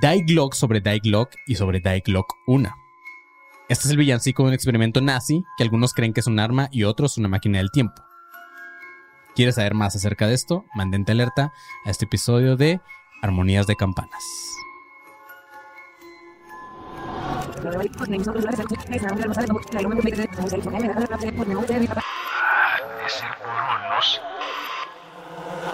Die 0.00 0.24
Glock 0.24 0.54
sobre 0.54 0.80
Die 0.80 1.00
Glock 1.00 1.30
y 1.46 1.54
sobre 1.54 1.80
Die 1.80 2.00
Glock 2.00 2.34
1. 2.46 2.74
Este 3.68 3.84
es 3.84 3.90
el 3.90 3.98
villancico 3.98 4.42
de 4.42 4.48
un 4.48 4.54
experimento 4.54 5.00
nazi 5.00 5.44
que 5.56 5.64
algunos 5.64 5.92
creen 5.92 6.12
que 6.12 6.20
es 6.20 6.26
un 6.26 6.40
arma 6.40 6.68
y 6.72 6.84
otros 6.84 7.18
una 7.18 7.28
máquina 7.28 7.58
del 7.58 7.70
tiempo. 7.70 8.02
¿Quieres 9.34 9.56
saber 9.56 9.74
más 9.74 9.94
acerca 9.94 10.26
de 10.26 10.34
esto? 10.34 10.64
Mantente 10.74 11.12
alerta 11.12 11.52
a 11.84 11.90
este 11.90 12.06
episodio 12.06 12.56
de 12.56 12.80
Armonías 13.22 13.66
de 13.66 13.76
Campanas. 13.76 14.22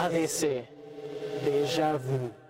ADC. 0.00 0.69
Déjà 1.45 1.97
vu. 1.97 2.48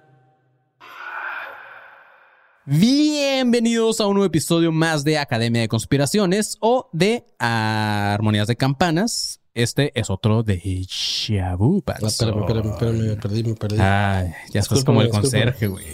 Bienvenidos 2.70 3.98
a 3.98 4.06
un 4.06 4.16
nuevo 4.16 4.26
episodio 4.26 4.70
más 4.72 5.02
de 5.02 5.16
Academia 5.16 5.62
de 5.62 5.68
Conspiraciones 5.68 6.58
o 6.60 6.90
de 6.92 7.24
Armonías 7.38 8.46
de 8.46 8.56
Campanas. 8.56 9.40
Este 9.54 9.90
es 9.98 10.10
otro 10.10 10.42
de 10.42 10.58
Shabu. 10.86 11.82
Ah, 11.86 11.96
espérame, 12.06 12.40
espérame, 12.40 12.70
espérame, 12.72 12.98
me 12.98 13.16
perdí, 13.16 13.42
me 13.42 13.54
perdí. 13.54 13.78
Ay, 13.80 14.34
ya 14.52 14.60
estás 14.60 14.84
como 14.84 15.00
el 15.00 15.08
conserje, 15.08 15.66
güey. 15.66 15.86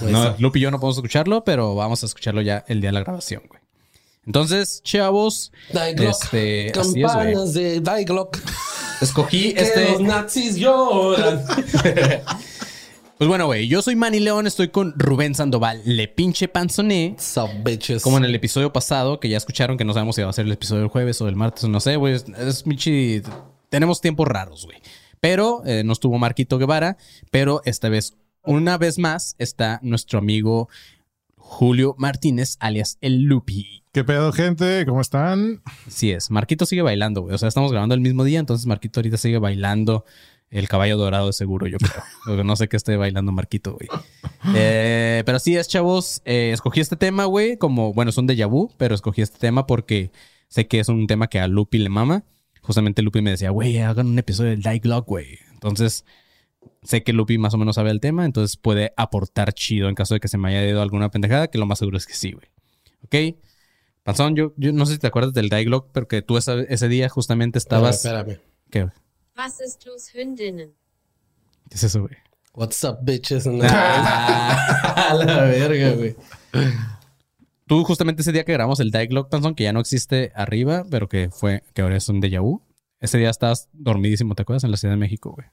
Ahí 0.00 0.10
No. 0.10 0.34
Lupe 0.38 0.58
y 0.58 0.62
yo 0.62 0.70
no 0.70 0.80
podemos 0.80 0.96
escucharlo, 0.96 1.44
pero 1.44 1.74
vamos 1.74 2.02
a 2.02 2.06
escucharlo 2.06 2.40
ya 2.40 2.64
el 2.66 2.80
día 2.80 2.88
de 2.88 2.94
la 2.94 3.00
grabación, 3.00 3.42
güey. 3.46 3.60
Entonces, 4.24 4.80
chavos, 4.84 5.52
este, 5.68 6.72
así 6.74 7.02
es, 7.02 7.12
güey. 7.12 7.52
De 7.52 7.80
Die 7.80 8.04
Glock. 8.06 8.38
Escogí 9.02 9.52
este. 9.54 9.90
los 9.90 10.00
nazis 10.00 10.56
lloran. 10.56 11.44
Pues 13.16 13.28
bueno, 13.28 13.46
güey, 13.46 13.68
yo 13.68 13.80
soy 13.80 13.94
Manny 13.94 14.18
León, 14.18 14.46
estoy 14.46 14.68
con 14.68 14.92
Rubén 14.98 15.34
Sandoval, 15.36 15.80
le 15.84 16.08
pinche 16.08 16.48
panzoné. 16.48 17.14
Sup, 17.18 17.48
bitches. 17.64 18.02
Como 18.02 18.18
en 18.18 18.24
el 18.24 18.34
episodio 18.34 18.72
pasado, 18.72 19.20
que 19.20 19.28
ya 19.28 19.36
escucharon 19.36 19.78
que 19.78 19.84
no 19.84 19.92
sabemos 19.92 20.16
si 20.16 20.22
va 20.22 20.30
a 20.30 20.32
ser 20.32 20.46
el 20.46 20.52
episodio 20.52 20.80
del 20.82 20.90
jueves 20.90 21.20
o 21.20 21.26
del 21.26 21.36
martes, 21.36 21.64
no 21.68 21.78
sé, 21.78 21.94
güey. 21.96 22.14
Es, 22.14 22.24
es 22.28 22.66
michi- 22.66 23.22
Tenemos 23.68 24.00
tiempos 24.00 24.26
raros, 24.26 24.64
güey. 24.66 24.78
Pero 25.20 25.62
eh, 25.64 25.84
no 25.84 25.92
estuvo 25.92 26.18
Marquito 26.18 26.58
Guevara, 26.58 26.96
pero 27.30 27.62
esta 27.64 27.88
vez, 27.88 28.14
una 28.42 28.78
vez 28.78 28.98
más, 28.98 29.36
está 29.38 29.78
nuestro 29.82 30.18
amigo 30.18 30.68
Julio 31.36 31.94
Martínez, 31.98 32.56
alias 32.58 32.98
el 33.00 33.22
Lupi. 33.22 33.84
¿Qué 33.92 34.02
pedo, 34.02 34.32
gente? 34.32 34.84
¿Cómo 34.86 35.00
están? 35.00 35.62
Así 35.86 36.10
es, 36.10 36.32
Marquito 36.32 36.66
sigue 36.66 36.82
bailando, 36.82 37.22
güey. 37.22 37.34
O 37.34 37.38
sea, 37.38 37.48
estamos 37.48 37.70
grabando 37.70 37.94
el 37.94 38.00
mismo 38.00 38.24
día, 38.24 38.40
entonces 38.40 38.66
Marquito 38.66 38.98
ahorita 38.98 39.16
sigue 39.18 39.38
bailando 39.38 40.04
el 40.58 40.68
caballo 40.68 40.96
dorado 40.96 41.26
de 41.28 41.32
seguro, 41.32 41.66
yo 41.66 41.78
creo. 41.78 42.42
No 42.44 42.56
sé 42.56 42.68
qué 42.68 42.76
esté 42.76 42.96
bailando 42.96 43.32
Marquito, 43.32 43.72
güey. 43.76 43.88
Eh, 44.54 45.22
pero 45.26 45.36
así 45.36 45.56
es, 45.56 45.68
chavos. 45.68 46.22
Eh, 46.24 46.50
escogí 46.52 46.80
este 46.80 46.96
tema, 46.96 47.24
güey, 47.24 47.56
como, 47.56 47.92
bueno, 47.92 48.10
es 48.10 48.18
un 48.18 48.26
déjà 48.28 48.48
vu, 48.48 48.70
pero 48.76 48.94
escogí 48.94 49.22
este 49.22 49.38
tema 49.38 49.66
porque 49.66 50.10
sé 50.48 50.66
que 50.66 50.80
es 50.80 50.88
un 50.88 51.06
tema 51.06 51.26
que 51.28 51.40
a 51.40 51.48
Lupi 51.48 51.78
le 51.78 51.88
mama. 51.88 52.24
Justamente 52.62 53.02
Lupi 53.02 53.20
me 53.20 53.30
decía, 53.30 53.50
güey, 53.50 53.78
hagan 53.78 54.06
un 54.06 54.18
episodio 54.18 54.50
del 54.50 54.62
Die 54.62 54.78
Glock, 54.78 55.06
güey. 55.06 55.38
Entonces, 55.52 56.04
sé 56.82 57.02
que 57.02 57.12
Lupi 57.12 57.36
más 57.38 57.52
o 57.54 57.58
menos 57.58 57.74
sabe 57.76 57.90
el 57.90 58.00
tema, 58.00 58.24
entonces 58.24 58.56
puede 58.56 58.92
aportar 58.96 59.52
chido 59.52 59.88
en 59.88 59.94
caso 59.94 60.14
de 60.14 60.20
que 60.20 60.28
se 60.28 60.38
me 60.38 60.48
haya 60.48 60.66
ido 60.68 60.80
alguna 60.82 61.10
pendejada, 61.10 61.48
que 61.48 61.58
lo 61.58 61.66
más 61.66 61.78
seguro 61.78 61.98
es 61.98 62.06
que 62.06 62.14
sí, 62.14 62.32
güey. 62.32 62.46
¿Ok? 63.04 63.36
Panzón, 64.02 64.34
yo, 64.36 64.52
yo 64.56 64.72
no 64.72 64.86
sé 64.86 64.94
si 64.94 64.98
te 64.98 65.06
acuerdas 65.06 65.32
del 65.34 65.48
Die 65.48 65.64
Glock, 65.64 65.88
pero 65.92 66.06
que 66.08 66.22
tú 66.22 66.36
esa- 66.36 66.60
ese 66.62 66.88
día 66.88 67.08
justamente 67.08 67.58
estabas... 67.58 67.96
Espérame, 67.96 68.30
espérame. 68.32 68.42
¿Qué, 68.70 68.82
güey? 68.84 68.92
Was 69.36 69.60
ist 69.60 69.84
los 69.86 70.08
Hündinnen? 70.14 70.72
¿Qué 71.68 71.76
es 71.76 71.84
eso, 71.84 72.02
güey? 72.02 72.14
What's 72.54 72.84
up, 72.84 72.98
bitches? 73.02 73.46
A 73.46 75.14
la 75.14 75.42
verga, 75.44 75.90
güey. 75.96 76.14
Tú 77.66 77.82
justamente 77.84 78.22
ese 78.22 78.30
día 78.32 78.44
que 78.44 78.52
grabamos 78.52 78.78
el 78.80 78.90
Die 78.90 79.06
Glock, 79.06 79.28
Panzón, 79.30 79.54
que 79.54 79.64
ya 79.64 79.72
no 79.72 79.80
existe 79.80 80.30
arriba, 80.34 80.84
pero 80.90 81.08
que 81.08 81.30
fue, 81.30 81.64
que 81.72 81.82
ahora 81.82 81.96
es 81.96 82.08
un 82.08 82.20
déjà 82.20 82.40
vu. 82.40 82.60
Ese 83.00 83.18
día 83.18 83.30
estabas 83.30 83.68
dormidísimo, 83.72 84.34
¿te 84.34 84.42
acuerdas? 84.42 84.64
En 84.64 84.70
la 84.70 84.76
Ciudad 84.76 84.94
de 84.94 84.98
México, 85.00 85.32
güey. 85.32 85.48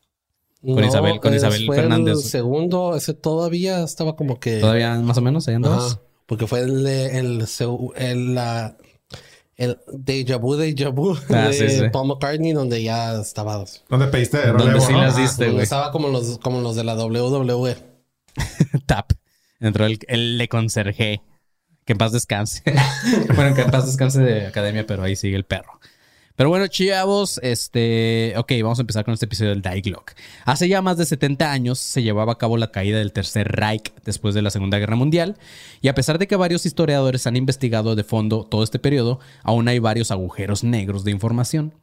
Con 0.76 0.84
Isabel- 0.84 1.20
con 1.20 1.34
eh, 1.34 1.38
Isabel 1.38 1.66
fue 1.66 1.76
Fernández. 1.76 2.18
El 2.18 2.24
segundo, 2.24 2.96
ese 2.96 3.16
todavía 3.16 3.84
estaba 3.84 4.16
como 4.16 4.40
que. 4.40 4.60
Todavía 4.60 4.96
más 5.00 5.18
o 5.18 5.22
menos, 5.22 5.48
ahí 5.48 5.56
andabas. 5.56 5.94
Ajá, 5.94 6.02
porque 6.28 6.46
fue 6.46 6.60
el, 6.60 6.86
el, 6.86 7.42
seu- 7.48 7.92
el, 7.96 8.36
la- 8.36 8.78
el 9.64 9.78
Deja 9.92 10.38
Vu, 10.38 10.56
Deja 10.56 10.90
Vu 10.90 11.18
Ah, 11.30 11.48
de 11.48 11.54
sí, 11.54 11.70
sí. 11.70 11.90
Paul 11.92 12.08
McCartney, 12.08 12.54
donde 12.54 12.82
ya 12.84 13.20
estaba. 13.20 13.64
¿Dónde 13.90 14.08
pediste 14.08 14.46
Donde 14.48 14.82
sí 14.82 14.94
las 14.94 15.16
diste, 15.16 15.44
donde 15.46 15.52
güey. 15.54 15.64
estaba 15.64 15.92
como 15.92 16.08
los, 16.10 16.38
como 16.40 16.62
los 16.62 16.76
de 16.76 16.84
la 16.84 16.96
WWE. 16.96 17.78
Tap. 18.86 19.12
Entró 19.60 19.86
el, 19.86 20.00
el 20.08 20.38
le 20.38 20.48
conserje. 20.48 21.22
Que 21.86 21.94
en 21.94 21.98
paz 21.98 22.12
descanse. 22.12 22.62
bueno, 23.36 23.56
que 23.56 23.62
en 23.62 23.72
paz 23.72 23.86
descanse 23.88 24.22
de 24.22 24.46
academia, 24.48 24.86
pero 24.86 25.04
ahí 25.04 25.16
sigue 25.16 25.36
el 25.36 25.46
perro. 25.46 25.80
Pero 26.42 26.50
bueno, 26.50 26.66
chavos, 26.66 27.40
este. 27.44 28.34
Ok, 28.36 28.54
vamos 28.64 28.80
a 28.80 28.82
empezar 28.82 29.06
con 29.06 29.14
este 29.14 29.28
episodio 29.28 29.52
del 29.52 29.62
Die 29.62 29.82
Glock. 29.82 30.14
Hace 30.44 30.68
ya 30.68 30.82
más 30.82 30.98
de 30.98 31.06
70 31.06 31.52
años 31.52 31.78
se 31.78 32.02
llevaba 32.02 32.32
a 32.32 32.38
cabo 32.40 32.58
la 32.58 32.72
caída 32.72 32.98
del 32.98 33.14
Tercer 33.14 33.48
Reich 33.48 33.94
después 34.06 34.34
de 34.34 34.42
la 34.42 34.50
Segunda 34.50 34.80
Guerra 34.80 34.96
Mundial. 34.96 35.38
Y 35.82 35.88
a 35.88 35.94
pesar 35.94 36.18
de 36.18 36.26
que 36.26 36.36
varios 36.36 36.66
historiadores 36.66 37.28
han 37.28 37.36
investigado 37.36 37.96
de 37.96 38.04
fondo 38.04 38.44
todo 38.44 38.64
este 38.64 38.80
periodo, 38.80 39.20
aún 39.44 39.68
hay 39.68 39.78
varios 39.78 40.10
agujeros 40.10 40.64
negros 40.64 41.04
de 41.04 41.12
información. 41.12 41.76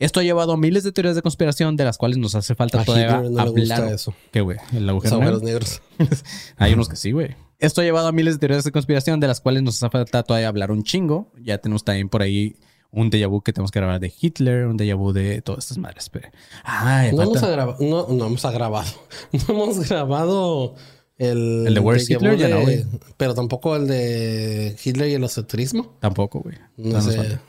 Esto 0.00 0.18
ha 0.18 0.24
llevado 0.24 0.50
a 0.54 0.56
miles 0.56 0.82
de 0.82 0.90
teorías 0.90 1.14
de 1.14 1.22
conspiración 1.22 1.76
de 1.76 1.84
las 1.84 1.96
cuales 1.96 2.18
nos 2.18 2.34
hace 2.34 2.56
falta 2.56 2.80
A 2.80 2.84
todavía 2.84 3.20
le 3.20 3.28
gusta 3.28 3.76
hablar. 3.76 3.94
eso. 3.94 4.12
¿Qué, 4.32 4.40
güey? 4.40 4.58
El 4.72 4.84
Los 4.84 4.94
agujero 4.94 5.18
negro. 5.18 5.36
agujeros 5.36 5.80
negros. 6.00 6.24
Hay 6.56 6.72
unos 6.72 6.88
que 6.88 6.96
sí, 6.96 7.12
güey. 7.12 7.36
Esto 7.60 7.82
ha 7.82 7.84
llevado 7.84 8.08
a 8.08 8.12
miles 8.12 8.34
de 8.34 8.40
teorías 8.40 8.64
de 8.64 8.72
conspiración 8.72 9.20
de 9.20 9.28
las 9.28 9.40
cuales 9.40 9.62
nos 9.62 9.80
hace 9.80 9.88
falta 9.88 10.24
todavía 10.24 10.48
hablar 10.48 10.72
un 10.72 10.82
chingo. 10.82 11.30
Ya 11.40 11.58
tenemos 11.58 11.84
también 11.84 12.08
por 12.08 12.22
ahí 12.22 12.56
un 12.92 13.10
déjà 13.10 13.26
vu 13.26 13.40
que 13.42 13.52
tenemos 13.52 13.70
que 13.72 13.80
grabar 13.80 13.98
de 14.00 14.12
Hitler, 14.20 14.66
un 14.66 14.76
déjà 14.78 14.94
vu 14.94 15.12
de 15.12 15.40
todas 15.42 15.64
estas 15.64 15.78
madres. 15.78 16.08
Pero... 16.10 16.28
Ay, 16.62 17.10
No 17.12 17.16
falta- 17.18 17.38
hemos, 17.38 17.42
agrava- 17.42 17.76
no, 17.80 18.06
no 18.08 18.26
hemos 18.26 18.42
grabado. 18.44 18.90
No 19.32 19.54
hemos 19.54 19.88
grabado 19.88 20.74
el. 21.18 21.66
¿El 21.68 21.74
de 21.74 21.80
Vu 21.80 21.94
Hitler? 21.94 22.36
Ya 22.36 22.48
no, 22.48 22.56
de- 22.58 22.62
güey. 22.62 22.84
Pero 23.16 23.34
tampoco 23.34 23.76
el 23.76 23.86
de 23.88 24.76
Hitler 24.84 25.08
y 25.08 25.14
el 25.14 25.24
esoterismo. 25.24 25.96
Tampoco, 26.00 26.40
güey. 26.40 26.56
No 26.76 26.92
nos 26.94 27.04
sé. 27.04 27.16
falta. 27.16 27.40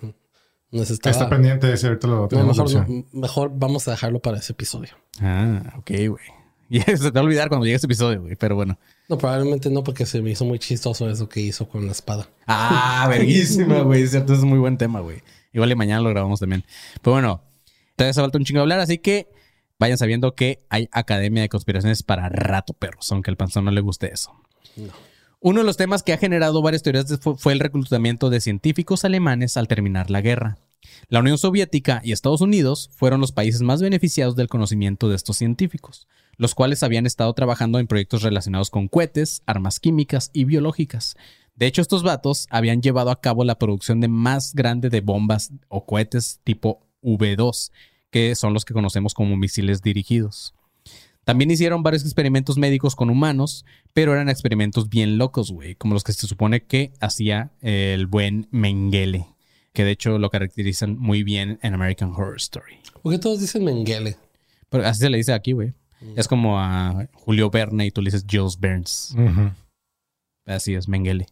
Nos 0.71 0.89
estaba- 0.89 1.11
Está 1.11 1.29
pendiente, 1.29 1.75
si 1.77 1.85
ahorita 1.87 2.07
lo 2.07 2.21
No, 2.21 2.27
tenemos. 2.29 2.57
mejor, 2.57 2.89
no, 2.89 3.05
mejor 3.11 3.51
vamos 3.53 3.87
a 3.87 3.91
dejarlo 3.91 4.19
para 4.19 4.37
ese 4.37 4.53
episodio. 4.53 4.89
Ah, 5.21 5.61
ok, 5.77 5.91
güey. 6.09 6.25
Y 6.69 6.79
se 6.79 6.95
te 6.97 7.11
va 7.11 7.19
a 7.19 7.23
olvidar 7.23 7.49
cuando 7.49 7.65
llegue 7.65 7.75
este 7.75 7.85
episodio, 7.85 8.21
güey. 8.23 8.35
Pero 8.35 8.55
bueno. 8.55 8.79
No, 9.09 9.17
probablemente 9.17 9.69
no, 9.69 9.83
porque 9.83 10.05
se 10.05 10.21
me 10.21 10.31
hizo 10.31 10.45
muy 10.45 10.59
chistoso 10.59 11.09
eso 11.09 11.27
que 11.27 11.41
hizo 11.41 11.67
con 11.67 11.85
la 11.85 11.91
espada. 11.91 12.29
Ah, 12.47 13.05
verguísima, 13.09 13.81
güey. 13.81 14.03
Es 14.03 14.11
cierto, 14.11 14.33
es 14.33 14.39
un 14.39 14.49
muy 14.49 14.59
buen 14.59 14.77
tema, 14.77 15.01
güey. 15.01 15.21
Igual 15.51 15.71
y 15.71 15.75
mañana 15.75 16.01
lo 16.01 16.09
grabamos 16.09 16.39
también. 16.39 16.63
Pero 17.01 17.13
bueno, 17.13 17.41
todavía 17.95 18.13
se 18.13 18.21
falta 18.21 18.37
un 18.37 18.45
chingo 18.45 18.61
hablar, 18.61 18.79
así 18.79 18.97
que 18.97 19.27
vayan 19.77 19.97
sabiendo 19.97 20.35
que 20.35 20.65
hay 20.69 20.87
Academia 20.91 21.43
de 21.43 21.49
Conspiraciones 21.49 22.03
para 22.03 22.29
rato, 22.29 22.73
perros, 22.73 23.11
aunque 23.11 23.29
al 23.29 23.37
panzón 23.37 23.65
no 23.65 23.71
le 23.71 23.81
guste 23.81 24.11
eso. 24.11 24.33
Uno 25.41 25.59
de 25.59 25.65
los 25.65 25.77
temas 25.77 26.03
que 26.03 26.13
ha 26.13 26.17
generado 26.17 26.61
varias 26.61 26.83
teorías 26.83 27.19
fue 27.37 27.53
el 27.53 27.59
reclutamiento 27.59 28.29
de 28.29 28.39
científicos 28.39 29.03
alemanes 29.03 29.57
al 29.57 29.67
terminar 29.67 30.09
la 30.09 30.21
guerra. 30.21 30.57
La 31.09 31.19
Unión 31.19 31.37
Soviética 31.37 32.01
y 32.03 32.13
Estados 32.13 32.41
Unidos 32.41 32.89
fueron 32.95 33.19
los 33.19 33.31
países 33.31 33.61
más 33.61 33.81
beneficiados 33.81 34.35
del 34.35 34.47
conocimiento 34.47 35.09
de 35.09 35.15
estos 35.15 35.37
científicos, 35.37 36.07
los 36.37 36.55
cuales 36.55 36.83
habían 36.83 37.05
estado 37.05 37.33
trabajando 37.33 37.79
en 37.79 37.87
proyectos 37.87 38.21
relacionados 38.21 38.69
con 38.69 38.87
cohetes, 38.87 39.41
armas 39.45 39.79
químicas 39.79 40.29
y 40.33 40.45
biológicas. 40.45 41.15
De 41.55 41.67
hecho, 41.67 41.81
estos 41.81 42.03
vatos 42.03 42.47
habían 42.49 42.81
llevado 42.81 43.11
a 43.11 43.21
cabo 43.21 43.43
la 43.43 43.59
producción 43.59 44.01
de 44.01 44.07
más 44.07 44.55
grande 44.55 44.89
de 44.89 45.01
bombas 45.01 45.51
o 45.67 45.85
cohetes 45.85 46.39
tipo 46.43 46.87
V2, 47.03 47.71
que 48.09 48.35
son 48.35 48.53
los 48.53 48.65
que 48.65 48.73
conocemos 48.73 49.13
como 49.13 49.37
misiles 49.37 49.81
dirigidos. 49.81 50.55
También 51.23 51.51
hicieron 51.51 51.83
varios 51.83 52.03
experimentos 52.03 52.57
médicos 52.57 52.95
con 52.95 53.09
humanos, 53.09 53.65
pero 53.93 54.13
eran 54.13 54.29
experimentos 54.29 54.89
bien 54.89 55.17
locos, 55.17 55.51
güey, 55.51 55.75
como 55.75 55.93
los 55.93 56.03
que 56.03 56.11
se 56.11 56.27
supone 56.27 56.65
que 56.65 56.91
hacía 56.99 57.51
el 57.61 58.07
buen 58.07 58.47
Mengele, 58.51 59.27
que 59.71 59.85
de 59.85 59.91
hecho 59.91 60.17
lo 60.17 60.29
caracterizan 60.29 60.97
muy 60.97 61.23
bien 61.23 61.59
en 61.61 61.75
American 61.75 62.11
Horror 62.11 62.37
Story. 62.37 62.75
¿Por 63.01 63.13
qué 63.13 63.19
todos 63.19 63.39
dicen 63.39 63.63
Mengele? 63.63 64.17
Pero 64.69 64.85
así 64.85 64.99
se 64.99 65.09
le 65.09 65.17
dice 65.17 65.33
aquí, 65.33 65.53
güey. 65.53 65.73
Es 66.15 66.27
como 66.27 66.59
a 66.59 67.07
Julio 67.13 67.49
Verne 67.49 67.85
y 67.87 67.91
tú 67.91 68.01
le 68.01 68.07
dices 68.11 68.25
Jules 68.29 68.57
Burns. 68.59 69.15
Así 70.45 70.75
es, 70.75 70.87
Mengele. 70.87 71.27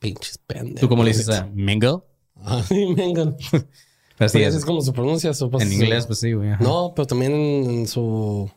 Pinches 0.00 0.38
pendejos. 0.38 0.80
¿Tú 0.80 0.88
cómo 0.88 1.02
le 1.04 1.10
dices 1.10 1.28
a 1.30 1.46
Mengele? 1.54 1.98
Ah, 2.36 2.62
sí, 2.66 2.86
Mengele. 2.96 3.36
Pero 3.50 3.64
así 4.18 4.38
Pero 4.38 4.48
es. 4.48 4.54
es 4.56 4.64
como 4.64 4.80
se 4.80 4.92
pronuncia. 4.92 5.32
su- 5.34 5.50
En 5.60 5.72
inglés, 5.72 6.06
pues 6.06 6.18
sí, 6.18 6.32
güey. 6.32 6.50
ajá. 6.50 6.62
No, 6.64 6.92
pero 6.96 7.06
también 7.06 7.32
en, 7.32 7.86
su 7.86 8.50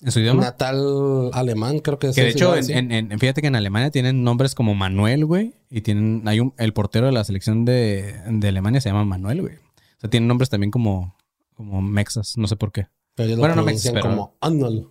¿En 0.00 0.12
su 0.12 0.20
idioma? 0.20 0.42
natal 0.42 1.30
alemán, 1.32 1.80
creo 1.80 1.98
que 1.98 2.08
es 2.08 2.14
Que 2.14 2.22
de 2.22 2.28
hecho, 2.30 2.54
en, 2.56 2.64
sí. 2.64 2.72
en- 2.72 2.92
en- 2.92 3.18
fíjate 3.18 3.40
que 3.40 3.48
en 3.48 3.56
Alemania 3.56 3.90
tienen 3.90 4.22
nombres 4.22 4.54
como 4.54 4.74
Manuel, 4.76 5.24
güey. 5.26 5.54
Y 5.68 5.80
tienen, 5.80 6.22
hay 6.26 6.38
un, 6.40 6.54
el 6.58 6.72
portero 6.72 7.06
de 7.06 7.12
la 7.12 7.24
selección 7.24 7.64
de, 7.64 8.14
de 8.30 8.48
Alemania 8.48 8.80
se 8.80 8.90
llama 8.90 9.04
Manuel, 9.04 9.40
güey. 9.42 9.56
O 9.56 10.00
sea, 10.00 10.08
tienen 10.10 10.28
nombres 10.28 10.48
también 10.48 10.70
como, 10.70 11.16
como 11.54 11.82
mexas, 11.82 12.36
no 12.38 12.46
sé 12.46 12.54
por 12.56 12.70
qué. 12.70 12.86
Pero 13.16 13.36
bueno, 13.36 13.56
lo 13.56 13.62
no 13.62 13.62
me 13.62 13.72
pronuncian 13.72 13.96
espero. 13.96 14.14
como 14.14 14.36
Arnold. 14.40 14.88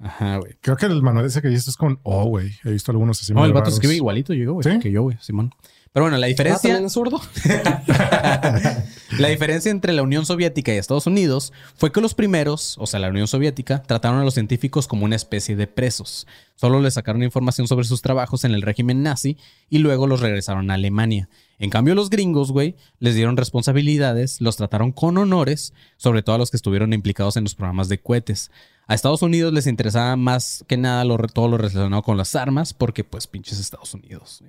Ajá, 0.00 0.36
güey. 0.36 0.56
Creo 0.60 0.76
que 0.76 0.86
el 0.86 1.02
manual 1.02 1.26
ese 1.26 1.42
que 1.42 1.48
dices 1.48 1.68
es 1.68 1.76
con 1.76 1.98
O, 2.04 2.24
güey. 2.26 2.52
He 2.64 2.70
visto 2.70 2.92
algunos 2.92 3.20
así. 3.20 3.32
No, 3.34 3.44
el 3.44 3.52
vato 3.52 3.64
raros. 3.64 3.74
escribe 3.74 3.94
igualito 3.96 4.32
yo, 4.32 4.54
güey. 4.54 4.64
¿Sí? 4.72 4.78
Que 4.78 4.90
yo, 4.92 5.02
güey, 5.02 5.16
Simón. 5.20 5.52
Pero 5.92 6.04
bueno, 6.04 6.18
la 6.18 6.26
Ah, 6.26 6.28
diferencia... 6.28 6.68
¿también 6.70 6.86
es 6.86 6.92
zurdo? 6.92 7.20
La 9.18 9.28
diferencia 9.28 9.70
entre 9.70 9.92
la 9.94 10.02
Unión 10.02 10.26
Soviética 10.26 10.72
y 10.72 10.76
Estados 10.76 11.06
Unidos 11.06 11.52
fue 11.74 11.90
que 11.90 12.00
los 12.00 12.14
primeros, 12.14 12.76
o 12.78 12.86
sea, 12.86 13.00
la 13.00 13.08
Unión 13.08 13.26
Soviética, 13.26 13.82
trataron 13.82 14.20
a 14.20 14.24
los 14.24 14.34
científicos 14.34 14.86
como 14.86 15.04
una 15.06 15.16
especie 15.16 15.56
de 15.56 15.66
presos. 15.66 16.26
Solo 16.54 16.80
les 16.80 16.94
sacaron 16.94 17.22
información 17.22 17.66
sobre 17.66 17.86
sus 17.86 18.02
trabajos 18.02 18.44
en 18.44 18.52
el 18.52 18.62
régimen 18.62 19.02
nazi 19.02 19.38
y 19.70 19.78
luego 19.78 20.06
los 20.06 20.20
regresaron 20.20 20.70
a 20.70 20.74
Alemania. 20.74 21.28
En 21.58 21.70
cambio, 21.70 21.94
los 21.94 22.10
gringos, 22.10 22.52
güey, 22.52 22.76
les 23.00 23.14
dieron 23.14 23.36
responsabilidades, 23.36 24.40
los 24.40 24.56
trataron 24.56 24.92
con 24.92 25.18
honores, 25.18 25.72
sobre 25.96 26.22
todo 26.22 26.36
a 26.36 26.38
los 26.38 26.50
que 26.50 26.56
estuvieron 26.56 26.92
implicados 26.92 27.36
en 27.36 27.44
los 27.44 27.54
programas 27.54 27.88
de 27.88 28.00
cohetes. 28.00 28.50
A 28.86 28.94
Estados 28.94 29.22
Unidos 29.22 29.52
les 29.52 29.66
interesaba 29.66 30.16
más 30.16 30.64
que 30.68 30.76
nada 30.76 31.04
lo, 31.04 31.18
todo 31.18 31.48
lo 31.48 31.58
relacionado 31.58 32.02
con 32.02 32.16
las 32.16 32.34
armas, 32.36 32.72
porque 32.72 33.04
pues 33.04 33.26
pinches 33.26 33.58
Estados 33.58 33.92
Unidos. 33.92 34.42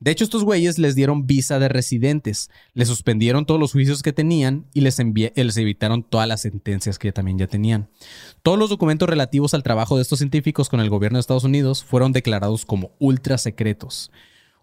De 0.00 0.10
hecho, 0.10 0.24
estos 0.24 0.44
güeyes 0.44 0.78
les 0.78 0.94
dieron 0.94 1.26
visa 1.26 1.58
de 1.58 1.68
residentes, 1.68 2.50
les 2.74 2.88
suspendieron 2.88 3.46
todos 3.46 3.58
los 3.58 3.72
juicios 3.72 4.02
que 4.02 4.12
tenían 4.12 4.66
y 4.74 4.82
les, 4.82 4.98
eh, 5.00 5.32
les 5.34 5.56
evitaron 5.56 6.02
todas 6.02 6.28
las 6.28 6.42
sentencias 6.42 6.98
que 6.98 7.12
también 7.12 7.38
ya 7.38 7.46
tenían. 7.46 7.88
Todos 8.42 8.58
los 8.58 8.70
documentos 8.70 9.08
relativos 9.08 9.54
al 9.54 9.62
trabajo 9.62 9.96
de 9.96 10.02
estos 10.02 10.18
científicos 10.18 10.68
con 10.68 10.80
el 10.80 10.90
gobierno 10.90 11.16
de 11.16 11.20
Estados 11.20 11.44
Unidos 11.44 11.84
fueron 11.84 12.12
declarados 12.12 12.66
como 12.66 12.90
ultra 12.98 13.38
secretos. 13.38 14.10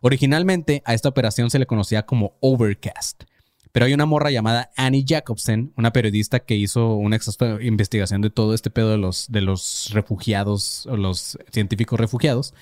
Originalmente 0.01 0.81
a 0.85 0.93
esta 0.93 1.09
operación 1.09 1.49
se 1.49 1.59
le 1.59 1.65
conocía 1.65 2.05
como 2.05 2.35
Overcast, 2.41 3.23
pero 3.71 3.85
hay 3.85 3.93
una 3.93 4.05
morra 4.05 4.31
llamada 4.31 4.71
Annie 4.75 5.05
Jacobsen, 5.07 5.73
una 5.77 5.93
periodista 5.93 6.41
que 6.41 6.55
hizo 6.55 6.95
una 6.95 7.15
exhausta 7.15 7.57
investigación 7.61 8.21
de 8.21 8.29
todo 8.29 8.53
este 8.53 8.69
pedo 8.69 8.89
de 8.89 8.97
los, 8.97 9.31
de 9.31 9.41
los 9.41 9.91
refugiados, 9.93 10.85
o 10.87 10.97
los 10.97 11.37
científicos 11.51 11.99
refugiados, 11.99 12.53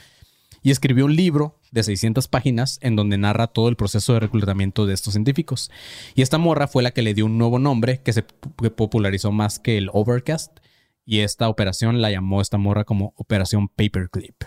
y 0.62 0.71
escribió 0.71 1.06
un 1.06 1.15
libro 1.15 1.57
de 1.71 1.83
600 1.83 2.27
páginas 2.27 2.80
en 2.81 2.95
donde 2.95 3.18
narra 3.18 3.47
todo 3.47 3.69
el 3.69 3.75
proceso 3.75 4.13
de 4.13 4.19
reclutamiento 4.19 4.86
de 4.86 4.94
estos 4.94 5.13
científicos. 5.13 5.71
Y 6.15 6.21
esta 6.21 6.38
morra 6.38 6.68
fue 6.68 6.83
la 6.83 6.91
que 6.91 7.01
le 7.01 7.13
dio 7.13 7.25
un 7.25 7.38
nuevo 7.38 7.59
nombre 7.59 8.01
que 8.01 8.13
se 8.13 8.24
popularizó 8.24 9.31
más 9.31 9.59
que 9.59 9.77
el 9.77 9.89
Overcast. 9.94 10.59
Y 11.06 11.19
esta 11.19 11.47
operación 11.47 12.01
la 12.01 12.12
llamó 12.12 12.41
esta 12.41 12.57
morra 12.57 12.83
como 12.83 13.13
Operación 13.15 13.69
Paperclip. 13.69 14.44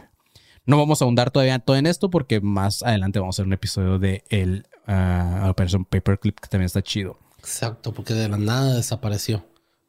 No 0.65 0.79
vamos 0.79 1.03
a 1.03 1.05
ahondar 1.05 1.31
todavía 1.31 1.59
todo 1.59 1.77
en 1.77 1.87
esto 1.87 2.11
porque 2.11 2.41
más 2.41 2.83
adelante 2.83 3.19
vamos 3.19 3.35
a 3.35 3.37
hacer 3.37 3.47
un 3.47 3.53
episodio 3.53 3.99
de 3.99 4.25
el, 4.29 4.67
ah, 4.87 5.49
Operación 5.51 5.85
Paperclip 5.85 6.39
que 6.39 6.49
también 6.49 6.67
está 6.67 6.83
chido. 6.83 7.19
Exacto, 7.39 7.93
porque 7.93 8.15
de 8.15 8.29
la 8.29 8.39
nada 8.39 8.75
desapareció. 8.75 9.45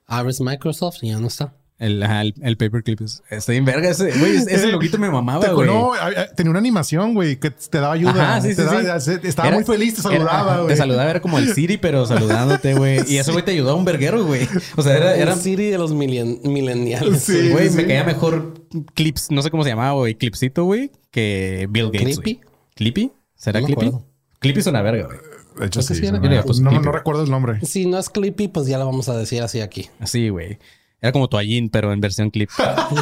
Abres 0.08 0.42
Microsoft 0.42 1.04
y 1.04 1.10
ya 1.10 1.20
no 1.20 1.28
está. 1.28 1.54
El, 1.80 2.02
el, 2.02 2.34
el 2.42 2.56
Paperclip 2.58 3.02
es, 3.02 3.24
está 3.30 3.52
bien 3.52 3.66
verga. 3.66 3.90
Ese, 3.90 4.12
güey, 4.18 4.36
ese 4.38 4.68
loguito 4.72 4.98
me 4.98 5.10
mamaba, 5.10 5.50
güey. 5.50 5.68
no, 5.68 5.92
tenía 6.36 6.52
una 6.52 6.60
animación, 6.60 7.14
güey, 7.14 7.38
que 7.38 7.50
te 7.52 7.80
daba 7.80 7.94
ayuda. 7.96 8.12
Ajá, 8.12 8.42
sí, 8.42 8.50
Te 8.50 8.56
sí, 8.56 8.62
daba- 8.62 9.00
sí. 9.00 9.12
se- 9.22 9.28
Estaba 9.28 9.48
Era- 9.50 9.58
muy 9.58 9.66
feliz, 9.66 9.96
te 9.96 10.02
saludaba, 10.02 10.58
güey. 10.58 10.68
Te 10.70 10.76
saludaba, 10.78 11.10
era 11.10 11.20
como 11.22 11.40
el 11.40 11.54
Siri, 11.54 11.78
pero 11.78 12.06
saludándote, 12.08 12.76
güey. 12.76 13.00
Y 13.12 13.18
eso, 13.18 13.34
güey, 13.34 13.44
te 13.44 13.52
ayudaba 13.52 13.76
un 13.76 13.84
verguero, 13.86 14.24
güey. 14.24 14.48
O 14.78 14.82
sea, 14.84 14.96
era, 14.96 15.16
era 15.18 15.34
El 15.34 15.40
Siri 15.40 15.72
de 15.72 15.78
los 15.78 15.94
millen- 15.94 16.40
millennials. 16.44 17.24
Sí. 17.24 17.50
güey, 17.50 17.70
me 17.72 17.86
caía 17.86 18.04
mejor 18.06 18.54
Clips, 18.94 19.30
no 19.32 19.42
sé 19.42 19.50
cómo 19.52 19.64
se 19.64 19.70
llamaba, 19.72 19.94
güey, 19.94 20.16
Clipsito, 20.16 20.64
güey, 20.64 20.92
que 21.12 21.68
Bill 21.70 21.88
Gates. 21.92 22.20
¿Clippy? 22.20 22.34
güey. 22.36 22.48
¿Clippy? 22.76 23.12
¿Será 23.36 23.60
No 23.60 23.66
Clippy? 23.66 23.86
acuerdo. 23.88 24.06
Clippy 24.40 24.60
es 24.60 24.68
una 24.68 24.82
verga, 24.82 25.06
güey. 25.08 25.18
De 25.60 25.66
hecho, 25.68 25.82
sí. 25.82 25.94
era- 26.06 26.18
no, 26.20 26.72
no 26.80 26.92
recuerdo 26.92 27.24
el 27.24 27.30
nombre. 27.30 27.60
Si 27.66 27.86
no 27.88 27.98
es 28.00 28.10
Clippy, 28.10 28.48
pues 28.48 28.68
ya 28.68 28.78
lo 28.78 28.86
vamos 28.86 29.10
a 29.10 29.18
decir 29.18 29.42
así 29.44 29.60
aquí. 29.60 29.90
Así, 30.00 30.30
güey. 30.30 30.60
Era 31.04 31.12
como 31.12 31.28
toallín, 31.28 31.70
pero 31.70 31.92
en 31.92 32.00
versión 32.00 32.32
clip. 32.32 32.50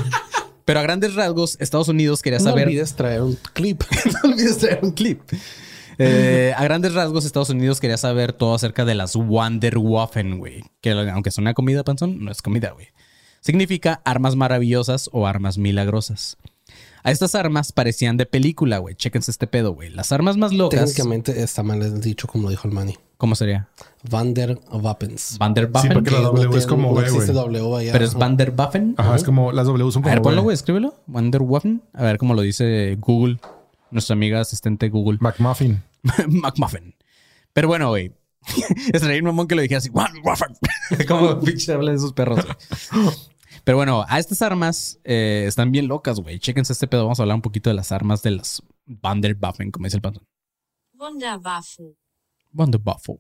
pero 0.65 0.79
a 0.79 0.81
grandes 0.81 1.13
rasgos, 1.13 1.55
Estados 1.59 1.87
Unidos 1.87 2.23
quería 2.23 2.39
No 2.39 2.45
saber. 2.45 2.67
olvides 2.67 2.95
traer 2.95 3.21
un 3.21 3.37
clip. 3.53 3.83
no 4.23 4.31
olvides 4.31 4.57
traer 4.57 4.79
un 4.81 4.91
clip. 4.91 5.21
Eh, 5.99 6.51
a 6.57 6.63
grandes 6.63 6.95
rasgos, 6.95 7.25
Estados 7.25 7.51
Unidos 7.51 7.79
quería 7.79 7.97
saber 7.97 8.33
todo 8.33 8.55
acerca 8.55 8.85
de 8.85 8.95
las 8.95 9.15
Wonderwaffen, 9.15 10.39
güey. 10.39 10.63
Que 10.81 10.93
aunque 10.93 11.29
suena 11.29 11.53
comida, 11.53 11.83
panzón, 11.83 12.25
no 12.25 12.31
es 12.31 12.41
comida, 12.41 12.71
güey. 12.71 12.87
Significa 13.39 14.01
armas 14.03 14.35
maravillosas 14.35 15.07
o 15.13 15.27
armas 15.27 15.59
milagrosas. 15.59 16.37
A 17.03 17.11
estas 17.11 17.35
armas 17.35 17.71
parecían 17.71 18.17
de 18.17 18.25
película, 18.25 18.79
güey. 18.79 18.95
Chéquense 18.95 19.29
este 19.29 19.45
pedo, 19.45 19.73
güey. 19.73 19.91
Las 19.91 20.11
armas 20.11 20.37
más 20.37 20.53
locas. 20.53 20.79
Técnicamente 20.85 21.43
está 21.43 21.61
mal 21.61 22.01
dicho 22.01 22.27
como 22.27 22.45
lo 22.45 22.49
dijo 22.49 22.67
el 22.67 22.73
Manny. 22.73 22.97
¿Cómo 23.21 23.35
sería? 23.35 23.67
Van 24.09 24.33
der 24.33 24.57
Wappens. 24.71 25.21
Sí, 25.21 25.37
Vanderwaffen. 25.37 25.93
porque 25.93 26.09
la 26.09 26.17
Que 26.17 26.23
no 26.23 26.31
W 26.31 26.57
es 26.57 26.65
como 26.65 26.99
existe 27.01 27.33
güey. 27.33 27.53
W 27.53 27.75
allá. 27.77 27.91
pero 27.91 28.03
es 28.03 28.15
Vanderwaffen. 28.15 28.95
Ajá, 28.97 29.15
es 29.15 29.23
como 29.23 29.51
las 29.51 29.67
W 29.67 29.91
son 29.91 29.99
A 29.99 30.03
como 30.05 30.11
ver, 30.15 30.21
ponlo, 30.23 30.41
güey, 30.41 30.55
escríbelo. 30.55 30.95
Vanderwaffen. 31.05 31.83
A 31.93 32.01
ver 32.01 32.17
cómo 32.17 32.33
lo 32.33 32.41
dice 32.41 32.97
Google. 32.99 33.37
Nuestra 33.91 34.15
amiga 34.15 34.41
asistente 34.41 34.89
Google. 34.89 35.19
McMuffin. 35.21 35.83
McMuffin. 36.29 36.95
Pero 37.53 37.67
bueno, 37.67 37.89
güey. 37.89 38.11
Estaría 38.91 39.19
un 39.19 39.25
mamón 39.25 39.47
que 39.47 39.53
lo 39.53 39.61
dijera 39.61 39.77
así. 39.77 39.89
"Vanderwaffen". 39.89 40.55
Como 41.07 41.39
pinche 41.41 41.71
habla 41.73 41.91
de 41.91 41.97
esos 41.97 42.13
perros. 42.13 42.43
güey. 42.43 43.07
Pero 43.63 43.77
bueno, 43.77 44.03
a 44.09 44.17
estas 44.17 44.41
armas 44.41 44.99
eh, 45.03 45.43
están 45.47 45.71
bien 45.71 45.87
locas, 45.87 46.19
güey. 46.19 46.39
Chéquense 46.39 46.73
este 46.73 46.87
pedo. 46.87 47.03
Vamos 47.03 47.19
a 47.19 47.21
hablar 47.21 47.35
un 47.35 47.43
poquito 47.43 47.69
de 47.69 47.75
las 47.75 47.91
armas 47.91 48.23
de 48.23 48.31
las 48.31 48.63
Vanderwaffen, 48.87 49.69
como 49.69 49.85
dice 49.85 49.97
el 49.97 50.01
panzón. 50.01 50.23
Wunderwaffen. 50.97 51.93
Vanderwaffen. 52.51 53.19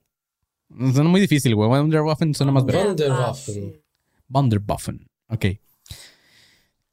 Suena 0.93 1.09
muy 1.09 1.21
difícil, 1.21 1.55
güey. 1.55 1.69
Vanderwaffen 1.69 2.33
suena 2.33 2.51
más 2.51 2.65
verga. 2.65 3.33
Vanderwaffen. 4.27 5.09
Ok. 5.27 5.45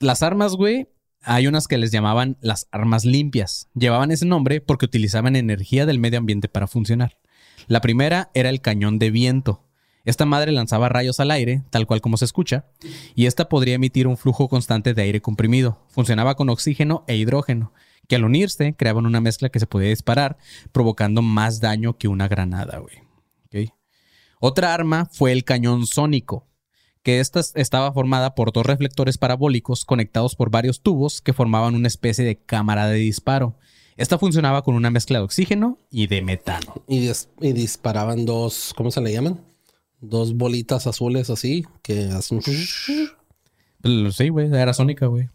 Las 0.00 0.23
armas, 0.23 0.55
güey, 0.55 0.88
hay 1.23 1.46
unas 1.46 1.67
que 1.69 1.79
les 1.79 1.90
llamaban 1.90 2.37
las 2.40 2.69
armas 2.70 3.05
limpias. 3.05 3.69
Llevaban 3.75 4.11
ese 4.11 4.26
nombre 4.26 4.61
porque 4.61 4.87
utilizaban 4.87 5.37
energía 5.37 5.87
del 5.87 5.99
medio 5.99 6.19
ambiente 6.19 6.49
para 6.49 6.67
funcionar. 6.67 7.19
La 7.67 7.81
primera 7.81 8.31
era 8.35 8.49
el 8.49 8.61
cañón 8.61 8.99
de 8.99 9.11
viento. 9.11 9.64
Esta 10.05 10.25
madre 10.25 10.52
lanzaba 10.52 10.88
rayos 10.88 11.20
al 11.20 11.31
aire, 11.31 11.64
tal 11.70 11.87
cual 11.87 12.00
como 12.00 12.17
se 12.17 12.25
escucha, 12.25 12.64
y 13.14 13.26
esta 13.26 13.49
podría 13.50 13.75
emitir 13.75 14.06
un 14.06 14.17
flujo 14.17 14.49
constante 14.49 14.94
de 14.94 15.02
aire 15.02 15.20
comprimido. 15.20 15.85
Funcionaba 15.88 16.35
con 16.35 16.49
oxígeno 16.49 17.05
e 17.06 17.17
hidrógeno, 17.17 17.75
que 18.08 18.16
al 18.16 18.25
unirse 18.25 18.75
creaban 18.75 19.06
una 19.06 19.20
mezcla 19.20 19.49
que 19.50 19.60
se 19.60 19.66
podía 19.66 19.90
disparar, 19.90 20.37
provocando 20.72 21.22
más 21.22 21.60
daño 21.60 21.96
que 21.99 22.08
una 22.08 22.26
granada, 22.26 22.78
güey. 22.78 22.96
Otra 24.40 24.72
arma 24.72 25.06
fue 25.10 25.32
el 25.32 25.43
cañón 25.43 25.84
sónico, 25.87 26.46
que 27.02 27.19
esta 27.19 27.40
estaba 27.56 27.92
formada 27.92 28.37
por 28.37 28.52
dos 28.52 28.64
reflectores 28.64 29.18
parabólicos 29.18 29.85
conectados 29.85 30.37
por 30.37 30.49
varios 30.50 30.80
tubos 30.80 31.21
que 31.21 31.33
formaban 31.33 31.75
una 31.75 31.88
especie 31.88 32.25
de 32.25 32.37
cámara 32.38 32.87
de 32.87 32.99
disparo. 32.99 33.56
Esta 33.97 34.16
funcionaba 34.16 34.62
con 34.62 34.76
una 34.76 34.90
mezcla 34.90 35.18
de 35.18 35.25
oxígeno 35.25 35.78
y 35.90 36.06
de 36.06 36.23
metano. 36.23 36.73
Y, 36.87 37.00
dis- 37.09 37.26
y 37.40 37.52
disparaban 37.52 38.25
dos, 38.26 38.73
¿cómo 38.76 38.92
se 38.92 39.00
le 39.00 39.12
llaman? 39.12 39.40
Dos 40.00 40.37
bolitas 40.37 40.87
azules 40.87 41.30
así 41.30 41.66
que 41.83 42.04
hacen. 42.04 42.40
Sí, 42.42 44.28
güey, 44.28 44.54
era 44.54 44.73
sónica, 44.73 45.06
güey. 45.06 45.28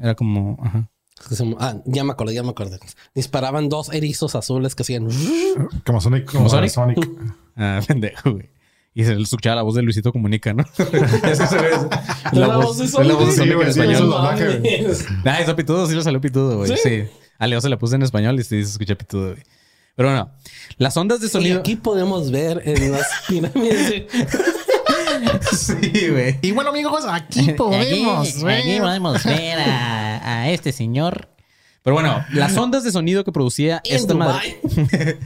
Era 0.00 0.16
como, 0.16 0.58
ajá. 0.60 0.90
Ah, 1.58 1.76
ya 1.84 2.02
me 2.04 2.12
acordé, 2.12 2.34
ya 2.34 2.42
me 2.42 2.50
acordé. 2.50 2.78
Disparaban 3.14 3.68
dos 3.68 3.92
erizos 3.92 4.34
azules 4.34 4.74
que 4.74 4.82
hacían. 4.82 5.08
Como 5.86 6.00
Sonic. 6.00 6.30
¿Como 6.32 6.48
Sonic? 6.48 6.70
Sonic. 6.70 7.08
Ah, 7.56 7.80
pendejo, 7.86 8.32
güey. 8.32 8.48
Y 8.94 9.04
se 9.04 9.14
le 9.14 9.22
escuchaba 9.22 9.56
la 9.56 9.62
voz 9.62 9.74
de 9.74 9.82
Luisito 9.82 10.12
Comunica, 10.12 10.54
¿no? 10.54 10.64
Eso 10.78 11.46
se 11.46 11.56
ve. 11.58 11.70
La, 12.32 12.56
voz, 12.56 12.80
es 12.80 12.94
la 12.94 13.14
voz 13.14 13.26
de 13.26 13.32
Sí, 13.32 13.38
Sonic 13.38 13.52
en 13.60 13.72
sí, 13.74 13.80
español. 13.80 14.62
eso 14.64 14.90
es. 14.92 15.06
Ah, 15.26 15.40
eso 15.40 15.54
pitudo, 15.56 15.86
sí 15.86 15.94
lo 15.94 16.02
salió 16.02 16.20
pitudo, 16.20 16.56
güey. 16.58 16.74
Sí. 16.78 17.04
A 17.38 17.46
Leo 17.46 17.60
se 17.60 17.68
la 17.68 17.78
puse 17.78 17.96
en 17.96 18.02
español 18.02 18.38
y 18.40 18.44
sí 18.44 18.64
se 18.64 18.70
escucha 18.70 18.94
pitudo, 18.94 19.32
güey. 19.32 19.42
Pero 19.94 20.08
bueno, 20.08 20.30
las 20.78 20.96
ondas 20.96 21.20
de 21.20 21.26
Y 21.26 21.30
sonido. 21.30 21.58
aquí 21.60 21.76
podemos 21.76 22.30
ver 22.30 22.62
en 22.64 22.92
las 22.92 23.06
pirámides. 23.28 24.04
sí, 25.52 26.08
güey. 26.10 26.38
Y 26.42 26.52
bueno, 26.52 26.70
amigos, 26.70 27.04
aquí 27.08 27.52
podemos 27.52 28.28
aquí, 28.28 28.44
ver. 28.44 28.58
aquí 28.58 28.80
podemos 28.80 29.24
ver 29.24 29.58
a, 29.60 30.40
a 30.42 30.50
este 30.50 30.72
señor. 30.72 31.28
Pero 31.82 31.94
bueno, 31.94 32.24
las 32.32 32.56
ondas 32.56 32.84
de 32.84 32.92
sonido 32.92 33.24
que 33.24 33.32
producía 33.32 33.80
esta 33.84 34.14
madre. 34.14 34.60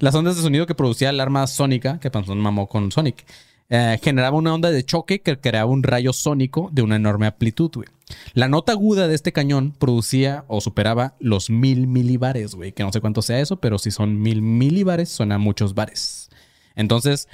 Las 0.00 0.14
ondas 0.14 0.36
de 0.36 0.42
sonido 0.42 0.64
que 0.64 0.74
producía 0.74 1.10
el 1.10 1.20
arma 1.20 1.46
sónica, 1.46 2.00
que 2.00 2.10
Panzón 2.10 2.38
mamó 2.38 2.68
con 2.68 2.90
Sonic, 2.90 3.26
eh, 3.68 3.98
generaba 4.02 4.38
una 4.38 4.54
onda 4.54 4.70
de 4.70 4.82
choque 4.82 5.20
que 5.20 5.38
creaba 5.38 5.70
un 5.70 5.82
rayo 5.82 6.14
sónico 6.14 6.70
de 6.72 6.80
una 6.80 6.96
enorme 6.96 7.26
amplitud, 7.26 7.70
güey. 7.74 7.88
La 8.32 8.48
nota 8.48 8.72
aguda 8.72 9.08
de 9.08 9.14
este 9.14 9.32
cañón 9.32 9.72
producía 9.78 10.44
o 10.48 10.62
superaba 10.62 11.16
los 11.20 11.50
mil 11.50 11.86
milibares, 11.86 12.54
güey. 12.54 12.72
Que 12.72 12.82
no 12.82 12.92
sé 12.92 13.02
cuánto 13.02 13.20
sea 13.20 13.40
eso, 13.40 13.60
pero 13.60 13.78
si 13.78 13.90
son 13.90 14.20
mil 14.20 14.40
milibares, 14.40 15.10
suena 15.10 15.34
a 15.34 15.38
muchos 15.38 15.74
bares. 15.74 16.30
Entonces, 16.76 17.28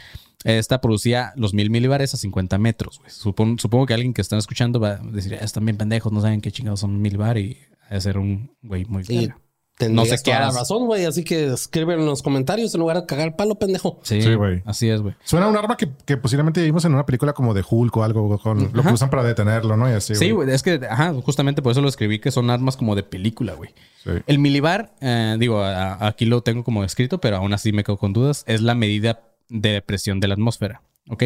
esta 0.55 0.81
producía 0.81 1.33
los 1.37 1.55
mil 1.55 1.71
milibares 1.71 2.15
a 2.15 2.17
50 2.17 2.59
metros, 2.59 2.99
güey. 2.99 3.11
Supon- 3.11 3.59
supongo 3.59 3.87
que 3.87 3.95
alguien 3.95 4.15
que 4.15 4.23
están 4.23 4.39
escuchando 4.39 4.81
va 4.81 4.93
a 4.93 4.97
decir, 4.99 5.35
"Ah, 5.41 5.45
están 5.45 5.65
bien 5.65 5.77
pendejos, 5.77 6.13
no 6.13 6.21
saben 6.21 6.41
qué 6.41 6.51
chingados 6.53 6.81
son 6.81 7.01
milibar 7.01 7.39
y 7.39 7.59
a 7.91 8.01
ser 8.01 8.19
un 8.19 8.51
güey 8.63 8.85
muy 8.85 9.03
Y 9.09 9.19
verga". 9.19 9.39
Tendrías 9.79 10.09
no 10.11 10.17
sé 10.17 10.23
qué 10.25 10.31
la 10.31 10.51
razón, 10.53 10.87
güey. 10.87 11.05
Así 11.05 11.23
que 11.23 11.53
escriben 11.53 12.01
en 12.01 12.07
los 12.07 12.23
comentarios 12.23 12.73
en 12.75 12.81
lugar 12.81 12.97
de 12.99 13.05
cagar 13.05 13.37
palo, 13.37 13.57
pendejo. 13.57 14.01
Sí, 14.05 14.23
Sí, 14.23 14.33
güey. 14.33 14.63
Así 14.65 14.89
es, 14.89 15.03
güey. 15.03 15.15
Suena 15.23 15.45
a 15.45 15.49
un 15.51 15.57
arma 15.59 15.77
que, 15.77 15.91
que 16.07 16.17
posiblemente 16.17 16.63
vimos 16.65 16.87
en 16.87 16.95
una 16.95 17.05
película 17.05 17.35
como 17.35 17.53
de 17.53 17.63
Hulk 17.69 17.95
o 17.95 18.03
algo, 18.03 18.39
con 18.39 18.71
lo 18.73 18.83
que 18.83 18.89
usan 18.93 19.11
para 19.11 19.23
detenerlo, 19.23 19.77
¿no? 19.77 19.87
Y 19.87 19.93
así, 19.93 20.15
Sí, 20.15 20.31
güey. 20.31 20.51
Es 20.51 20.63
que, 20.63 20.81
ajá, 20.89 21.13
justamente 21.23 21.61
por 21.61 21.73
eso 21.73 21.83
lo 21.83 21.89
escribí 21.91 22.21
que 22.21 22.31
son 22.31 22.49
armas 22.49 22.79
como 22.79 22.95
de 22.95 23.03
película, 23.03 23.53
güey. 23.53 23.69
Sí. 24.03 24.13
El 24.27 24.39
milibar, 24.39 24.95
eh, 25.03 25.37
digo, 25.39 25.61
a- 25.61 26.07
aquí 26.07 26.25
lo 26.25 26.41
tengo 26.43 26.65
como 26.65 26.83
escrito, 26.83 27.21
pero 27.21 27.37
aún 27.37 27.53
así 27.53 27.73
me 27.73 27.85
quedo 27.85 27.99
con 27.99 28.15
dudas. 28.15 28.45
Es 28.47 28.63
la 28.63 28.75
medida 28.75 29.21
de 29.49 29.83
presión 29.83 30.21
de 30.21 30.29
la 30.29 30.35
atmósfera, 30.35 30.83
¿ok? 31.09 31.25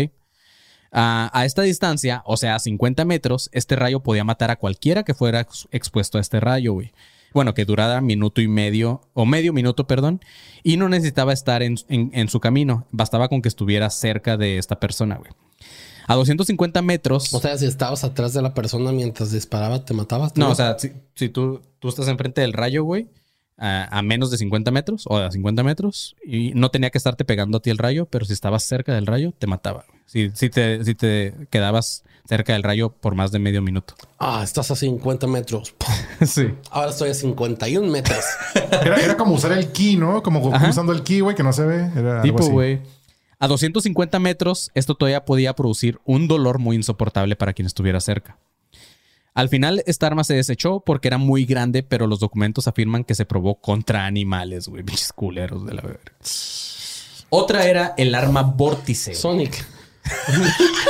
A- 0.93 1.31
a 1.33 1.45
esta 1.45 1.63
distancia, 1.63 2.23
o 2.27 2.37
sea, 2.37 2.57
a 2.57 2.59
50 2.59 3.05
metros, 3.05 3.49
este 3.53 3.77
rayo 3.77 4.01
podía 4.01 4.25
matar 4.25 4.51
a 4.51 4.57
cualquiera 4.57 5.05
que 5.05 5.15
fuera 5.15 5.41
ex- 5.41 5.69
expuesto 5.71 6.19
a 6.19 6.21
este 6.21 6.41
rayo, 6.41 6.73
güey. 6.73 6.93
Bueno, 7.33 7.55
que 7.55 7.65
durara 7.65 8.01
minuto 8.01 8.41
y 8.41 8.49
medio, 8.49 9.03
o 9.15 9.25
medio 9.25 9.53
minuto, 9.53 9.87
perdón, 9.87 10.21
y 10.65 10.77
no 10.77 10.89
necesitaba 10.89 11.33
estar 11.33 11.63
en, 11.63 11.77
en- 11.89 12.11
en 12.13 12.29
su 12.29 12.41
camino. 12.41 12.89
Bastaba 12.91 13.29
con 13.29 13.41
que 13.41 13.49
estuviera 13.49 13.89
cerca 13.91 14.37
de 14.37 14.59
esta 14.59 14.81
persona, 14.81 15.17
güey. 15.17 15.31
A 16.09 16.17
250 16.17 16.83
metros. 16.83 17.33
O 17.33 17.39
sea, 17.39 17.57
si 17.57 17.67
estabas 17.67 18.03
atrás 18.03 18.33
de 18.33 18.43
la 18.43 18.53
persona 18.53 18.91
mientras 18.91 19.31
disparaba, 19.31 19.85
te 19.85 19.95
matabas. 19.95 20.37
No, 20.37 20.47
¿no? 20.47 20.53
o 20.53 20.55
sea, 20.57 20.77
si, 20.77 20.91
si 21.15 21.29
tú, 21.29 21.63
tú 21.79 21.89
estás 21.89 22.09
enfrente 22.09 22.41
del 22.41 22.53
rayo, 22.53 22.83
güey, 22.83 23.07
a, 23.61 23.99
a 23.99 24.03
menos 24.03 24.31
de 24.31 24.39
50 24.39 24.71
metros 24.71 25.05
o 25.07 25.19
a 25.19 25.31
50 25.31 25.63
metros, 25.63 26.17
y 26.25 26.53
no 26.55 26.71
tenía 26.71 26.91
que 26.91 26.99
estarte 26.99 27.25
pegando 27.25 27.59
a 27.59 27.63
ti 27.63 27.71
el 27.71 27.79
rayo, 27.79 28.07
pero 28.07 28.25
si 28.25 28.33
estabas 28.33 28.65
cerca 28.65 28.95
del 28.95 29.07
rayo, 29.07 29.33
te 29.39 29.47
mataba. 29.47 29.85
Si, 30.07 30.31
si, 30.35 30.51
te, 30.51 30.85
si 30.85 30.95
te 30.97 31.35
quedabas 31.51 32.03
cerca 32.27 32.53
del 32.55 32.63
rayo 32.63 32.91
por 32.91 33.15
más 33.15 33.31
de 33.33 33.39
medio 33.39 33.63
minuto. 33.63 33.95
Ah, 34.19 34.41
estás 34.43 34.71
a 34.71 34.77
50 34.77 35.27
metros. 35.27 35.75
sí. 36.27 36.49
Ahora 36.71 36.91
estoy 36.91 37.11
a 37.11 37.15
51 37.15 37.87
metros. 37.89 38.25
Era, 38.83 38.97
era 38.97 39.17
como 39.17 39.35
usar 39.35 39.53
el 39.53 39.73
ki, 39.73 39.97
¿no? 39.97 40.23
Como 40.23 40.55
Ajá. 40.55 40.71
usando 40.71 40.93
el 40.93 41.03
ki, 41.03 41.21
güey, 41.21 41.37
que 41.37 41.43
no 41.43 41.53
se 41.53 41.65
ve. 41.65 41.91
Era 41.95 42.23
Tipo, 42.23 42.45
güey. 42.49 42.81
A 43.39 43.49
250 43.49 44.19
metros, 44.19 44.71
esto 44.75 44.95
todavía 44.95 45.25
podía 45.25 45.55
producir 45.55 45.99
un 46.05 46.29
dolor 46.29 46.59
muy 46.59 46.77
insoportable 46.77 47.37
para 47.37 47.53
quien 47.53 47.67
estuviera 47.67 48.01
cerca. 48.01 48.39
Al 49.35 49.49
final, 49.49 49.83
esta 49.87 50.07
arma 50.07 50.25
se 50.25 50.35
desechó 50.35 50.81
porque 50.81 51.09
era 51.09 51.19
muy 51.19 51.45
grande, 51.45 51.83
pero 51.83 52.07
los 52.07 52.21
documentos 52.21 52.67
afirman 52.69 53.05
que 53.05 53.15
se 53.15 53.25
probó 53.25 53.61
contra 53.61 54.07
animales, 54.07 54.69
güey. 54.69 54.83
Pinches 54.83 55.13
culeros 55.13 55.65
de 55.67 55.75
la 55.75 55.83
verga. 55.83 56.13
Otra 57.31 57.67
era 57.67 57.95
el 57.97 58.15
arma 58.15 58.43
vórtice. 58.43 59.15
Sonic. 59.15 59.65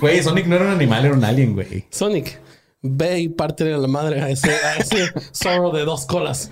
Güey, 0.00 0.22
Sonic 0.22 0.46
no 0.46 0.56
era 0.56 0.66
un 0.66 0.72
animal, 0.72 1.04
era 1.04 1.14
un 1.14 1.24
alien, 1.24 1.54
güey. 1.54 1.86
Sonic. 1.90 2.40
Ve 2.82 3.20
y 3.20 3.28
parte 3.28 3.64
de 3.64 3.78
la 3.78 3.88
madre 3.88 4.20
a 4.20 4.28
ese, 4.28 4.54
a 4.54 4.76
ese 4.76 5.12
zorro 5.32 5.70
de 5.70 5.84
dos 5.84 6.04
colas. 6.04 6.50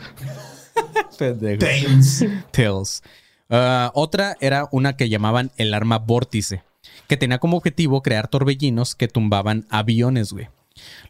Tails. 2.50 3.02
Ah, 3.50 3.90
otra 3.94 4.36
era 4.40 4.68
una 4.72 4.96
que 4.96 5.10
llamaban 5.10 5.50
el 5.58 5.74
arma 5.74 5.98
vórtice, 5.98 6.62
que 7.08 7.16
tenía 7.16 7.38
como 7.38 7.56
objetivo 7.56 8.02
crear 8.02 8.28
torbellinos 8.28 8.94
que 8.94 9.08
tumbaban 9.08 9.66
aviones, 9.70 10.32
güey. 10.32 10.48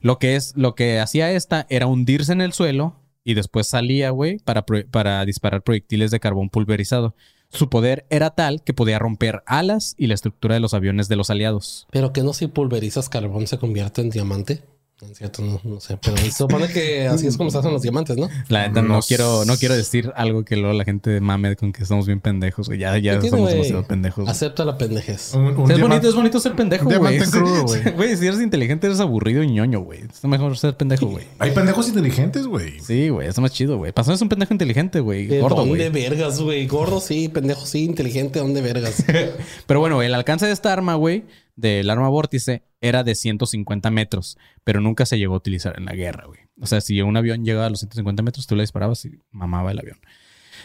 Lo 0.01 0.19
que 0.19 0.37
es, 0.37 0.55
lo 0.57 0.75
que 0.75 1.01
hacía 1.01 1.31
esta 1.33 1.67
era 1.71 1.87
hundirse 1.87 2.33
en 2.33 2.41
el 2.41 2.53
suelo 2.53 2.97
y 3.25 3.35
después 3.35 3.69
salía, 3.69 4.11
güey, 4.11 4.39
para, 4.39 4.65
para 4.65 5.25
disparar 5.25 5.63
proyectiles 5.63 6.11
de 6.11 6.21
carbón 6.21 6.51
pulverizado. 6.51 7.15
Su 7.51 7.69
poder 7.69 8.07
era 8.09 8.31
tal 8.31 8.63
que 8.63 8.73
podía 8.73 8.99
romper 8.99 9.43
alas 9.47 9.95
y 9.99 10.07
la 10.07 10.15
estructura 10.15 10.55
de 10.55 10.61
los 10.61 10.73
aviones 10.73 11.09
de 11.09 11.17
los 11.17 11.29
aliados. 11.29 11.87
Pero 11.91 12.13
que 12.13 12.23
no 12.23 12.33
si 12.33 12.47
pulverizas 12.47 13.11
carbón 13.11 13.47
se 13.47 13.59
convierte 13.59 14.01
en 14.01 14.11
diamante. 14.11 14.63
No 15.03 15.11
es 15.11 15.19
cierto, 15.19 15.43
no, 15.43 15.61
no 15.65 15.81
sé. 15.81 15.99
Pero 16.01 16.17
se 16.17 16.31
supone 16.31 16.69
que 16.69 17.07
así 17.09 17.27
es 17.27 17.37
como 17.37 17.51
se 17.51 17.59
hacen 17.59 17.73
los 17.73 17.83
diamantes, 17.83 18.17
¿no? 18.17 18.29
La 18.49 18.69
neta, 18.69 18.83
no, 18.83 18.95
No 18.95 19.01
quiero, 19.03 19.45
no 19.45 19.57
quiero 19.57 19.77
decir 19.77 20.13
algo 20.15 20.45
que 20.45 20.57
luego 20.57 20.73
la 20.75 20.85
gente 20.85 21.21
mame 21.21 21.57
con 21.57 21.73
que 21.73 21.83
estamos 21.83 22.07
bien 22.07 22.21
pendejos. 22.21 22.69
güey. 22.69 22.79
Ya, 22.79 22.97
ya 22.99 23.15
¿Qué 23.15 23.23
tiene, 23.23 23.37
somos 23.37 23.51
demasiado 23.51 23.85
pendejos. 23.85 24.29
Acepta 24.29 24.65
la 24.65 24.79
pendejez. 24.79 25.35
Un, 25.35 25.57
un 25.57 25.71
es 25.71 25.81
bonito, 25.81 26.09
es 26.09 26.15
bonito 26.15 26.39
ser 26.39 26.55
pendejo, 26.55 26.85
güey. 26.85 26.99
güey. 26.99 27.83
Güey, 27.97 28.17
si 28.17 28.27
eres 28.27 28.41
inteligente, 28.41 28.87
eres 28.87 29.01
aburrido 29.01 29.43
y 29.43 29.51
ñoño, 29.51 29.81
güey. 29.81 30.01
Es 30.11 30.25
mejor 30.25 30.57
ser 30.57 30.77
pendejo, 30.77 31.07
güey. 31.07 31.27
Hay 31.39 31.51
pendejos 31.51 31.89
inteligentes, 31.89 32.47
güey. 32.47 32.81
Sí, 32.81 33.09
güey, 33.09 33.29
está 33.29 33.41
más 33.41 33.53
chido, 33.53 33.79
güey. 33.79 33.93
Pasó 33.93 34.13
es 34.13 34.23
un 34.23 34.29
pendejo 34.29 34.55
inteligente, 34.55 35.01
güey. 35.01 35.27
¿De 35.27 35.41
Gordo, 35.41 35.67
¿Dónde 35.67 35.91
vergas, 35.91 36.41
güey? 36.41 36.67
Gordo 36.67 37.01
sí, 37.01 37.29
pendejo 37.29 37.67
sí, 37.67 37.85
inteligente, 37.85 38.39
¿dónde 38.39 38.61
vergas? 38.61 39.05
Pero 39.67 39.81
bueno, 39.81 40.03
el 40.03 40.15
alcance 40.15 40.47
de 40.47 40.53
esta 40.53 40.73
arma, 40.73 40.95
güey, 40.95 41.25
del 41.57 41.91
arma 41.91 42.09
vórtice, 42.09 42.63
era 42.81 43.05
de 43.05 43.15
150 43.15 43.91
metros, 43.91 44.39
pero 44.65 44.81
nunca 44.81 45.07
se 45.07 45.19
llegó 45.19 45.35
a 45.35 45.37
utilizar 45.39 45.75
en 45.79 45.85
la 45.85 45.95
guerra, 45.95 46.27
güey. 46.27 46.41
O 46.61 46.67
sea, 46.67 46.81
si 46.81 47.01
un 47.03 47.17
avión 47.17 47.45
llegaba 47.45 47.67
a 47.67 47.71
los 47.71 47.81
150 47.81 48.23
metros, 48.23 48.47
tú 48.47 48.57
le 48.57 48.63
disparabas 48.63 49.05
y 49.05 49.19
mamaba 49.31 49.71
el 49.73 49.79
avión. 49.79 49.99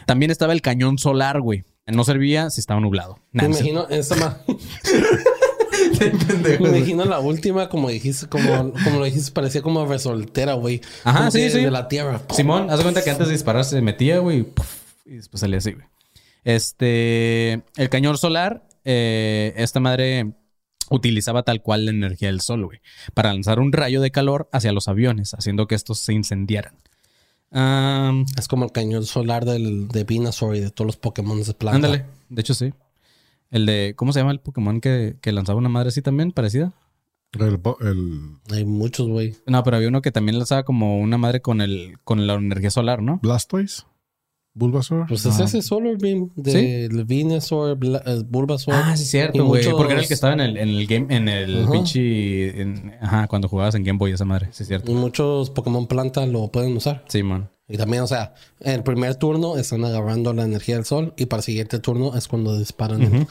También 0.06 0.32
estaba 0.32 0.54
el 0.54 0.62
cañón 0.62 0.98
solar, 0.98 1.42
güey. 1.42 1.64
No 1.88 2.04
servía 2.04 2.50
si 2.50 2.60
estaba 2.60 2.80
nublado. 2.80 3.20
Me 3.32 3.46
imagino 3.46 3.88
esa 3.90 4.16
ma- 4.16 4.42
Me 6.44 6.56
imagino 6.70 7.06
la 7.06 7.20
última, 7.20 7.70
como 7.70 7.90
dijiste, 7.90 8.28
como, 8.28 8.74
como 8.84 9.00
lo 9.00 9.06
dijiste, 9.06 9.32
parecía 9.32 9.62
como 9.62 9.86
resoltera, 9.86 10.54
güey. 10.54 10.82
Ajá, 11.04 11.20
Como 11.20 11.32
sí, 11.32 11.40
que 11.40 11.50
sí. 11.50 11.60
De 11.62 11.72
la 11.72 11.88
tierra. 11.88 12.22
Simón, 12.32 12.70
haz 12.70 12.78
de 12.78 12.84
cuenta 12.84 13.04
que 13.04 13.10
antes 13.10 13.28
de 13.28 13.34
disparar 13.34 13.64
se 13.66 13.82
metía, 13.82 14.20
güey, 14.20 14.46
y 15.06 15.16
después 15.16 15.42
salía 15.42 15.58
así, 15.58 15.72
güey. 15.74 15.86
Este, 16.44 17.54
el 17.76 17.90
cañón 17.90 18.18
solar, 18.18 18.68
eh, 18.86 19.54
esta 19.58 19.80
madre 19.80 20.34
utilizaba 20.90 21.44
tal 21.44 21.62
cual 21.62 21.86
la 21.86 21.92
energía 21.92 22.28
del 22.30 22.42
sol, 22.42 22.66
güey, 22.66 22.80
para 23.14 23.34
lanzar 23.34 23.60
un 23.60 23.72
rayo 23.72 24.02
de 24.02 24.12
calor 24.12 24.50
hacia 24.52 24.72
los 24.72 24.88
aviones, 24.88 25.34
haciendo 25.34 25.68
que 25.68 25.76
estos 25.76 26.00
se 26.00 26.14
incendiaran. 26.14 26.76
Es 28.38 28.48
como 28.48 28.66
el 28.66 28.72
cañón 28.72 29.06
solar 29.06 29.46
del, 29.46 29.88
de 29.88 30.04
Venusaur 30.04 30.56
y 30.56 30.60
de 30.60 30.70
todos 30.70 30.86
los 30.88 30.98
Pokémon 30.98 31.42
de 31.42 31.54
planta. 31.54 31.76
ándale, 31.76 32.06
de 32.30 32.42
hecho 32.42 32.54
sí. 32.54 32.74
El 33.50 33.66
de, 33.66 33.94
¿cómo 33.96 34.12
se 34.12 34.20
llama 34.20 34.32
el 34.34 34.42
Pokémon 34.42 34.82
que, 34.82 35.16
que 35.22 35.32
lanzaba 35.32 35.58
una 35.58 35.70
madre 35.70 35.88
así 35.90 36.02
también, 36.02 36.32
parecida? 36.34 36.74
El, 37.40 37.58
bo- 37.58 37.78
el 37.82 38.38
Hay 38.52 38.66
muchos, 38.66 39.08
güey. 39.08 39.36
No, 39.46 39.64
pero 39.64 39.78
había 39.78 39.88
uno 39.90 40.02
que 40.02 40.12
también 40.12 40.38
lanzaba 40.38 40.64
como 40.64 41.00
una 41.00 41.18
madre 41.18 41.42
con 41.42 41.62
el, 41.62 41.98
con 42.04 42.28
la 42.28 42.34
energía 42.34 42.72
solar, 42.72 43.02
¿no? 43.02 43.20
Blastoise. 43.22 43.86
Bulbasaur. 44.58 45.06
Pues 45.08 45.26
es 45.26 45.40
Ah. 45.40 45.44
ese 45.44 45.62
Solar 45.62 45.98
Beam 45.98 46.32
de 46.36 46.88
¿Sí? 46.90 47.04
Venusaur, 47.04 47.78
Bla- 47.78 48.02
eh, 48.06 48.24
Bulbasaur. 48.28 48.76
Ah, 48.76 48.98
sí, 48.98 49.06
cierto, 49.06 49.46
güey. 49.46 49.62
muchos- 49.64 49.78
Porque 49.78 49.94
era 49.94 50.02
el 50.02 50.08
que 50.08 50.14
estaba 50.14 50.34
en 50.34 50.40
el, 50.42 50.58
en 50.58 50.70
el 50.70 50.88
game, 50.88 51.16
en 51.16 51.30
el 51.30 51.64
Ajá. 51.64 51.72
pinche. 51.72 52.62
en- 52.62 52.94
ajá, 53.02 53.28
cuando 53.28 53.48
jugabas 53.48 53.76
en 53.76 53.84
Game 53.84 54.00
Boy, 54.00 54.12
esa 54.12 54.26
madre. 54.26 54.48
Sí, 54.52 54.64
es 54.64 54.68
cierto. 54.70 54.92
Y 54.92 54.96
muchos 54.96 55.50
Pokémon 55.52 55.88
planta 55.88 56.26
lo 56.26 56.48
pueden 56.52 56.76
usar. 56.76 57.04
Sí, 57.08 57.24
man. 57.24 57.50
Y 57.70 57.78
también, 57.78 58.02
o 58.04 58.08
sea, 58.08 58.34
en 58.62 58.74
el 58.76 58.84
primer 58.84 59.16
turno 59.16 59.58
están 59.58 59.84
agarrando 59.86 60.34
la 60.34 60.44
energía 60.46 60.76
del 60.76 60.86
sol 60.86 61.14
y 61.18 61.26
para 61.26 61.40
el 61.42 61.44
siguiente 61.44 61.80
turno 61.80 62.16
es 62.16 62.28
cuando 62.28 62.58
disparan 62.58 63.02
el- 63.02 63.28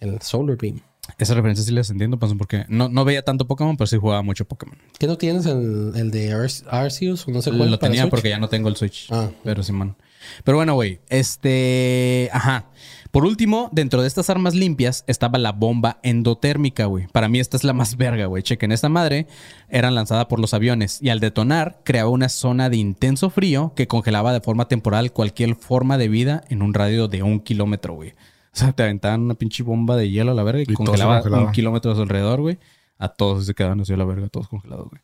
el, 0.00 0.20
Solar 0.20 0.56
Beam. 0.60 0.80
Esa 1.18 1.34
referencia 1.34 1.64
sí 1.64 1.72
las 1.72 1.90
entiendo, 1.90 2.16
pues, 2.18 2.32
porque 2.38 2.64
no, 2.68 2.88
no 2.88 3.04
veía 3.04 3.22
tanto 3.22 3.46
Pokémon, 3.48 3.76
pero 3.76 3.86
sí 3.88 3.96
jugaba 3.96 4.22
mucho 4.22 4.44
Pokémon. 4.44 4.76
¿Qué 4.98 5.06
no 5.08 5.18
tienes 5.18 5.46
el, 5.46 5.92
el 5.96 6.10
de 6.12 6.32
Ar- 6.32 6.48
Arceus 6.70 7.26
o 7.26 7.30
no 7.32 7.42
sé 7.42 7.50
cuál? 7.50 7.70
Lo 7.72 7.78
tenía 7.78 8.02
Switch? 8.02 8.10
porque 8.10 8.28
ya 8.28 8.38
no 8.38 8.48
tengo 8.48 8.68
el 8.68 8.76
Switch. 8.76 9.08
Ah. 9.10 9.30
Pero 9.42 9.62
sí, 9.64 9.72
man. 9.72 9.96
Pero 10.44 10.56
bueno, 10.58 10.74
güey. 10.74 11.00
Este. 11.08 12.30
Ajá. 12.32 12.66
Por 13.12 13.26
último, 13.26 13.68
dentro 13.72 14.00
de 14.00 14.08
estas 14.08 14.30
armas 14.30 14.54
limpias 14.54 15.04
estaba 15.06 15.38
la 15.38 15.52
bomba 15.52 15.98
endotérmica, 16.02 16.86
güey. 16.86 17.08
Para 17.08 17.28
mí 17.28 17.40
esta 17.40 17.58
es 17.58 17.62
la 17.62 17.74
más 17.74 17.98
verga, 17.98 18.24
güey. 18.24 18.42
Chequen, 18.42 18.72
esta 18.72 18.88
madre 18.88 19.26
era 19.68 19.90
lanzada 19.90 20.28
por 20.28 20.40
los 20.40 20.54
aviones 20.54 20.98
y 21.02 21.10
al 21.10 21.20
detonar 21.20 21.82
creaba 21.84 22.08
una 22.08 22.30
zona 22.30 22.70
de 22.70 22.78
intenso 22.78 23.28
frío 23.28 23.74
que 23.76 23.86
congelaba 23.86 24.32
de 24.32 24.40
forma 24.40 24.66
temporal 24.66 25.12
cualquier 25.12 25.56
forma 25.56 25.98
de 25.98 26.08
vida 26.08 26.42
en 26.48 26.62
un 26.62 26.72
radio 26.72 27.06
de 27.06 27.22
un 27.22 27.40
kilómetro, 27.40 27.92
güey. 27.92 28.12
O 28.54 28.56
sea, 28.56 28.72
te 28.72 28.82
aventaban 28.82 29.20
una 29.20 29.34
pinche 29.34 29.62
bomba 29.62 29.94
de 29.96 30.08
hielo 30.08 30.32
a 30.32 30.34
la 30.34 30.42
verga 30.42 30.62
y, 30.62 30.66
congelaba, 30.72 31.20
congelaba. 31.20 31.44
un 31.44 31.52
kilómetro 31.52 31.92
a 31.92 31.94
su 31.94 32.00
alrededor, 32.00 32.40
güey. 32.40 32.58
A 32.96 33.08
todos 33.08 33.44
se 33.44 33.52
quedaban 33.52 33.78
así 33.80 33.92
a 33.92 33.98
la 33.98 34.06
verga, 34.06 34.28
todos 34.28 34.48
congelados, 34.48 34.88
güey. 34.88 35.02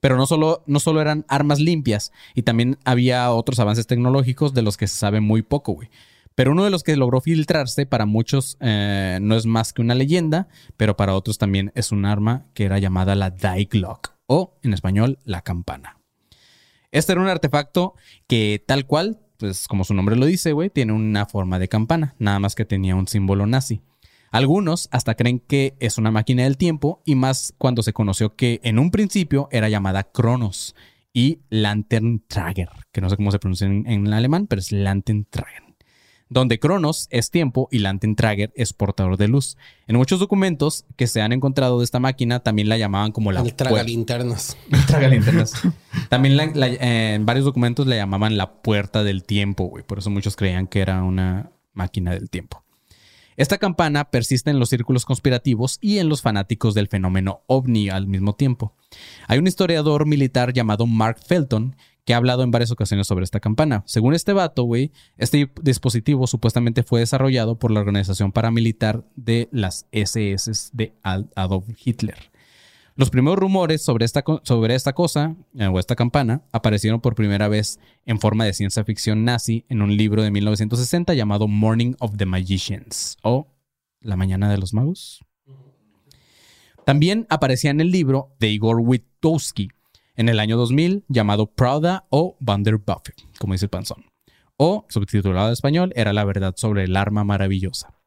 Pero 0.00 0.16
no 0.16 0.26
solo, 0.26 0.62
no 0.66 0.80
solo 0.80 1.00
eran 1.00 1.24
armas 1.28 1.60
limpias, 1.60 2.12
y 2.34 2.42
también 2.42 2.78
había 2.84 3.30
otros 3.32 3.58
avances 3.58 3.86
tecnológicos 3.86 4.54
de 4.54 4.62
los 4.62 4.76
que 4.76 4.86
se 4.86 4.96
sabe 4.96 5.20
muy 5.20 5.42
poco, 5.42 5.72
güey. 5.72 5.90
Pero 6.34 6.52
uno 6.52 6.62
de 6.62 6.70
los 6.70 6.84
que 6.84 6.96
logró 6.96 7.20
filtrarse 7.20 7.84
para 7.84 8.06
muchos 8.06 8.58
eh, 8.60 9.18
no 9.20 9.34
es 9.34 9.44
más 9.44 9.72
que 9.72 9.82
una 9.82 9.96
leyenda, 9.96 10.46
pero 10.76 10.96
para 10.96 11.14
otros 11.14 11.36
también 11.36 11.72
es 11.74 11.90
un 11.90 12.04
arma 12.04 12.46
que 12.54 12.64
era 12.64 12.78
llamada 12.78 13.16
la 13.16 13.30
Die 13.30 13.64
Glock, 13.64 14.12
o 14.26 14.56
en 14.62 14.72
español, 14.72 15.18
la 15.24 15.42
campana. 15.42 15.98
Este 16.92 17.12
era 17.12 17.20
un 17.20 17.26
artefacto 17.26 17.94
que 18.28 18.62
tal 18.64 18.86
cual, 18.86 19.18
pues 19.36 19.66
como 19.66 19.84
su 19.84 19.94
nombre 19.94 20.14
lo 20.14 20.26
dice, 20.26 20.52
güey, 20.52 20.70
tiene 20.70 20.92
una 20.92 21.26
forma 21.26 21.58
de 21.58 21.68
campana, 21.68 22.14
nada 22.18 22.38
más 22.38 22.54
que 22.54 22.64
tenía 22.64 22.94
un 22.94 23.08
símbolo 23.08 23.46
nazi. 23.46 23.82
Algunos 24.30 24.88
hasta 24.92 25.14
creen 25.14 25.40
que 25.40 25.74
es 25.80 25.98
una 25.98 26.10
máquina 26.10 26.42
del 26.44 26.56
tiempo 26.56 27.02
y 27.04 27.14
más 27.14 27.54
cuando 27.58 27.82
se 27.82 27.92
conoció 27.92 28.36
que 28.36 28.60
en 28.62 28.78
un 28.78 28.90
principio 28.90 29.48
era 29.52 29.68
llamada 29.68 30.04
Kronos 30.04 30.74
y 31.12 31.40
Lanterntrager, 31.50 32.68
que 32.92 33.00
no 33.00 33.08
sé 33.10 33.16
cómo 33.16 33.30
se 33.32 33.38
pronuncia 33.38 33.66
en, 33.66 33.86
en 33.86 34.12
alemán, 34.12 34.46
pero 34.46 34.60
es 34.60 34.72
Lanterntrager. 34.72 35.62
donde 36.28 36.58
Cronos 36.58 37.08
es 37.10 37.30
tiempo 37.30 37.68
y 37.72 37.78
Lantentrager 37.78 38.52
es 38.54 38.74
portador 38.74 39.16
de 39.16 39.28
luz. 39.28 39.56
En 39.86 39.96
muchos 39.96 40.20
documentos 40.20 40.84
que 40.96 41.06
se 41.06 41.22
han 41.22 41.32
encontrado 41.32 41.78
de 41.78 41.84
esta 41.84 41.98
máquina 42.00 42.40
también 42.40 42.68
la 42.68 42.76
llamaban 42.76 43.12
como 43.12 43.32
la 43.32 43.40
El 43.40 43.54
traga 43.54 43.80
puer- 43.80 43.86
linternas. 43.86 44.56
Tragalinternas. 44.86 45.54
También 46.10 46.36
la- 46.36 46.46
la- 46.54 46.68
eh, 46.68 47.14
en 47.14 47.24
varios 47.24 47.46
documentos 47.46 47.86
le 47.86 47.96
llamaban 47.96 48.36
la 48.36 48.52
puerta 48.62 49.02
del 49.04 49.24
tiempo, 49.24 49.64
güey. 49.64 49.84
Por 49.84 49.98
eso 50.00 50.10
muchos 50.10 50.36
creían 50.36 50.66
que 50.66 50.80
era 50.80 51.02
una 51.02 51.50
máquina 51.72 52.10
del 52.12 52.28
tiempo. 52.28 52.62
Esta 53.38 53.56
campana 53.58 54.10
persiste 54.10 54.50
en 54.50 54.58
los 54.58 54.68
círculos 54.68 55.04
conspirativos 55.04 55.78
y 55.80 55.98
en 55.98 56.08
los 56.08 56.22
fanáticos 56.22 56.74
del 56.74 56.88
fenómeno 56.88 57.42
ovni 57.46 57.88
al 57.88 58.08
mismo 58.08 58.34
tiempo. 58.34 58.74
Hay 59.28 59.38
un 59.38 59.46
historiador 59.46 60.06
militar 60.06 60.52
llamado 60.52 60.86
Mark 60.86 61.18
Felton 61.24 61.76
que 62.04 62.14
ha 62.14 62.16
hablado 62.16 62.42
en 62.42 62.50
varias 62.50 62.72
ocasiones 62.72 63.06
sobre 63.06 63.22
esta 63.22 63.38
campana. 63.38 63.84
Según 63.86 64.14
este 64.14 64.32
vato, 64.32 64.66
este 65.18 65.52
dispositivo 65.62 66.26
supuestamente 66.26 66.82
fue 66.82 66.98
desarrollado 66.98 67.60
por 67.60 67.70
la 67.70 67.78
organización 67.78 68.32
paramilitar 68.32 69.04
de 69.14 69.48
las 69.52 69.86
SS 69.92 70.70
de 70.72 70.94
Ad- 71.04 71.26
Adolf 71.36 71.68
Hitler. 71.84 72.16
Los 72.98 73.10
primeros 73.10 73.38
rumores 73.38 73.84
sobre 73.84 74.04
esta, 74.04 74.24
sobre 74.42 74.74
esta 74.74 74.92
cosa, 74.92 75.36
eh, 75.54 75.68
o 75.68 75.78
esta 75.78 75.94
campana, 75.94 76.42
aparecieron 76.50 77.00
por 77.00 77.14
primera 77.14 77.46
vez 77.46 77.78
en 78.06 78.18
forma 78.18 78.44
de 78.44 78.52
ciencia 78.52 78.82
ficción 78.82 79.24
nazi 79.24 79.64
en 79.68 79.82
un 79.82 79.96
libro 79.96 80.24
de 80.24 80.32
1960 80.32 81.14
llamado 81.14 81.46
Morning 81.46 81.94
of 82.00 82.16
the 82.16 82.26
Magicians, 82.26 83.16
o 83.22 83.54
La 84.00 84.16
Mañana 84.16 84.50
de 84.50 84.58
los 84.58 84.74
Magos. 84.74 85.24
También 86.84 87.28
aparecía 87.30 87.70
en 87.70 87.80
el 87.80 87.92
libro 87.92 88.34
de 88.40 88.48
Igor 88.48 88.80
Witowski 88.80 89.68
en 90.16 90.28
el 90.28 90.40
año 90.40 90.56
2000 90.56 91.04
llamado 91.06 91.46
Prada 91.46 92.08
o 92.10 92.36
Vanderbuffet, 92.40 93.14
como 93.38 93.52
dice 93.52 93.66
el 93.66 93.70
panzón. 93.70 94.06
O, 94.56 94.86
subtitulado 94.88 95.46
en 95.46 95.52
español, 95.52 95.92
era 95.94 96.12
la 96.12 96.24
verdad 96.24 96.54
sobre 96.56 96.82
el 96.82 96.96
arma 96.96 97.22
maravillosa. 97.22 97.97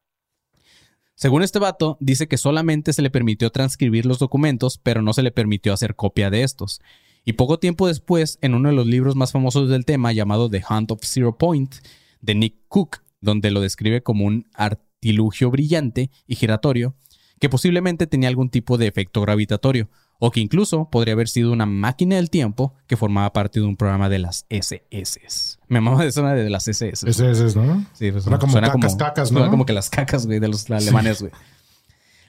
Según 1.22 1.44
este 1.44 1.60
vato, 1.60 1.98
dice 2.00 2.26
que 2.26 2.36
solamente 2.36 2.92
se 2.92 3.00
le 3.00 3.08
permitió 3.08 3.50
transcribir 3.50 4.06
los 4.06 4.18
documentos, 4.18 4.78
pero 4.82 5.02
no 5.02 5.12
se 5.12 5.22
le 5.22 5.30
permitió 5.30 5.72
hacer 5.72 5.94
copia 5.94 6.30
de 6.30 6.42
estos. 6.42 6.80
Y 7.24 7.34
poco 7.34 7.60
tiempo 7.60 7.86
después, 7.86 8.40
en 8.42 8.54
uno 8.54 8.70
de 8.70 8.74
los 8.74 8.88
libros 8.88 9.14
más 9.14 9.30
famosos 9.30 9.70
del 9.70 9.84
tema, 9.84 10.12
llamado 10.12 10.50
The 10.50 10.64
Hunt 10.68 10.90
of 10.90 11.04
Zero 11.04 11.38
Point, 11.38 11.76
de 12.22 12.34
Nick 12.34 12.56
Cook, 12.66 13.04
donde 13.20 13.52
lo 13.52 13.60
describe 13.60 14.02
como 14.02 14.24
un 14.24 14.48
artilugio 14.52 15.52
brillante 15.52 16.10
y 16.26 16.34
giratorio, 16.34 16.96
que 17.38 17.48
posiblemente 17.48 18.08
tenía 18.08 18.28
algún 18.28 18.50
tipo 18.50 18.76
de 18.76 18.88
efecto 18.88 19.20
gravitatorio, 19.20 19.90
o 20.24 20.30
que 20.30 20.38
incluso 20.38 20.88
podría 20.88 21.14
haber 21.14 21.26
sido 21.26 21.50
una 21.50 21.66
máquina 21.66 22.14
del 22.14 22.30
tiempo 22.30 22.76
que 22.86 22.96
formaba 22.96 23.32
parte 23.32 23.58
de 23.58 23.66
un 23.66 23.76
programa 23.76 24.08
de 24.08 24.20
las 24.20 24.46
SS. 24.50 25.58
Me 25.66 25.80
mama 25.80 26.04
de 26.04 26.12
zona 26.12 26.32
de 26.32 26.48
las 26.48 26.68
SS. 26.68 27.10
Es, 27.10 27.56
¿no? 27.56 27.84
Sí, 27.92 28.12
pues, 28.12 28.22
Suena 28.22 28.38
como 28.38 28.54
cacas, 28.54 28.94
cacas, 28.94 29.28
suena 29.30 29.46
¿no? 29.46 29.50
como 29.50 29.66
que 29.66 29.72
las 29.72 29.90
cacas, 29.90 30.26
güey, 30.26 30.38
de 30.38 30.46
los 30.46 30.70
alemanes, 30.70 31.22
güey. 31.22 31.32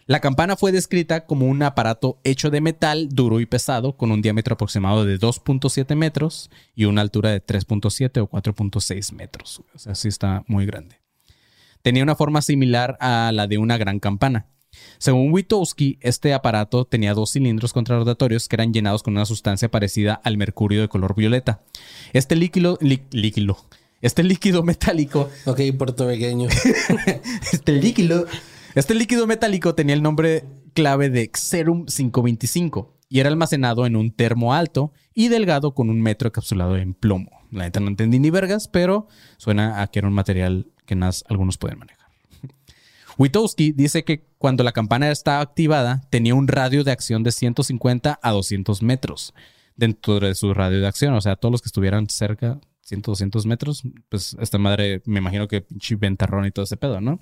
La 0.08 0.22
campana 0.22 0.56
fue 0.56 0.72
descrita 0.72 1.28
como 1.28 1.46
un 1.46 1.62
aparato 1.62 2.20
hecho 2.24 2.50
de 2.50 2.62
metal 2.62 3.10
duro 3.10 3.40
y 3.40 3.46
pesado 3.46 3.96
con 3.96 4.12
un 4.12 4.24
diámetro 4.24 4.56
aproximado 4.56 5.06
de 5.06 5.20
2.7 5.20 5.96
metros 5.96 6.50
y 6.74 6.86
una 6.86 7.02
altura 7.02 7.30
de 7.30 7.46
3.7 7.46 8.24
o 8.24 8.28
4.6 8.28 9.14
metros. 9.14 9.62
O 9.76 9.78
sea, 9.78 9.94
sí 9.94 10.08
está 10.08 10.44
muy 10.48 10.66
grande. 10.66 11.00
Tenía 11.84 12.02
una 12.02 12.16
forma 12.16 12.42
similar 12.42 12.98
a 13.00 13.32
la 13.32 13.46
de 13.46 13.60
una 13.60 13.78
gran 13.78 14.00
campana. 14.00 14.48
Según 14.98 15.32
Witowski, 15.34 15.98
este 16.02 16.34
aparato 16.34 16.86
tenía 16.86 17.14
dos 17.14 17.32
cilindros 17.32 17.74
contrarrotatorios 17.74 18.48
que 18.48 18.56
eran 18.56 18.74
llenados 18.74 19.04
con 19.04 19.14
una 19.16 19.26
sustancia 19.26 19.70
parecida 19.70 20.14
al 20.24 20.38
mercurio 20.38 20.82
de 20.82 20.88
color 20.88 21.16
violeta. 21.16 21.62
Este 22.14 22.36
líquido, 22.36 22.78
lí- 22.80 23.04
líquido, 23.12 23.58
este 24.02 24.24
líquido 24.24 24.64
metálico 24.64 25.30
Ok, 25.46 25.60
puertorriqueño. 25.78 26.50
este 27.52 27.74
líquido. 27.74 28.26
Este 28.76 28.96
líquido 28.96 29.28
metálico 29.28 29.76
tenía 29.76 29.94
el 29.96 30.02
nombre 30.02 30.46
clave 30.74 31.10
de 31.10 31.30
Xerum 31.34 31.86
525 31.86 32.92
y 33.10 33.20
era 33.20 33.30
almacenado 33.30 33.86
en 33.86 33.96
un 33.96 34.12
termo 34.12 34.54
alto 34.54 34.92
y 35.14 35.28
delgado 35.28 35.76
con 35.76 35.90
un 35.92 36.02
metro 36.02 36.30
encapsulado 36.30 36.76
en 36.78 36.96
plomo. 36.96 37.30
La 37.52 37.66
neta 37.66 37.80
no 37.80 37.88
entendí 37.88 38.18
ni 38.18 38.32
vergas, 38.32 38.68
pero 38.68 39.08
suena 39.38 39.82
a 39.84 39.88
que 39.88 40.00
era 40.00 40.08
un 40.08 40.16
material 40.16 40.66
que 40.88 40.96
nas- 40.96 41.24
algunos 41.30 41.60
pueden 41.60 41.78
manejar. 41.78 42.03
Witowski 43.18 43.72
dice 43.72 44.04
que 44.04 44.26
cuando 44.38 44.64
la 44.64 44.72
campana 44.72 45.12
estaba 45.12 45.42
activada 45.42 46.02
tenía 46.10 46.36
un 46.36 46.48
radio 46.48 46.84
de 46.84 46.92
acción 46.92 47.24
de 47.24 47.32
150 47.32 48.20
a 48.22 48.32
200 48.32 48.82
metros 48.82 49.34
dentro 49.76 50.20
de 50.20 50.36
su 50.36 50.54
radio 50.54 50.80
de 50.80 50.88
acción. 50.88 51.14
O 51.14 51.22
sea, 51.22 51.36
todos 51.36 51.52
los 51.52 51.62
que 51.62 51.68
estuvieran 51.68 52.10
cerca, 52.10 52.60
100, 52.82 53.02
200 53.02 53.46
metros, 53.46 53.84
pues 54.10 54.36
esta 54.40 54.58
madre 54.58 55.02
me 55.06 55.20
imagino 55.20 55.48
que 55.48 55.62
pinche 55.62 55.96
ventarrón 55.96 56.46
y 56.46 56.52
todo 56.52 56.66
ese 56.66 56.78
pedo, 56.78 57.02
¿no? 57.02 57.20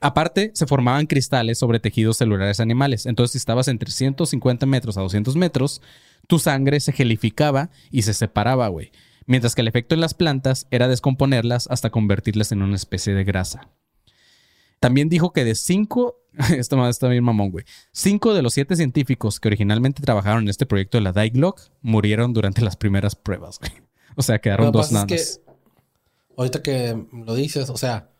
Aparte, 0.00 0.50
se 0.54 0.66
formaban 0.66 1.06
cristales 1.06 1.58
sobre 1.58 1.80
tejidos 1.80 2.18
celulares 2.18 2.60
animales. 2.60 3.06
Entonces, 3.06 3.32
si 3.32 3.38
estabas 3.38 3.68
entre 3.68 3.90
150 3.90 4.66
metros 4.66 4.96
a 4.96 5.00
200 5.00 5.36
metros, 5.36 5.82
tu 6.28 6.38
sangre 6.38 6.80
se 6.80 6.92
gelificaba 6.92 7.70
y 7.90 8.02
se 8.02 8.14
separaba, 8.14 8.68
güey. 8.68 8.92
Mientras 9.26 9.54
que 9.54 9.62
el 9.62 9.68
efecto 9.68 9.94
en 9.94 10.00
las 10.00 10.14
plantas 10.14 10.68
era 10.70 10.86
descomponerlas 10.86 11.66
hasta 11.68 11.90
convertirlas 11.90 12.52
en 12.52 12.62
una 12.62 12.76
especie 12.76 13.14
de 13.14 13.24
grasa. 13.24 13.68
También 14.80 15.08
dijo 15.08 15.32
que 15.32 15.44
de 15.44 15.54
cinco, 15.54 16.16
esto 16.56 16.76
más 16.76 16.90
está 16.90 17.08
bien 17.08 17.24
mamón, 17.24 17.50
güey. 17.50 17.64
Cinco 17.92 18.34
de 18.34 18.42
los 18.42 18.54
siete 18.54 18.76
científicos 18.76 19.40
que 19.40 19.48
originalmente 19.48 20.02
trabajaron 20.02 20.44
en 20.44 20.48
este 20.48 20.66
proyecto 20.66 20.98
de 20.98 21.02
la 21.02 21.12
Diglog 21.12 21.56
murieron 21.82 22.32
durante 22.32 22.62
las 22.62 22.76
primeras 22.76 23.16
pruebas, 23.16 23.58
güey. 23.58 23.72
O 24.16 24.22
sea, 24.22 24.38
quedaron 24.38 24.72
que 24.72 24.78
dos 24.78 24.92
es 24.92 25.04
que 25.06 25.46
ahorita 26.36 26.62
que 26.62 27.06
lo 27.12 27.34
dices, 27.34 27.70
o 27.70 27.76
sea, 27.76 28.10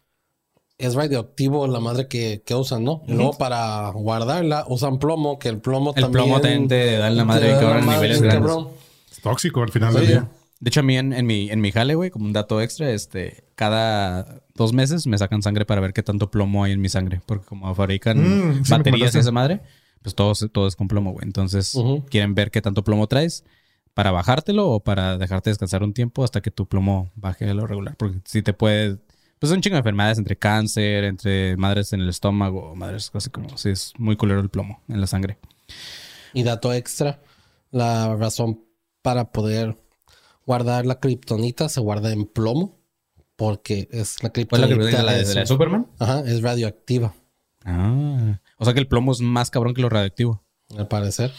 es 0.78 0.94
radioactivo 0.94 1.66
la 1.66 1.80
madre 1.80 2.06
que, 2.06 2.42
que 2.44 2.54
usan, 2.54 2.84
¿no? 2.84 3.02
Y 3.06 3.14
luego 3.14 3.32
para 3.38 3.88
guardarla 3.90 4.64
usan 4.68 4.98
plomo, 4.98 5.38
que 5.38 5.48
el 5.48 5.58
plomo 5.58 5.94
El 5.96 6.02
también. 6.02 6.24
plomo 6.24 6.40
también 6.40 6.68
te 6.68 6.98
da 6.98 7.08
la 7.10 7.24
madre 7.24 7.52
en 7.52 7.64
madre 7.64 7.80
niveles 7.86 8.20
grandes. 8.22 8.46
cabrón. 8.46 8.68
Es 9.10 9.20
tóxico 9.20 9.62
al 9.62 9.70
final 9.70 9.94
del 9.94 10.06
día. 10.06 10.28
De 10.58 10.70
hecho, 10.70 10.80
a 10.80 10.82
mí 10.82 10.96
en, 10.96 11.12
en 11.12 11.26
mi, 11.26 11.50
en 11.50 11.60
mi 11.60 11.70
jale, 11.70 11.94
güey, 11.94 12.10
como 12.10 12.24
un 12.24 12.32
dato 12.32 12.60
extra, 12.62 12.90
este, 12.90 13.44
cada 13.54 14.42
dos 14.54 14.72
meses 14.72 15.06
me 15.06 15.18
sacan 15.18 15.42
sangre 15.42 15.66
para 15.66 15.80
ver 15.82 15.92
qué 15.92 16.02
tanto 16.02 16.30
plomo 16.30 16.64
hay 16.64 16.72
en 16.72 16.80
mi 16.80 16.88
sangre. 16.88 17.20
Porque 17.26 17.44
como 17.44 17.74
fabrican 17.74 18.18
Mm, 18.18 18.64
sí 18.64 18.70
baterías 18.70 19.14
y 19.14 19.18
esa 19.18 19.32
madre, 19.32 19.60
pues 20.02 20.14
todo, 20.14 20.32
todo 20.48 20.66
es 20.66 20.76
con 20.76 20.88
plomo, 20.88 21.12
güey. 21.12 21.26
Entonces, 21.26 21.76
quieren 22.08 22.34
ver 22.34 22.50
qué 22.50 22.62
tanto 22.62 22.84
plomo 22.84 23.06
traes 23.06 23.44
para 23.92 24.10
bajártelo 24.10 24.68
o 24.68 24.80
para 24.80 25.18
dejarte 25.18 25.50
descansar 25.50 25.82
un 25.82 25.92
tiempo 25.92 26.24
hasta 26.24 26.40
que 26.40 26.50
tu 26.50 26.66
plomo 26.66 27.10
baje 27.16 27.48
a 27.48 27.54
lo 27.54 27.66
regular. 27.66 27.96
Porque 27.96 28.20
si 28.24 28.42
te 28.42 28.52
puede... 28.52 28.98
Pues 29.38 29.52
un 29.52 29.60
chingo 29.60 29.74
de 29.74 29.80
enfermedades 29.80 30.16
entre 30.16 30.36
cáncer, 30.36 31.04
entre 31.04 31.56
madres 31.58 31.92
en 31.92 32.00
el 32.00 32.08
estómago, 32.08 32.74
madres 32.74 33.10
así 33.12 33.28
como... 33.28 33.56
Sí, 33.58 33.70
es 33.70 33.92
muy 33.98 34.16
culero 34.16 34.40
el 34.40 34.48
plomo 34.48 34.80
en 34.88 35.00
la 35.00 35.06
sangre. 35.06 35.36
Y 36.32 36.42
dato 36.42 36.72
extra, 36.72 37.20
la 37.70 38.16
razón 38.16 38.60
para 39.02 39.32
poder 39.32 39.76
guardar 40.46 40.86
la 40.86 41.00
kriptonita 41.00 41.68
se 41.68 41.80
guarda 41.80 42.12
en 42.12 42.24
plomo, 42.26 42.78
porque 43.36 43.88
es 43.92 44.22
la 44.22 44.30
¿Cuál 44.30 44.44
es 44.46 44.60
la 44.60 44.66
kriptonita. 44.68 45.02
la 45.02 45.12
de, 45.12 45.20
es- 45.22 45.28
de 45.28 45.34
la 45.34 45.40
de 45.42 45.46
Superman? 45.46 45.86
Ajá, 45.98 46.20
es 46.20 46.40
radioactiva, 46.42 47.14
Ah. 47.64 48.40
O 48.58 48.64
sea 48.64 48.74
que 48.74 48.80
el 48.80 48.86
plomo 48.88 49.10
es 49.12 49.20
más 49.20 49.50
cabrón 49.50 49.74
que 49.74 49.82
lo 49.82 49.88
radioactivo. 49.88 50.42
al 50.78 50.86
parecer. 50.88 51.32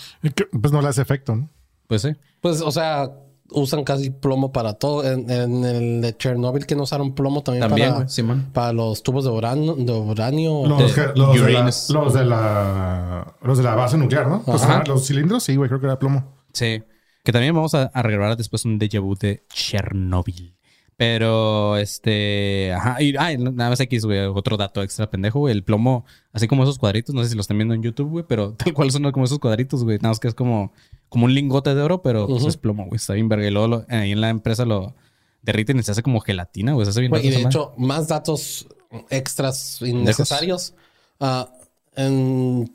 Pues 0.61 0.71
no 0.73 0.81
le 0.81 0.89
hace 0.89 1.01
efecto, 1.01 1.35
¿no? 1.35 1.49
Pues 1.87 2.01
sí. 2.01 2.09
Pues, 2.41 2.61
o 2.61 2.69
sea, 2.71 3.11
usan 3.49 3.85
casi 3.85 4.09
plomo 4.09 4.51
para 4.51 4.73
todo. 4.73 5.09
En, 5.09 5.29
en 5.31 5.63
el 5.63 6.01
de 6.01 6.15
Chernobyl 6.17 6.65
que 6.65 6.75
no 6.75 6.83
usaron 6.83 7.15
plomo 7.15 7.43
también, 7.43 7.67
También, 7.67 8.51
para, 8.51 8.73
los 8.73 9.03
tubos 9.03 9.23
de 9.23 9.31
uranio. 9.31 9.75
De 9.75 9.91
uranio 9.93 10.65
Los, 10.67 10.79
De 10.95 11.01
que- 11.01 11.17
los, 11.19 11.33
de 11.33 11.51
la, 11.53 11.63
los 11.63 12.13
de 12.13 12.25
la 12.25 13.35
los 13.41 13.57
de 13.57 13.63
la 13.63 13.75
base 13.75 13.97
nuclear, 13.97 14.27
¿no? 14.27 14.43
Los, 14.45 14.63
Ajá. 14.63 14.83
los 14.85 15.07
cilindros, 15.07 15.43
sí, 15.43 15.55
güey, 15.55 15.69
creo 15.69 15.79
que 15.79 15.85
era 15.87 15.97
plomo. 15.97 16.43
Sí. 16.51 16.83
Que 17.27 17.33
también 17.33 17.53
vamos 17.53 17.73
a, 17.75 17.87
a 17.93 18.01
regrabar 18.03 18.37
después 18.37 18.63
un 18.63 18.79
déjà 18.79 19.01
vu 19.01 19.13
de 19.13 19.43
Chernobyl. 19.53 20.55
Pero, 20.95 21.75
este... 21.75 22.71
Ajá. 22.71 23.01
Y, 23.03 23.15
ay, 23.19 23.37
nada 23.37 23.69
más 23.69 23.81
X, 23.81 24.05
güey. 24.05 24.19
Otro 24.27 24.55
dato 24.55 24.81
extra 24.81 25.09
pendejo, 25.09 25.39
güey. 25.39 25.51
El 25.51 25.65
plomo, 25.65 26.05
así 26.31 26.47
como 26.47 26.63
esos 26.63 26.79
cuadritos, 26.79 27.13
no 27.13 27.21
sé 27.23 27.27
si 27.31 27.35
los 27.35 27.43
están 27.43 27.57
viendo 27.57 27.73
en 27.73 27.83
YouTube, 27.83 28.09
güey, 28.09 28.23
pero 28.25 28.53
tal 28.57 28.73
cual 28.73 28.91
son 28.91 29.11
como 29.11 29.25
esos 29.25 29.39
cuadritos, 29.39 29.83
güey. 29.83 29.97
Nada 29.97 30.07
más 30.11 30.21
que 30.21 30.29
es 30.29 30.35
como, 30.35 30.71
como 31.09 31.25
un 31.25 31.33
lingote 31.33 31.75
de 31.75 31.81
oro, 31.81 32.01
pero 32.01 32.27
pues, 32.27 32.39
Ujú. 32.39 32.47
es 32.47 32.55
plomo, 32.55 32.85
güey. 32.85 32.95
Está 32.95 33.11
bien 33.11 33.27
verga. 33.27 33.45
Y 33.45 33.51
luego 33.51 33.67
lo- 33.67 33.85
ahí 33.89 34.13
en 34.13 34.21
la 34.21 34.29
empresa 34.29 34.63
lo 34.63 34.95
derriten 35.41 35.77
y 35.79 35.83
se 35.83 35.91
hace 35.91 36.03
como 36.03 36.21
gelatina, 36.21 36.71
güey. 36.75 36.85
Se 36.85 36.91
hace 36.91 37.01
bien 37.01 37.09
Güey, 37.09 37.27
y 37.27 37.31
de 37.31 37.41
hecho, 37.41 37.73
más 37.77 38.07
datos 38.07 38.69
extras 39.09 39.81
innecesarios. 39.81 40.75
Ah, 41.19 41.49
en 41.97 42.71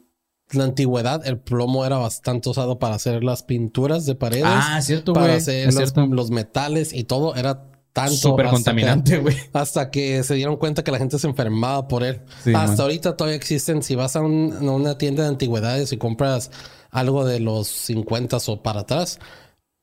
la 0.53 0.65
antigüedad, 0.65 1.27
el 1.27 1.38
plomo 1.38 1.85
era 1.87 1.97
bastante 1.99 2.49
usado 2.49 2.79
para 2.79 2.95
hacer 2.97 3.23
las 3.25 3.43
pinturas 3.43 4.07
de 4.07 4.15
paredes. 4.15 4.45
Ah, 4.47 4.81
cierto, 4.83 5.12
Para 5.12 5.35
hacer 5.35 5.67
los, 5.67 5.75
cierto. 5.77 6.07
los 6.07 6.31
metales 6.31 6.93
y 6.93 7.05
todo. 7.05 7.35
Era 7.37 7.65
tanto. 7.93 8.12
Súper 8.17 8.47
contaminante, 8.49 9.19
güey. 9.19 9.37
Hasta 9.53 9.91
que 9.91 10.23
se 10.23 10.35
dieron 10.35 10.57
cuenta 10.57 10.83
que 10.85 10.91
la 10.93 10.99
gente 10.99 11.19
se 11.19 11.27
enfermaba 11.27 11.88
por 11.88 12.03
él. 12.05 12.23
Sí, 12.43 12.55
hasta 12.55 12.69
man. 12.73 12.81
ahorita 12.81 13.17
todavía 13.17 13.37
existen. 13.37 13.83
Si 13.83 13.95
vas 13.95 14.17
a, 14.17 14.21
un- 14.23 14.57
a 14.67 14.71
una 14.73 14.97
tienda 14.99 15.23
de 15.25 15.29
antigüedades 15.29 15.93
y 15.93 15.99
compras 15.99 16.51
algo 16.91 17.25
de 17.25 17.41
los 17.41 17.69
50 17.69 18.38
o 18.47 18.62
para 18.62 18.81
atrás, 18.81 19.19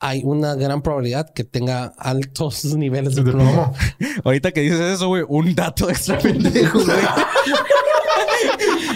hay 0.02 0.22
una 0.24 0.56
gran 0.56 0.82
probabilidad 0.82 1.30
que 1.34 1.44
tenga 1.44 1.94
altos 1.98 2.64
niveles 2.76 3.16
de 3.16 3.24
De 3.24 3.32
plomo. 3.32 3.52
plomo. 3.52 3.74
Ahorita 4.24 4.52
que 4.54 4.62
dices 4.62 4.80
eso, 4.80 5.08
güey, 5.10 5.24
un 5.28 5.54
dato 5.56 5.90
extra 5.90 6.18
pendejo, 6.18 6.80
güey. 6.84 6.98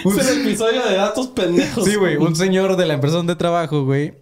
Es 0.20 0.30
el 0.30 0.42
episodio 0.42 0.86
de 0.86 0.96
datos 0.96 1.28
pendejos. 1.28 1.86
Sí, 1.86 1.96
güey. 1.96 2.18
Un 2.18 2.36
señor 2.36 2.76
de 2.76 2.86
la 2.86 2.96
empresa 2.96 3.18
donde 3.18 3.36
trabajo, 3.36 3.84
güey. 3.84 4.14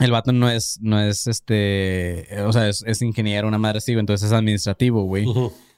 El 0.00 0.12
vato 0.12 0.32
no 0.32 0.48
es, 0.48 0.78
no 0.80 1.00
es 1.00 1.26
este, 1.26 2.28
o 2.46 2.52
sea, 2.52 2.68
es, 2.68 2.84
es 2.86 3.02
ingeniero, 3.02 3.48
una 3.48 3.58
madre 3.58 3.78
así, 3.78 3.92
güey, 3.94 4.00
entonces 4.00 4.28
es 4.28 4.32
administrativo, 4.32 5.02
güey. 5.02 5.26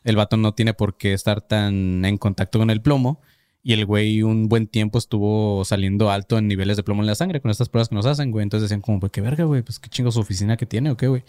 El 0.04 0.16
vato 0.16 0.36
no 0.36 0.52
tiene 0.52 0.74
por 0.74 0.96
qué 0.96 1.14
estar 1.14 1.40
tan 1.40 2.04
en 2.04 2.18
contacto 2.18 2.58
con 2.58 2.70
el 2.70 2.82
plomo. 2.82 3.20
Y 3.62 3.74
el 3.74 3.84
güey 3.84 4.22
un 4.22 4.48
buen 4.48 4.66
tiempo 4.66 4.98
estuvo 4.98 5.64
saliendo 5.66 6.10
alto 6.10 6.38
en 6.38 6.48
niveles 6.48 6.78
de 6.78 6.82
plomo 6.82 7.02
en 7.02 7.06
la 7.06 7.14
sangre 7.14 7.42
con 7.42 7.50
estas 7.50 7.68
pruebas 7.68 7.90
que 7.90 7.94
nos 7.94 8.06
hacen, 8.06 8.30
güey. 8.30 8.42
Entonces 8.42 8.70
decían 8.70 8.80
como, 8.80 9.00
pues 9.00 9.12
qué 9.12 9.20
verga, 9.20 9.44
güey, 9.44 9.62
pues 9.62 9.78
qué 9.78 9.90
chingo 9.90 10.10
su 10.10 10.20
oficina 10.20 10.56
que 10.56 10.64
tiene 10.64 10.90
o 10.90 10.96
qué, 10.96 11.08
güey. 11.08 11.24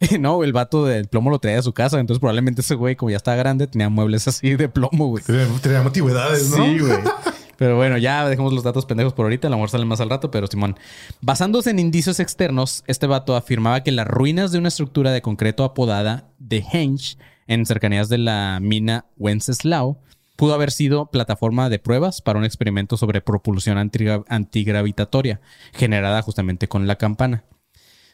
Y 0.10 0.18
no, 0.18 0.42
el 0.42 0.52
vato 0.52 0.84
del 0.86 1.06
plomo 1.06 1.30
lo 1.30 1.38
traía 1.38 1.58
a 1.58 1.62
su 1.62 1.72
casa. 1.72 2.00
Entonces 2.00 2.20
probablemente 2.20 2.62
ese 2.62 2.74
güey, 2.74 2.96
como 2.96 3.10
ya 3.10 3.16
estaba 3.16 3.36
grande, 3.36 3.66
tenía 3.66 3.88
muebles 3.90 4.26
así 4.26 4.54
de 4.56 4.68
plomo, 4.68 5.08
güey. 5.08 5.22
Tenía, 5.22 5.46
tenía 5.62 5.80
antigüedades, 5.80 6.50
¿no? 6.50 6.56
Sí, 6.64 6.78
güey. 6.78 6.98
Pero 7.56 7.76
bueno, 7.76 7.98
ya 7.98 8.28
dejemos 8.28 8.52
los 8.52 8.62
datos 8.62 8.86
pendejos 8.86 9.12
por 9.12 9.26
ahorita. 9.26 9.48
El 9.48 9.54
amor 9.54 9.70
sale 9.70 9.84
más 9.84 10.00
al 10.00 10.10
rato, 10.10 10.30
pero 10.30 10.46
Simón. 10.46 10.76
Basándose 11.20 11.70
en 11.70 11.78
indicios 11.78 12.20
externos, 12.20 12.84
este 12.86 13.06
vato 13.06 13.36
afirmaba 13.36 13.82
que 13.82 13.92
las 13.92 14.06
ruinas 14.06 14.52
de 14.52 14.58
una 14.58 14.68
estructura 14.68 15.12
de 15.12 15.22
concreto 15.22 15.64
apodada 15.64 16.28
de 16.38 16.64
Henge, 16.72 17.16
en 17.46 17.66
cercanías 17.66 18.08
de 18.08 18.18
la 18.18 18.58
mina 18.60 19.04
Wenceslao, 19.18 19.98
pudo 20.36 20.54
haber 20.54 20.70
sido 20.70 21.06
plataforma 21.06 21.68
de 21.68 21.78
pruebas 21.78 22.20
para 22.20 22.38
un 22.38 22.44
experimento 22.44 22.96
sobre 22.96 23.20
propulsión 23.20 23.78
antigra- 23.78 24.24
antigravitatoria, 24.28 25.40
generada 25.72 26.22
justamente 26.22 26.66
con 26.68 26.86
la 26.86 26.96
campana. 26.96 27.44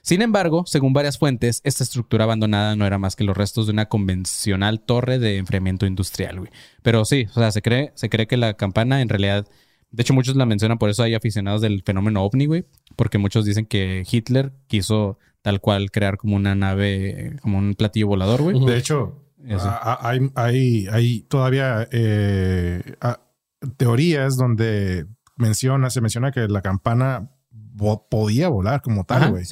Sin 0.03 0.23
embargo, 0.23 0.65
según 0.67 0.93
varias 0.93 1.19
fuentes, 1.19 1.61
esta 1.65 1.85
estructura 1.85 2.25
abandonada 2.25 2.75
no 2.77 2.87
era 2.87 2.99
más 2.99 3.17
que 3.17 3.25
los 3.25 3.37
restos 3.37 3.67
de 3.67 3.73
una 3.73 3.87
convencional 3.87 4.81
torre 4.81 5.19
de 5.19 5.37
enfriamiento 5.37 5.87
industrial, 5.87 6.39
güey. 6.41 6.51
Pero 6.83 7.05
sí, 7.05 7.27
o 7.31 7.35
sea, 7.35 7.53
se 7.53 7.63
cree, 7.63 7.93
se 7.95 8.09
cree 8.09 8.27
que 8.27 8.37
la 8.37 8.55
campana 8.55 9.03
en 9.03 9.09
realidad, 9.09 9.47
de 9.91 10.03
hecho 10.03 10.15
muchos 10.15 10.37
la 10.37 10.47
mencionan, 10.47 10.79
por 10.79 10.89
eso 10.91 11.03
hay 11.03 11.15
aficionados 11.15 11.61
del 11.61 11.83
fenómeno 11.83 12.23
ovni, 12.23 12.47
güey, 12.47 12.65
porque 12.97 13.19
muchos 13.19 13.45
dicen 13.45 13.67
que 13.67 14.05
Hitler 14.11 14.53
quiso 14.69 15.19
tal 15.43 15.61
cual 15.61 15.91
crear 15.91 16.17
como 16.17 16.37
una 16.37 16.55
nave, 16.55 17.37
como 17.43 17.59
un 17.59 17.75
platillo 17.75 18.07
volador, 18.09 18.43
güey. 18.43 18.59
De 18.67 18.77
hecho, 18.79 19.23
Eso. 19.47 19.69
a- 19.69 19.77
a- 19.95 20.09
hay, 20.11 20.31
hay, 20.35 20.87
hay 20.91 21.21
todavía 21.23 21.87
eh, 21.93 22.83
a- 23.01 23.21
teorías 23.77 24.37
donde 24.37 25.07
menciona, 25.37 25.91
se 25.91 26.01
menciona 26.01 26.33
que 26.33 26.47
la 26.49 26.63
campana 26.63 27.31
podía 28.09 28.49
volar 28.49 28.83
como 28.83 29.05
tal, 29.05 29.31
güey. 29.31 29.45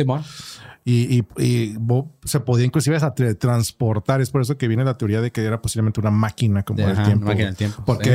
Y, 0.85 1.19
y- 1.19 1.43
y 1.45 1.77
se 2.25 2.41
podía 2.41 2.65
inclusive 2.65 2.97
hasta 2.97 3.15
transportar. 3.35 4.21
Es 4.23 4.31
por 4.31 4.41
eso 4.41 4.57
que 4.57 4.69
viene 4.69 4.85
la 4.85 4.97
teoría 4.97 5.21
de 5.21 5.31
que 5.31 5.45
era 5.45 5.61
posiblemente 5.61 6.01
una 6.01 6.11
máquina 6.11 6.63
como 6.65 6.79
del 6.81 6.93
Ajá, 6.93 7.05
tiempo. 7.05 7.27
máquina 7.27 7.47
del 7.47 7.57
tiempo, 7.57 7.83
Porque 7.85 8.11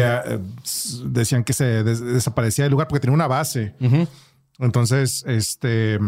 sí. 0.65 1.01
eh, 1.03 1.03
decían 1.05 1.43
que 1.43 1.53
se 1.53 1.83
des- 1.83 2.01
desaparecía 2.01 2.65
del 2.65 2.71
lugar 2.71 2.87
porque 2.87 3.01
tenía 3.01 3.13
una 3.13 3.27
base. 3.27 3.75
Ujú. 3.79 4.07
Entonces, 4.59 5.23
este 5.27 5.99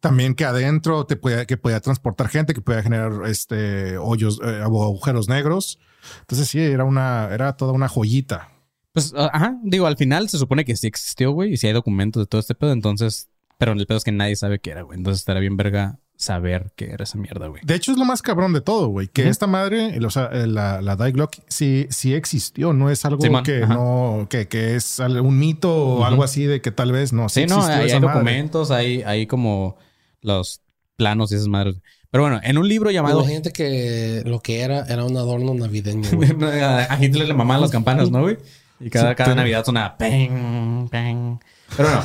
también 0.00 0.34
que 0.34 0.44
adentro 0.44 1.06
te 1.06 1.16
podía, 1.16 1.44
que 1.46 1.56
podía 1.56 1.80
transportar 1.80 2.28
gente, 2.28 2.54
que 2.54 2.60
podía 2.60 2.82
generar 2.82 3.12
este 3.26 3.98
hoyos, 3.98 4.40
eh, 4.44 4.60
agujeros 4.62 5.28
negros. 5.28 5.78
Entonces, 6.20 6.48
sí, 6.48 6.60
era 6.60 6.84
una, 6.84 7.28
era 7.32 7.56
toda 7.56 7.72
una 7.72 7.88
joyita. 7.88 8.48
Pues, 8.92 9.12
a- 9.14 9.30
ajá, 9.32 9.58
digo, 9.62 9.86
al 9.86 9.96
final 9.96 10.28
se 10.28 10.38
supone 10.38 10.64
que 10.64 10.76
sí 10.76 10.86
existió, 10.86 11.32
güey, 11.32 11.52
y 11.52 11.56
sí 11.56 11.66
hay 11.66 11.72
documentos 11.72 12.22
de 12.22 12.26
todo 12.26 12.40
este 12.40 12.54
pedo, 12.54 12.72
entonces, 12.72 13.28
pero 13.58 13.72
el 13.72 13.86
pedo 13.86 13.98
es 13.98 14.04
que 14.04 14.12
nadie 14.12 14.36
sabe 14.36 14.58
qué 14.58 14.70
era, 14.70 14.82
güey. 14.82 14.98
Entonces 14.98 15.20
estaría 15.20 15.40
bien 15.40 15.56
verga 15.56 15.98
saber 16.16 16.72
qué 16.74 16.86
era 16.86 17.04
esa 17.04 17.16
mierda, 17.16 17.46
güey. 17.46 17.62
De 17.64 17.76
hecho, 17.76 17.92
es 17.92 17.98
lo 17.98 18.04
más 18.04 18.22
cabrón 18.22 18.52
de 18.52 18.60
todo, 18.60 18.88
güey. 18.88 19.06
Que 19.06 19.28
esta 19.28 19.46
madre, 19.46 19.98
o 20.04 20.10
sea, 20.10 20.30
la, 20.32 20.82
la 20.82 20.96
Die 20.96 21.12
Glock, 21.12 21.36
sí, 21.46 21.86
sí 21.90 22.12
existió. 22.12 22.72
No 22.72 22.90
es 22.90 23.04
algo 23.04 23.20
que 23.44 23.62
ajá. 23.62 23.74
no, 23.74 24.26
que, 24.28 24.48
que 24.48 24.74
es 24.74 24.98
un 24.98 25.38
mito 25.38 25.72
o 25.72 26.04
algo 26.04 26.24
así 26.24 26.44
de 26.44 26.60
que 26.60 26.72
tal 26.72 26.90
vez 26.90 27.12
no. 27.12 27.28
Sí, 27.28 27.46
no, 27.46 27.56
existió 27.58 27.74
hay, 27.76 27.86
esa 27.86 27.96
hay 27.96 28.00
madre. 28.00 28.14
documentos, 28.14 28.70
hay, 28.72 29.02
hay 29.02 29.26
como 29.28 29.76
los 30.20 30.60
planos 30.96 31.30
y 31.30 31.36
esas 31.36 31.46
madres. 31.46 31.76
Pero 32.10 32.24
bueno, 32.24 32.40
en 32.42 32.58
un 32.58 32.66
libro 32.66 32.90
llamado... 32.90 33.20
Imagínate 33.20 33.52
que 33.52 34.22
lo 34.24 34.40
que 34.40 34.62
era 34.62 34.86
era 34.86 35.04
un 35.04 35.16
adorno 35.16 35.54
navideño. 35.54 36.08
güey. 36.12 36.30
a 36.52 36.98
Hitler 37.00 37.28
le 37.28 37.34
mamaban 37.34 37.60
las 37.60 37.70
campanas, 37.70 38.10
¿no, 38.10 38.22
güey? 38.22 38.38
Y 38.80 38.90
cada, 38.90 39.14
cada 39.14 39.34
Navidad 39.34 39.64
sonaba... 39.64 39.96
Peng, 39.96 40.88
peng. 40.88 41.38
Pero 41.76 41.90
no, 41.90 42.04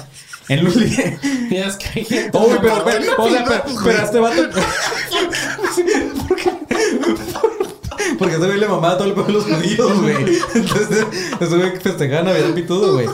en. 0.50 0.68
Y 1.52 1.56
es 1.58 1.76
que 1.78 2.00
hay 2.00 2.06
gente- 2.06 2.38
Uy, 2.38 2.58
pero, 2.62 2.84
pero, 2.84 3.24
o 3.24 3.30
sea, 3.30 3.46
pero, 3.46 3.64
pero 3.84 4.00
a 4.00 4.04
este 4.04 4.20
vato. 4.20 4.42
¿Por 6.28 6.36
qué? 6.42 6.52
Porque 8.20 8.36
ese 8.36 8.46
güey 8.46 8.60
le 8.60 8.68
mamaba 8.68 8.98
todo 8.98 9.08
el 9.08 9.14
pueblo 9.14 9.42
de 9.42 9.52
los 9.52 9.60
judíos, 9.60 10.02
güey. 10.02 10.38
Entonces, 10.56 11.06
ese 11.40 11.56
güey 11.58 11.78
festejaba 11.80 12.24
Navidad 12.24 12.54
pitudo, 12.54 12.94
güey. 12.94 13.08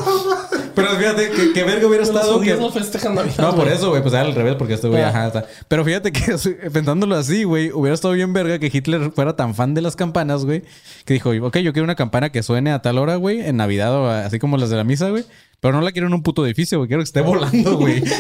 Pero 0.80 0.96
fíjate 0.98 1.30
que, 1.32 1.54
que 1.54 1.64
verga 1.64 1.88
hubiera 1.88 2.06
Los 2.06 2.10
estado 2.10 2.40
que. 2.40 2.52
judíos 2.52 2.60
no 2.60 2.72
festejan 2.72 3.16
Navidad. 3.16 3.38
No, 3.38 3.56
por 3.56 3.68
eso, 3.68 3.90
güey, 3.90 4.02
pues 4.02 4.14
era 4.14 4.24
al 4.24 4.36
revés, 4.36 4.56
porque 4.56 4.76
este 4.76 4.88
güey, 4.88 5.02
ajá, 5.02 5.28
está. 5.28 5.46
Pero 5.68 5.84
fíjate 5.86 6.12
que 6.12 6.36
pensándolo 6.74 7.16
así, 7.16 7.44
güey, 7.44 7.72
hubiera 7.72 7.94
estado 7.94 8.14
bien 8.14 8.34
verga 8.34 8.60
que 8.60 8.70
Hitler 8.72 9.12
fuera 9.12 9.36
tan 9.36 9.56
fan 9.56 9.74
de 9.74 9.82
las 9.82 9.96
campanas, 9.96 10.46
güey, 10.46 10.64
que 11.06 11.14
dijo, 11.14 11.32
ok, 11.32 11.58
yo 11.58 11.74
quiero 11.74 11.84
una 11.84 11.96
campana 11.96 12.32
que 12.32 12.44
suene 12.44 12.72
a 12.72 12.82
tal 12.82 12.98
hora, 12.98 13.16
güey, 13.16 13.42
en 13.42 13.58
Navidad 13.58 13.94
o 13.94 14.10
así 14.10 14.40
como 14.40 14.58
las 14.58 14.70
de 14.70 14.78
la 14.78 14.84
misa, 14.84 15.10
güey, 15.10 15.26
pero 15.60 15.74
no 15.74 15.82
la 15.82 15.92
quiero 15.92 16.08
en 16.08 16.14
un 16.14 16.24
puto 16.24 16.46
edificio, 16.46 16.78
güey, 16.78 16.88
quiero 16.88 17.02
que 17.02 17.06
esté 17.06 17.22
volando, 17.22 17.78
güey. 17.78 18.04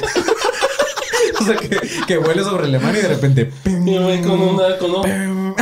o 1.39 1.43
sea, 1.43 1.55
que, 1.55 1.79
que 2.07 2.17
vuele 2.17 2.43
sobre 2.43 2.65
Alemania 2.65 2.99
y 2.99 3.03
de 3.03 3.09
repente, 3.09 3.45
¡pim! 3.63 3.87
Y 3.87 3.97
güey 3.97 4.21
con 4.21 4.41
una. 4.41 4.77
Con 4.77 4.91
un... 4.91 5.55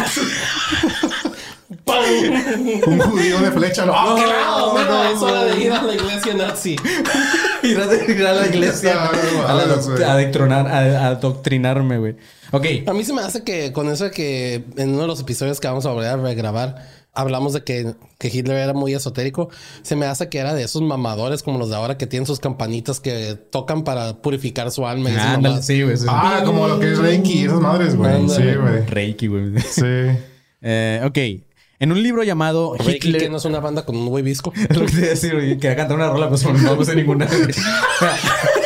Un 2.88 3.00
judío 3.00 3.40
de 3.40 3.52
flecha. 3.52 3.86
No, 3.86 3.94
No, 3.94 4.18
no, 4.18 4.74
no, 4.74 4.86
no, 4.86 5.04
es 5.16 5.22
hora 5.22 5.46
de 5.46 5.60
ir 5.64 5.72
a 5.72 5.82
la 5.84 5.94
iglesia 5.94 6.34
nazi. 6.34 6.76
ir 7.64 7.80
a, 7.80 8.12
ir 8.12 8.26
a 8.26 8.34
la 8.34 8.48
iglesia 8.48 8.94
Ah, 8.96 9.12
a, 9.48 9.54
la 9.54 9.66
doc- 9.66 10.02
a 10.02 10.56
a- 10.62 11.00
a 11.00 11.08
adoctrinarme, 11.08 11.98
güey. 11.98 12.16
Ok. 12.52 12.66
A 12.88 12.94
mí 12.94 13.04
se 13.04 13.14
me 13.14 13.22
hace 13.22 13.44
que 13.44 13.72
con 13.74 13.90
eso 13.90 14.06
de 14.06 14.12
que 14.12 14.64
en 14.78 14.90
uno 14.90 15.02
de 15.02 15.08
los 15.08 15.20
episodios 15.20 15.60
que 15.60 15.68
vamos 15.68 15.86
a 15.86 15.92
volver 15.92 16.10
a 16.10 16.18
regrabar, 16.18 16.86
hablamos 17.14 17.54
de 17.54 17.64
que, 17.64 17.96
que 18.20 18.28
Hitler 18.30 18.58
era 18.58 18.74
muy 18.74 18.94
esotérico. 18.94 19.50
Se 19.82 19.96
me 19.96 20.06
hace 20.06 20.30
que 20.30 20.38
era 20.38 20.54
de 20.54 20.64
esos 20.64 20.82
mamadores 20.82 21.44
como 21.44 21.58
los 21.60 21.70
de 21.70 21.76
ahora 21.76 21.98
que 21.98 22.08
tienen 22.08 22.26
sus 22.28 22.40
campanitas 22.40 23.00
que 23.00 23.36
tocan 23.52 23.84
para 23.84 24.22
purificar 24.22 24.72
su 24.72 24.88
alma. 24.88 25.10
Y 25.10 25.14
esas 25.14 25.26
Ándale, 25.26 25.42
mamadas. 25.44 25.66
sí, 25.66 25.82
güey. 25.84 25.98
sí. 25.98 26.06
Ah, 26.08 26.42
como 26.46 26.68
lo 26.68 26.80
que 26.80 26.94
es 26.94 27.00
Reiki 27.00 27.46
esas 27.46 27.60
madres, 27.60 27.96
güey. 27.96 28.30
Sí, 28.30 28.44
güey. 28.44 28.86
Reiki, 28.86 29.28
güey. 29.28 29.60
Sí. 29.60 29.82
Eh, 30.60 31.02
ok. 31.06 31.47
En 31.80 31.92
un 31.92 32.02
libro 32.02 32.24
llamado 32.24 32.76
Reiki, 32.76 33.10
Hitler... 33.10 33.22
que 33.24 33.30
no 33.30 33.38
es 33.38 33.46
una 33.46 33.60
banda 33.60 33.86
con 33.86 33.96
un 33.96 34.06
güey 34.10 34.24
visco. 34.24 34.54
Es 34.56 34.76
lo 34.76 34.86
que 34.86 34.92
te 34.92 34.98
iba 34.98 35.08
a 35.08 35.10
decir. 35.10 35.32
Quería 35.60 35.76
cantar 35.76 35.98
una 35.98 36.10
rola, 36.10 36.30
pero 36.30 36.54
no 36.54 36.76
me 36.76 36.86
sé 36.86 36.96
ninguna. 36.96 37.28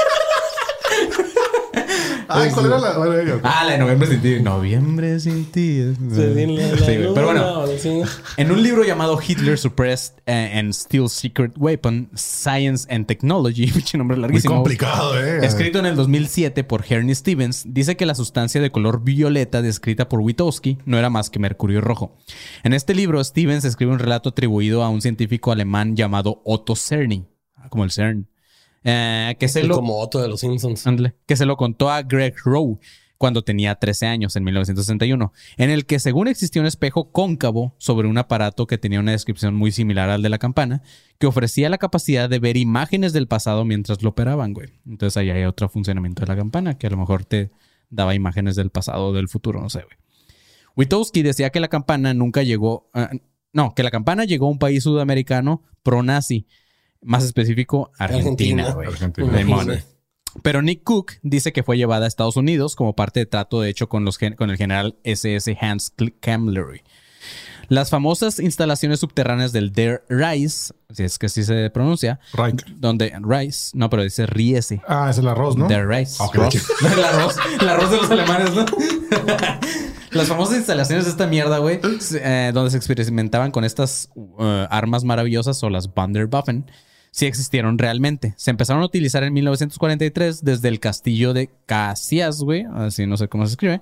Ay, 2.33 2.49
¿cuál 2.51 2.65
era 2.67 2.79
la? 2.79 2.97
bueno, 2.97 3.21
yo- 3.23 3.39
ah, 3.43 3.63
la 3.65 3.73
de 3.73 3.77
Noviembre 3.79 4.07
sin 4.07 4.21
ti. 4.21 4.39
Noviembre 4.41 5.19
sin 5.19 5.45
ti. 5.45 5.81
Sí, 5.93 5.97
güey. 6.15 7.13
Pero 7.13 7.25
bueno, 7.27 7.65
en 8.37 8.51
un 8.51 8.63
libro 8.63 8.83
llamado 8.83 9.19
Hitler 9.25 9.57
Suppressed 9.57 10.15
eh, 10.25 10.51
and 10.57 10.73
Still 10.73 11.09
Secret 11.09 11.53
Weapon, 11.57 12.09
Science 12.15 12.87
and 12.93 13.05
Technology, 13.07 13.67
pinche 13.71 13.97
nombre 13.97 14.17
Muy 14.17 14.21
larguísimo. 14.23 14.55
complicado, 14.55 15.19
eh. 15.21 15.45
Escrito 15.45 15.79
en 15.79 15.85
el 15.85 15.95
2007 15.95 16.63
por 16.63 16.83
Ernie 16.89 17.15
Stevens, 17.15 17.63
dice 17.67 17.95
que 17.97 18.05
la 18.05 18.15
sustancia 18.15 18.61
de 18.61 18.71
color 18.71 19.03
violeta 19.03 19.61
descrita 19.61 20.09
por 20.09 20.19
Witowski 20.21 20.77
no 20.85 20.97
era 20.97 21.09
más 21.09 21.29
que 21.29 21.39
mercurio 21.39 21.81
rojo. 21.81 22.17
En 22.63 22.73
este 22.73 22.93
libro, 22.93 23.23
Stevens 23.23 23.65
escribe 23.65 23.91
un 23.91 23.99
relato 23.99 24.29
atribuido 24.29 24.83
a 24.83 24.89
un 24.89 25.01
científico 25.01 25.51
alemán 25.51 25.95
llamado 25.95 26.41
Otto 26.45 26.75
Cerny, 26.75 27.25
ah, 27.55 27.69
como 27.69 27.83
el 27.83 27.91
CERN, 27.91 28.27
eh, 28.83 29.35
que, 29.39 29.47
se 29.47 29.63
lo, 29.63 29.75
como 29.75 29.99
otro 29.99 30.21
de 30.21 30.27
los 30.27 30.39
Simpsons. 30.39 30.85
que 31.25 31.35
se 31.35 31.45
lo 31.45 31.57
contó 31.57 31.89
a 31.89 32.01
Greg 32.01 32.35
Rowe 32.43 32.79
cuando 33.21 33.43
tenía 33.43 33.75
13 33.75 34.07
años, 34.07 34.35
en 34.35 34.43
1961, 34.43 35.31
en 35.57 35.69
el 35.69 35.85
que 35.85 35.99
según 35.99 36.27
existía 36.27 36.59
un 36.59 36.65
espejo 36.65 37.11
cóncavo 37.11 37.75
sobre 37.77 38.07
un 38.07 38.17
aparato 38.17 38.65
que 38.65 38.79
tenía 38.79 38.99
una 38.99 39.11
descripción 39.11 39.53
muy 39.53 39.71
similar 39.71 40.09
al 40.09 40.23
de 40.23 40.29
la 40.29 40.39
campana, 40.39 40.81
que 41.19 41.27
ofrecía 41.27 41.69
la 41.69 41.77
capacidad 41.77 42.27
de 42.27 42.39
ver 42.39 42.57
imágenes 42.57 43.13
del 43.13 43.27
pasado 43.27 43.63
mientras 43.63 44.01
lo 44.01 44.09
operaban, 44.09 44.53
güey. 44.53 44.69
Entonces 44.87 45.17
ahí 45.17 45.29
hay 45.29 45.43
otro 45.43 45.69
funcionamiento 45.69 46.21
de 46.21 46.29
la 46.29 46.35
campana, 46.35 46.79
que 46.79 46.87
a 46.87 46.89
lo 46.89 46.97
mejor 46.97 47.23
te 47.23 47.51
daba 47.91 48.15
imágenes 48.15 48.55
del 48.55 48.71
pasado 48.71 49.09
o 49.09 49.13
del 49.13 49.27
futuro, 49.27 49.61
no 49.61 49.69
sé, 49.69 49.83
güey. 49.83 49.97
Witowski 50.75 51.21
decía 51.21 51.51
que 51.51 51.59
la 51.59 51.67
campana 51.67 52.15
nunca 52.15 52.41
llegó, 52.41 52.89
ah, 52.95 53.11
no, 53.53 53.75
que 53.75 53.83
la 53.83 53.91
campana 53.91 54.25
llegó 54.25 54.47
a 54.47 54.49
un 54.49 54.57
país 54.57 54.81
sudamericano 54.81 55.61
pro-nazi, 55.83 56.47
más 57.01 57.23
específico, 57.23 57.91
Argentina, 57.97 58.67
Argentina. 58.67 59.23
güey. 59.63 59.83
Pero 60.43 60.61
Nick 60.61 60.83
Cook 60.83 61.13
dice 61.23 61.51
que 61.51 61.61
fue 61.63 61.77
llevada 61.77 62.05
a 62.05 62.07
Estados 62.07 62.37
Unidos 62.37 62.75
como 62.75 62.95
parte 62.95 63.19
de 63.19 63.25
trato 63.25 63.59
de 63.61 63.69
hecho 63.69 63.89
con, 63.89 64.05
los, 64.05 64.17
gen- 64.17 64.35
con 64.35 64.49
el 64.49 64.57
general 64.57 64.95
SS 65.03 65.57
Hans 65.59 65.93
Camilleri. 66.21 66.81
Las 67.67 67.89
famosas 67.89 68.39
instalaciones 68.39 68.99
subterráneas 68.99 69.51
del 69.53 69.71
Der 69.71 70.03
Reis, 70.09 70.73
si 70.89 71.03
es 71.03 71.17
que 71.17 71.27
así 71.27 71.43
se 71.43 71.69
pronuncia, 71.69 72.19
Reich. 72.33 72.65
donde 72.75 73.13
Reis, 73.21 73.71
no, 73.73 73.89
pero 73.89 74.03
dice 74.03 74.25
Riese. 74.25 74.81
Ah, 74.87 75.07
es 75.09 75.17
el 75.17 75.27
arroz, 75.27 75.55
¿no? 75.55 75.67
Der 75.67 75.87
Reis. 75.87 76.19
Ok. 76.19 76.35
Ross. 76.35 76.55
el 76.97 77.03
arroz. 77.03 77.35
El 77.61 77.69
arroz 77.69 77.91
de 77.91 77.97
los 77.97 78.11
alemanes, 78.11 78.53
¿no? 78.53 78.65
Las 80.11 80.27
famosas 80.27 80.57
instalaciones 80.57 81.05
de 81.05 81.11
esta 81.11 81.25
mierda, 81.27 81.59
güey, 81.59 81.79
eh, 82.15 82.51
donde 82.53 82.69
se 82.71 82.75
experimentaban 82.77 83.51
con 83.51 83.63
estas 83.63 84.09
uh, 84.15 84.65
armas 84.69 85.05
maravillosas 85.05 85.63
o 85.63 85.69
las 85.69 85.87
Wunderwaffen, 85.95 86.69
sí 87.11 87.25
existieron 87.25 87.77
realmente. 87.77 88.33
Se 88.37 88.51
empezaron 88.51 88.81
a 88.81 88.85
utilizar 88.85 89.23
en 89.23 89.33
1943 89.33 90.43
desde 90.43 90.67
el 90.69 90.79
castillo 90.79 91.33
de 91.33 91.49
Casillas, 91.65 92.39
güey, 92.41 92.65
así 92.73 93.05
no 93.05 93.17
sé 93.17 93.27
cómo 93.27 93.45
se 93.45 93.51
escribe, 93.51 93.81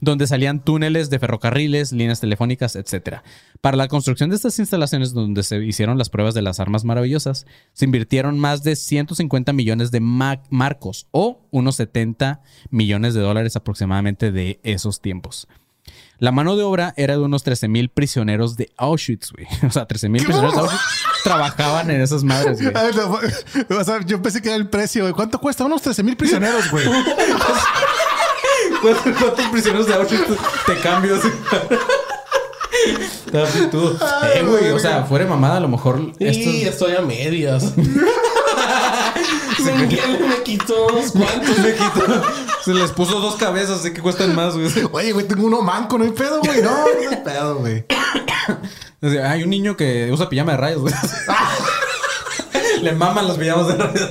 donde 0.00 0.26
salían 0.26 0.64
túneles 0.64 1.10
de 1.10 1.18
ferrocarriles, 1.18 1.92
líneas 1.92 2.20
telefónicas, 2.20 2.76
etc. 2.76 3.18
Para 3.60 3.76
la 3.76 3.88
construcción 3.88 4.30
de 4.30 4.36
estas 4.36 4.58
instalaciones 4.58 5.12
donde 5.12 5.42
se 5.42 5.62
hicieron 5.64 5.98
las 5.98 6.08
pruebas 6.08 6.34
de 6.34 6.42
las 6.42 6.58
armas 6.58 6.84
maravillosas, 6.84 7.46
se 7.74 7.84
invirtieron 7.84 8.38
más 8.38 8.62
de 8.62 8.76
150 8.76 9.52
millones 9.52 9.90
de 9.90 10.00
ma- 10.00 10.42
marcos 10.50 11.06
o 11.10 11.46
unos 11.50 11.76
70 11.76 12.42
millones 12.70 13.14
de 13.14 13.20
dólares 13.20 13.56
aproximadamente 13.56 14.32
de 14.32 14.58
esos 14.62 15.00
tiempos. 15.00 15.48
La 16.20 16.32
mano 16.32 16.54
de 16.54 16.62
obra 16.62 16.92
era 16.98 17.14
de 17.14 17.20
unos 17.20 17.42
13 17.42 17.66
mil 17.68 17.88
prisioneros 17.88 18.56
de 18.56 18.70
Auschwitz, 18.76 19.32
güey. 19.32 19.46
O 19.66 19.70
sea, 19.72 19.86
13 19.86 20.10
mil 20.10 20.22
prisioneros 20.22 20.54
de 20.54 20.60
Auschwitz 20.60 20.82
trabajaban 21.24 21.90
en 21.90 22.02
esas 22.02 22.22
madres, 22.22 22.60
güey. 22.62 22.74
No, 23.68 23.76
o 23.78 23.84
sea, 23.84 24.00
yo 24.04 24.20
pensé 24.20 24.42
que 24.42 24.48
era 24.48 24.56
el 24.56 24.68
precio, 24.68 25.02
güey. 25.02 25.14
¿Cuánto 25.14 25.40
cuesta? 25.40 25.64
Unos 25.64 25.80
13 25.80 26.02
mil 26.02 26.16
prisioneros, 26.18 26.70
güey. 26.70 26.84
¿Cuántos, 28.82 29.16
cuántos 29.18 29.46
prisioneros 29.46 29.86
de 29.86 29.94
Auschwitz 29.94 30.26
te 30.66 30.76
cambios? 30.80 31.20
tú. 33.70 33.98
Eh, 34.34 34.42
güey, 34.42 34.70
o 34.72 34.78
sea, 34.78 35.04
fuera 35.04 35.24
de 35.24 35.30
mamada, 35.30 35.56
a 35.56 35.60
lo 35.60 35.68
mejor. 35.68 36.12
Estos- 36.18 36.54
estoy 36.54 36.96
a 36.96 37.00
medias. 37.00 37.72
Miguel 39.58 40.26
me 40.28 40.42
quitó 40.42 40.86
unos 40.88 41.12
cuantos. 41.12 41.58
Me 41.58 41.72
quitó- 41.72 42.22
Se 42.64 42.74
les 42.74 42.90
puso 42.92 43.20
dos 43.20 43.36
cabezas, 43.36 43.80
así 43.80 43.92
que 43.92 44.00
cuestan 44.02 44.34
más, 44.34 44.54
güey. 44.54 44.68
Oye, 44.92 45.12
güey, 45.12 45.26
tengo 45.26 45.46
uno 45.46 45.62
manco, 45.62 45.96
no 45.98 46.04
hay 46.04 46.10
pedo, 46.10 46.40
güey. 46.40 46.60
No, 46.62 46.70
no 46.70 47.10
hay 47.10 47.16
pedo, 47.24 47.56
güey. 47.56 47.84
Hay 49.24 49.42
un 49.44 49.50
niño 49.50 49.76
que 49.76 50.10
usa 50.12 50.28
pijama 50.28 50.52
de 50.52 50.58
rayos, 50.58 50.80
güey. 50.82 50.94
Le 52.82 52.92
maman 52.92 53.28
los 53.28 53.36
pijamas 53.36 53.66
de 53.68 53.74
rayos. 53.76 54.10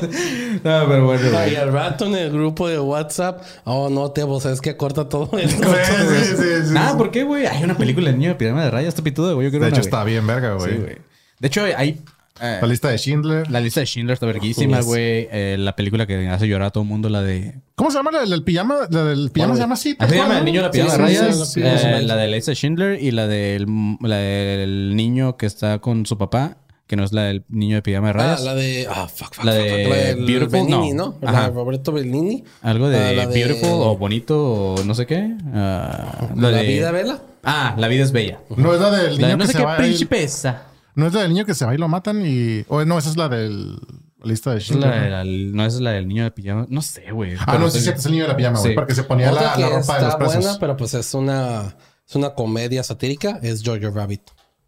No, 0.64 0.86
pero 0.88 1.06
bueno, 1.06 1.28
Y 1.28 1.32
güey. 1.32 1.56
al 1.56 1.72
rato 1.72 2.06
en 2.06 2.16
el 2.16 2.32
grupo 2.32 2.68
de 2.68 2.80
WhatsApp. 2.80 3.42
Oh, 3.64 3.90
no, 3.90 4.12
te 4.12 4.24
vos 4.24 4.44
sabes 4.44 4.62
que 4.62 4.76
corta 4.78 5.08
todo 5.10 5.30
esto. 5.40 5.64
Sí, 5.64 5.94
sí, 5.98 6.26
sí, 6.38 6.44
sí. 6.68 6.74
Nada, 6.74 6.98
¿por 6.98 7.10
qué, 7.12 7.24
güey? 7.24 7.46
Hay 7.48 7.64
una 7.64 7.78
película 7.78 8.12
de 8.12 8.18
niño 8.18 8.30
de 8.30 8.36
pijama 8.36 8.64
de 8.64 8.72
rayas, 8.72 8.90
está 8.90 9.02
pituda, 9.04 9.34
güey. 9.34 9.46
Yo 9.48 9.52
quiero 9.52 9.66
De 9.66 9.72
una, 9.72 9.78
hecho, 9.80 9.90
güey. 9.90 9.96
está 9.96 10.04
bien 10.04 10.28
verga, 10.28 10.52
Sí, 10.60 10.66
güey. 10.66 10.78
güey. 10.82 10.98
De 11.40 11.48
hecho, 11.48 11.64
hay. 11.64 12.02
Eh, 12.42 12.58
La 12.62 12.68
lista 12.68 12.90
de 12.90 12.98
Schindler. 12.98 13.50
la 13.52 13.60
lista 13.60 13.80
de 13.80 13.86
Schindler 13.86 14.14
está 14.14 14.26
verguísima, 14.26 14.82
güey. 14.82 15.28
Eh, 15.32 15.56
la 15.60 15.76
película 15.76 16.06
que 16.08 16.28
hace 16.30 16.48
llorar 16.48 16.68
a 16.68 16.72
todo 16.72 16.84
el 16.84 16.90
mundo, 16.90 17.10
la 17.10 17.22
de. 17.22 17.56
¿Cómo 17.76 17.92
se 17.92 17.98
llama 17.98 18.12
la 18.12 18.26
del 18.26 18.44
pijama? 18.44 18.76
La 18.90 19.04
del 19.06 19.32
pijama 19.32 19.52
¿Cuál, 19.54 19.58
se 19.58 19.62
llama 19.64 19.74
así. 19.76 19.96
Así 20.00 20.10
se 20.12 20.16
llama 20.18 20.28
¿cuál, 20.30 20.38
el 20.40 20.46
niño 20.46 20.62
de 20.62 20.68
la 20.68 20.72
pijama 20.72 20.92
sí, 20.92 21.02
de 21.02 21.08
sí, 21.10 21.16
rayas. 21.22 21.52
sí, 21.54 21.62
eh, 21.62 21.78
sí, 21.78 21.88
sí. 22.00 22.06
la 22.06 22.16
de 22.16 22.28
Lisa 22.28 22.54
Schindler 22.54 23.02
y 23.02 23.12
la 23.12 23.28
del, 23.28 23.66
la 24.02 24.18
del 24.18 24.96
niño 24.96 25.38
que 25.38 25.46
está 25.46 25.80
con 25.80 26.06
su 26.06 26.18
papá, 26.18 26.58
que 26.88 26.96
no 26.96 27.04
es 27.04 27.14
la 27.14 27.24
del 27.24 27.44
niño 27.50 27.76
de 27.76 27.82
pijama 27.82 28.08
de 28.08 28.14
Ah, 28.14 28.24
rayas. 28.24 28.44
la 28.44 28.56
de. 28.56 28.88
Ah, 28.90 29.08
fuck, 29.08 29.34
fuck. 29.36 29.44
La 29.46 29.52
fuck, 29.54 29.62
de 29.64 30.16
fuck, 30.18 30.26
Beautiful, 30.28 30.70
no. 30.70 30.94
¿no? 30.94 31.16
La 31.22 31.42
de 31.44 31.48
Roberto 31.52 31.92
Bellini. 31.92 32.44
Algo 32.62 32.90
de, 32.90 32.98
Ah, 32.98 33.12
la 33.14 33.28
de- 33.28 33.34
Beautiful 33.34 33.70
o 33.72 33.98
Bonito 33.98 34.74
o 34.74 34.84
no 34.84 34.94
sé 34.96 35.06
qué. 35.06 35.36
Ah, 35.54 36.30
La, 36.36 36.50
de- 36.50 36.64
vida, 36.68 36.92
vela. 36.92 37.22
Ah, 37.44 37.76
La 37.78 37.88
vida 37.88 38.04
es 38.04 38.12
bella. 38.12 38.40
No 38.58 38.74
es 38.74 38.82
la 38.82 38.92
del 38.92 39.22
La 39.22 39.28
de 39.28 39.34
niño 39.34 39.38
no 39.38 39.42
que 39.44 39.48
sé 39.48 39.52
se 39.54 39.58
qué 39.60 39.64
va 39.66 39.76
y- 39.76 39.78
principesa. 39.84 40.64
No 41.00 41.08
es 41.08 41.14
la 41.14 41.22
del 41.22 41.30
niño 41.34 41.46
que 41.46 41.54
se 41.54 41.66
va 41.66 41.74
y 41.74 41.78
lo 41.78 41.88
matan 41.88 42.26
y... 42.26 42.64
O 42.68 42.84
no, 42.86 42.98
esa 42.98 43.10
es 43.10 43.18
la 43.18 43.30
del... 43.30 43.78
La 44.22 44.26
lista 44.32 44.52
de 44.52 44.58
Es 44.58 44.66
Schindler. 44.66 44.90
la 44.90 44.96
de 44.98 45.10
¿no? 45.10 45.10
la- 45.10 45.56
no 45.56 45.66
es 45.66 45.80
la 45.80 45.92
del 45.92 46.08
niño 46.08 46.24
de 46.26 46.32
pijama. 46.32 46.66
No 46.70 46.82
sé, 46.82 47.12
güey. 47.12 47.36
Ah, 47.48 47.58
no, 47.58 47.70
sí, 47.70 47.80
sí, 47.80 47.90
es 47.90 48.06
el 48.06 48.12
niño 48.12 48.24
de 48.26 48.28
la 48.30 48.36
pijama, 48.36 48.60
güey. 48.60 48.72
Sí. 48.74 48.76
Porque 48.76 48.94
se 48.94 49.04
ponía 49.04 49.32
Otra 49.32 49.44
la, 49.52 49.54
que 49.56 49.62
la 49.62 49.70
ropa 49.70 49.96
de 49.96 50.02
los 50.02 50.08
está 50.14 50.18
presos. 50.18 50.36
buena, 50.44 50.60
pero 50.60 50.76
pues 50.76 50.94
es 50.94 51.14
una, 51.14 51.76
es 52.08 52.16
una 52.16 52.34
comedia 52.34 52.84
satírica. 52.84 53.40
Es 53.42 53.64
Jojo 53.66 53.92
Rabbit. 53.96 54.24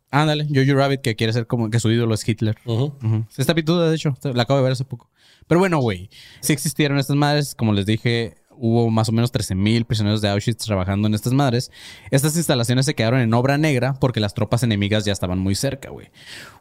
Ándale, 0.10 0.48
Jojo 0.54 0.78
Rabbit 0.78 1.02
que 1.02 1.16
quiere 1.18 1.34
ser 1.34 1.48
como 1.48 1.70
que 1.70 1.80
su 1.82 1.92
ídolo 1.92 2.14
es 2.16 2.26
Hitler. 2.28 2.56
Sí, 2.66 3.42
Está 3.42 3.54
pituda, 3.54 3.90
de 3.90 3.96
hecho. 3.98 4.16
La 4.34 4.44
acabo 4.44 4.58
de 4.60 4.64
ver 4.64 4.72
hace 4.72 4.86
poco. 4.86 5.10
Pero 5.48 5.60
bueno, 5.60 5.80
güey. 5.80 6.10
Si 6.40 6.54
existieron 6.54 6.98
estas 6.98 7.18
madres, 7.18 7.54
como 7.54 7.74
les 7.74 7.86
dije, 7.86 8.36
hubo 8.62 8.90
más 8.92 9.10
o 9.10 9.12
menos 9.12 9.34
13.000 9.34 9.86
prisioneros 9.86 10.22
de 10.22 10.30
Auschwitz 10.30 10.64
trabajando 10.64 11.08
en 11.08 11.16
estas 11.16 11.34
madres. 11.34 11.72
Estas 12.12 12.38
instalaciones 12.38 12.86
se 12.86 12.94
quedaron 12.94 13.20
en 13.20 13.34
obra 13.34 13.58
negra 13.58 13.94
porque 14.00 14.20
las 14.20 14.34
tropas 14.36 14.62
enemigas 14.64 15.04
ya 15.04 15.12
estaban 15.12 15.40
muy 15.40 15.56
cerca, 15.56 15.90
güey. 15.90 16.10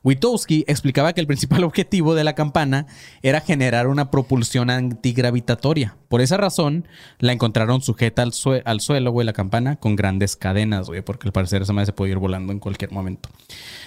Witowski 0.03 0.65
explicaba 0.67 1.13
que 1.13 1.21
el 1.21 1.27
principal 1.27 1.63
objetivo 1.65 2.15
de 2.15 2.25
la 2.25 2.35
campana 2.35 2.87
era 3.23 3.41
generar 3.43 3.87
una 3.87 4.11
propulsión 4.11 4.71
antigravitatoria. 4.71 5.97
Por 6.09 6.21
esa 6.23 6.37
razón, 6.39 6.89
la 7.19 7.33
encontraron 7.33 7.83
sujeta 7.83 8.23
al, 8.23 8.33
sue- 8.33 8.63
al 8.65 8.81
suelo, 8.81 9.13
güey, 9.13 9.27
la 9.27 9.33
campana, 9.33 9.77
con 9.77 9.95
grandes 9.95 10.37
cadenas, 10.37 10.87
güey, 10.89 11.03
porque 11.03 11.29
al 11.29 11.33
parecer 11.33 11.63
esa 11.63 11.73
madre 11.73 11.87
se 11.87 11.93
podía 11.93 12.13
ir 12.13 12.19
volando 12.19 12.53
en 12.53 12.59
cualquier 12.59 12.91
momento. 12.91 13.29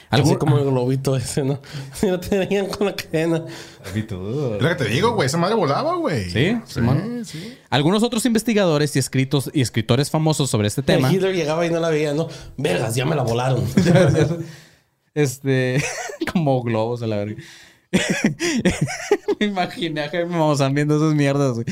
Así 0.10 0.22
Algún- 0.22 0.36
como 0.38 0.58
el 0.60 0.66
globito 0.66 1.16
ese, 1.18 1.44
¿no? 1.44 1.60
Si 1.94 2.06
no 2.08 2.20
te 2.20 2.38
veían 2.38 2.68
con 2.68 2.86
la 2.88 2.96
cadena. 2.96 3.44
Es 3.86 4.62
lo 4.62 4.70
que 4.70 4.76
te 4.76 4.86
digo, 4.86 5.12
güey. 5.16 5.26
Esa 5.26 5.38
madre 5.38 5.56
volaba, 5.56 5.96
güey. 5.96 6.30
Sí, 6.30 6.58
Simón. 6.66 7.24
Algunos 7.74 8.04
otros 8.04 8.24
investigadores 8.28 8.96
y 8.96 9.00
escritos 9.00 9.50
y 9.52 9.62
escritores 9.62 10.12
famosos 10.12 10.48
sobre 10.48 10.68
este 10.68 10.84
tema. 10.84 11.12
Hitler 11.12 11.34
llegaba 11.34 11.66
y 11.66 11.72
no 11.72 11.80
la 11.80 11.90
veía, 11.90 12.14
¿no? 12.14 12.28
Vergas, 12.56 12.94
ya 12.94 13.04
me 13.04 13.16
la 13.16 13.24
volaron. 13.24 13.64
este, 15.16 15.84
como 16.32 16.62
globos 16.62 17.02
a 17.02 17.08
la 17.08 17.16
verga. 17.16 17.42
Me 19.40 19.48
imaginé 19.48 20.02
a 20.02 20.10
Jaime 20.10 20.38
Maussan 20.38 20.76
viendo 20.76 20.98
esas 20.98 21.16
mierdas, 21.16 21.56
güey. 21.56 21.66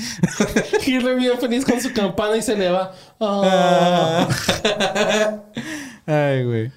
Hitler 0.83 1.17
bien 1.17 1.37
feliz 1.39 1.65
con 1.65 1.79
su 1.79 1.93
campana 1.93 2.35
y 2.35 2.41
se 2.41 2.57
le 2.57 2.71
va. 2.71 2.93
Ah. 3.19 4.27
Ay, 6.07 6.43
güey. 6.45 6.71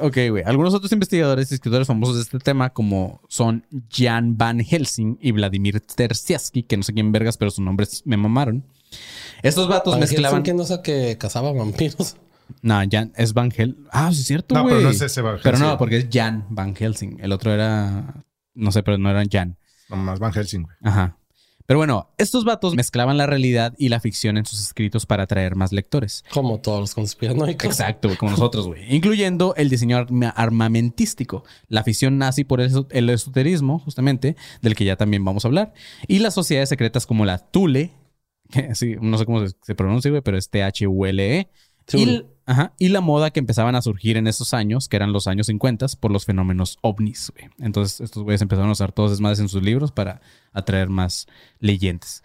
Ok, 0.00 0.16
güey. 0.30 0.42
Algunos 0.44 0.74
otros 0.74 0.92
investigadores 0.92 1.50
y 1.50 1.54
escritores 1.54 1.86
famosos 1.86 2.16
de 2.16 2.22
este 2.22 2.38
tema, 2.38 2.70
como 2.70 3.20
son 3.28 3.64
Jan 3.90 4.36
Van 4.36 4.60
Helsing 4.60 5.18
y 5.20 5.32
Vladimir 5.32 5.80
Terziaski, 5.80 6.62
que 6.62 6.76
no 6.76 6.82
sé 6.82 6.92
quién 6.92 7.12
vergas, 7.12 7.36
pero 7.36 7.50
sus 7.50 7.64
nombres 7.64 8.02
me 8.04 8.16
mamaron. 8.16 8.64
Estos 9.42 9.68
vatos 9.68 9.92
Van 9.94 10.00
mezclaban. 10.00 10.38
Helsing, 10.40 10.44
que 10.44 10.54
no 10.54 10.64
sé 10.64 10.80
que 10.82 11.16
cazaba 11.18 11.52
vampiros. 11.52 12.16
No, 12.62 12.80
Jan 12.90 13.12
es 13.16 13.32
Van 13.34 13.50
Helsing. 13.50 13.86
Ah, 13.90 14.10
sí 14.12 14.20
es 14.20 14.26
cierto, 14.26 14.54
No, 14.54 14.62
güey. 14.62 14.74
pero 14.76 14.84
no 14.86 14.90
es 14.90 15.00
ese 15.00 15.20
Van 15.20 15.38
Pero 15.42 15.58
no, 15.58 15.64
Helsing. 15.64 15.78
porque 15.78 15.96
es 15.98 16.06
Jan 16.12 16.46
Van 16.50 16.74
Helsing. 16.74 17.18
El 17.20 17.32
otro 17.32 17.52
era. 17.52 18.24
No 18.54 18.70
sé, 18.72 18.82
pero 18.82 18.98
no 18.98 19.10
era 19.10 19.22
Jan. 19.30 19.56
Nomás 19.88 20.18
Van 20.20 20.32
Helsing, 20.32 20.62
güey. 20.62 20.76
Ajá. 20.82 21.16
Pero 21.66 21.78
bueno, 21.78 22.10
estos 22.16 22.44
vatos 22.44 22.74
mezclaban 22.74 23.16
la 23.18 23.26
realidad 23.26 23.74
y 23.76 23.88
la 23.88 23.98
ficción 24.00 24.38
en 24.38 24.46
sus 24.46 24.60
escritos 24.60 25.04
para 25.06 25.24
atraer 25.24 25.56
más 25.56 25.72
lectores. 25.72 26.24
Como 26.32 26.58
todos 26.60 26.80
los 26.80 26.94
conspiranoicos. 26.94 27.64
Exacto, 27.66 28.08
como 28.18 28.30
nosotros, 28.32 28.66
güey. 28.68 28.94
Incluyendo 28.94 29.54
el 29.56 29.68
diseño 29.68 29.96
arma- 29.96 30.28
armamentístico, 30.30 31.44
la 31.68 31.80
afición 31.80 32.18
nazi 32.18 32.44
por 32.44 32.60
el, 32.60 32.68
eso- 32.68 32.86
el 32.90 33.10
esoterismo, 33.10 33.78
justamente, 33.78 34.36
del 34.62 34.74
que 34.74 34.84
ya 34.84 34.96
también 34.96 35.24
vamos 35.24 35.44
a 35.44 35.48
hablar, 35.48 35.72
y 36.06 36.18
las 36.20 36.34
sociedades 36.34 36.68
secretas 36.68 37.06
como 37.06 37.24
la 37.24 37.38
Thule, 37.38 37.92
que 38.52 38.74
sí, 38.74 38.94
no 39.00 39.18
sé 39.18 39.26
cómo 39.26 39.44
se, 39.46 39.74
pronuncia, 39.74 40.10
güey, 40.10 40.22
pero 40.22 40.38
es 40.38 40.48
T-H-U-L-E. 40.50 41.48
Y, 41.88 41.90
Thule. 41.90 42.26
Ajá, 42.46 42.72
y 42.78 42.88
la 42.88 43.00
moda 43.00 43.30
que 43.30 43.40
empezaban 43.40 43.74
a 43.74 43.82
surgir 43.82 44.16
en 44.16 44.26
esos 44.26 44.54
años, 44.54 44.88
que 44.88 44.96
eran 44.96 45.12
los 45.12 45.26
años 45.26 45.46
50, 45.48 45.86
por 46.00 46.10
los 46.10 46.24
fenómenos 46.24 46.78
ovnis, 46.80 47.32
güey. 47.36 47.50
Entonces, 47.58 48.00
estos 48.00 48.22
güeyes 48.22 48.42
empezaron 48.42 48.70
a 48.70 48.72
usar 48.72 48.92
todos 48.92 49.10
desmadres 49.10 49.40
en 49.40 49.48
sus 49.48 49.62
libros 49.62 49.92
para 49.92 50.20
atraer 50.52 50.88
más 50.88 51.26
leyentes. 51.58 52.22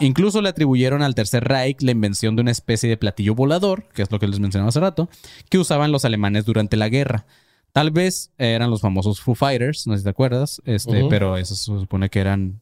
Incluso 0.00 0.42
le 0.42 0.48
atribuyeron 0.48 1.02
al 1.02 1.14
Tercer 1.14 1.44
Reich 1.44 1.82
la 1.82 1.92
invención 1.92 2.34
de 2.34 2.42
una 2.42 2.50
especie 2.50 2.88
de 2.88 2.96
platillo 2.96 3.34
volador, 3.34 3.88
que 3.92 4.02
es 4.02 4.10
lo 4.10 4.18
que 4.18 4.26
les 4.26 4.40
mencionaba 4.40 4.70
hace 4.70 4.80
rato, 4.80 5.08
que 5.48 5.58
usaban 5.58 5.92
los 5.92 6.04
alemanes 6.04 6.44
durante 6.44 6.76
la 6.76 6.88
guerra. 6.88 7.26
Tal 7.72 7.90
vez 7.90 8.32
eran 8.38 8.70
los 8.70 8.80
famosos 8.80 9.20
Foo 9.20 9.34
Fighters, 9.34 9.86
no 9.86 9.94
sé 9.94 9.98
si 9.98 10.04
te 10.04 10.10
acuerdas, 10.10 10.62
este, 10.64 11.06
pero 11.10 11.36
eso 11.36 11.54
se 11.54 11.64
supone 11.64 12.08
que 12.08 12.20
eran 12.20 12.60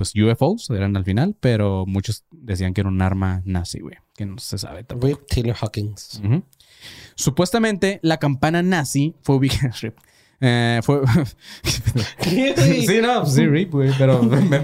pues 0.00 0.14
UFOs, 0.14 0.70
eran 0.70 0.96
al 0.96 1.04
final, 1.04 1.36
pero 1.38 1.84
muchos 1.86 2.24
decían 2.30 2.72
que 2.72 2.80
era 2.80 2.88
un 2.88 3.02
arma 3.02 3.42
nazi, 3.44 3.80
güey, 3.80 3.96
que 4.16 4.24
no 4.24 4.38
se 4.38 4.56
sabe 4.56 4.82
tampoco. 4.82 5.08
Rip 5.08 5.26
Taylor 5.28 5.54
Hawkins. 5.60 6.22
Supuestamente 7.16 8.00
la 8.02 8.16
campana 8.16 8.62
nazi 8.62 9.14
fue 9.22 9.36
ubicada. 9.36 9.74
Rip. 9.82 9.98
Eh, 10.40 10.80
fue. 10.82 11.02
sí, 12.22 12.98
no, 13.02 13.20
pues 13.20 13.34
sí, 13.34 13.46
Rip, 13.46 13.72
güey, 13.72 13.92
pero 13.98 14.22
me 14.22 14.62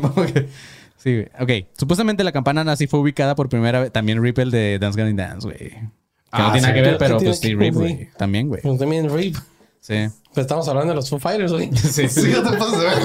Sí, 0.96 1.12
güey. 1.12 1.28
Ok. 1.38 1.68
Supuestamente 1.78 2.24
la 2.24 2.32
campana 2.32 2.64
nazi 2.64 2.86
fue 2.86 3.00
ubicada 3.00 3.34
por 3.34 3.50
primera 3.50 3.80
vez. 3.80 3.92
También 3.92 4.22
Rip, 4.22 4.38
el 4.38 4.50
de 4.50 4.78
Dance 4.78 4.98
Gavin 4.98 5.16
Dance, 5.16 5.46
güey. 5.46 5.58
Que 5.58 5.80
no 5.82 5.90
Ah, 6.30 6.52
tiene 6.52 6.62
nada 6.62 6.74
que 6.74 6.80
ver, 6.80 6.92
¿Qué 6.92 6.98
pero 6.98 7.18
pues 7.18 7.38
sí, 7.40 7.54
Rip, 7.54 7.74
güey. 7.74 8.08
También, 8.16 8.48
güey. 8.48 8.62
También 8.62 9.14
Rip. 9.14 9.36
Sí. 9.80 10.06
Pues 10.32 10.46
estamos 10.46 10.66
hablando 10.66 10.92
de 10.92 10.96
los 10.96 11.10
Foo 11.10 11.18
Fighters, 11.18 11.52
güey. 11.52 11.70
Sí, 11.76 12.08
Sí, 12.08 12.30
no 12.32 12.50
te 12.50 12.56
pases 12.56 12.78
de 12.78 12.84
ver. 12.86 12.98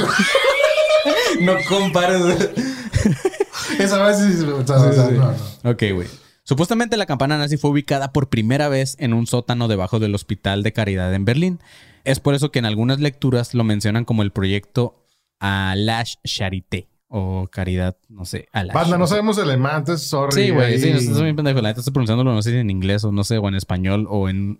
No 1.41 1.53
compares. 1.67 2.21
Esa 3.79 4.03
vez 4.03 4.17
sí. 4.17 4.43
o 4.45 4.65
sea, 4.65 4.75
o 4.77 4.93
sea, 4.93 5.09
no, 5.11 5.33
no. 5.63 5.69
Ok, 5.71 5.83
güey. 5.93 6.07
Supuestamente 6.43 6.97
la 6.97 7.05
campana 7.05 7.37
nazi 7.37 7.57
fue 7.57 7.69
ubicada 7.71 8.11
por 8.11 8.29
primera 8.29 8.67
vez 8.67 8.95
en 8.99 9.13
un 9.13 9.27
sótano 9.27 9.67
debajo 9.67 9.99
del 9.99 10.13
Hospital 10.15 10.63
de 10.63 10.73
Caridad 10.73 11.13
en 11.13 11.23
Berlín. 11.25 11.59
Es 12.03 12.19
por 12.19 12.33
eso 12.33 12.51
que 12.51 12.59
en 12.59 12.65
algunas 12.65 12.99
lecturas 12.99 13.53
lo 13.53 13.63
mencionan 13.63 14.05
como 14.05 14.23
el 14.23 14.31
proyecto 14.31 15.05
Alash 15.39 16.15
Charité 16.25 16.87
o 17.07 17.47
Caridad, 17.51 17.95
no 18.09 18.25
sé, 18.25 18.47
Alash. 18.53 18.73
Banda, 18.73 18.97
no 18.97 19.05
sabemos 19.05 19.37
alemán, 19.37 19.77
entonces 19.79 20.07
sorry. 20.07 20.45
Sí, 20.45 20.49
güey, 20.49 20.79
sí, 20.79 20.89
estoy 20.89 21.23
bien 21.23 21.35
pendejo. 21.35 21.61
La 21.61 21.69
neta 21.69 21.81
estoy 21.81 21.93
pronunciándolo, 21.93 22.33
no 22.33 22.41
sé 22.41 22.51
si 22.51 22.57
en 22.57 22.69
inglés 22.69 23.03
o 23.03 23.11
no 23.11 23.23
sé, 23.23 23.37
o 23.37 23.47
en 23.47 23.55
español 23.55 24.07
o 24.09 24.27
en. 24.29 24.59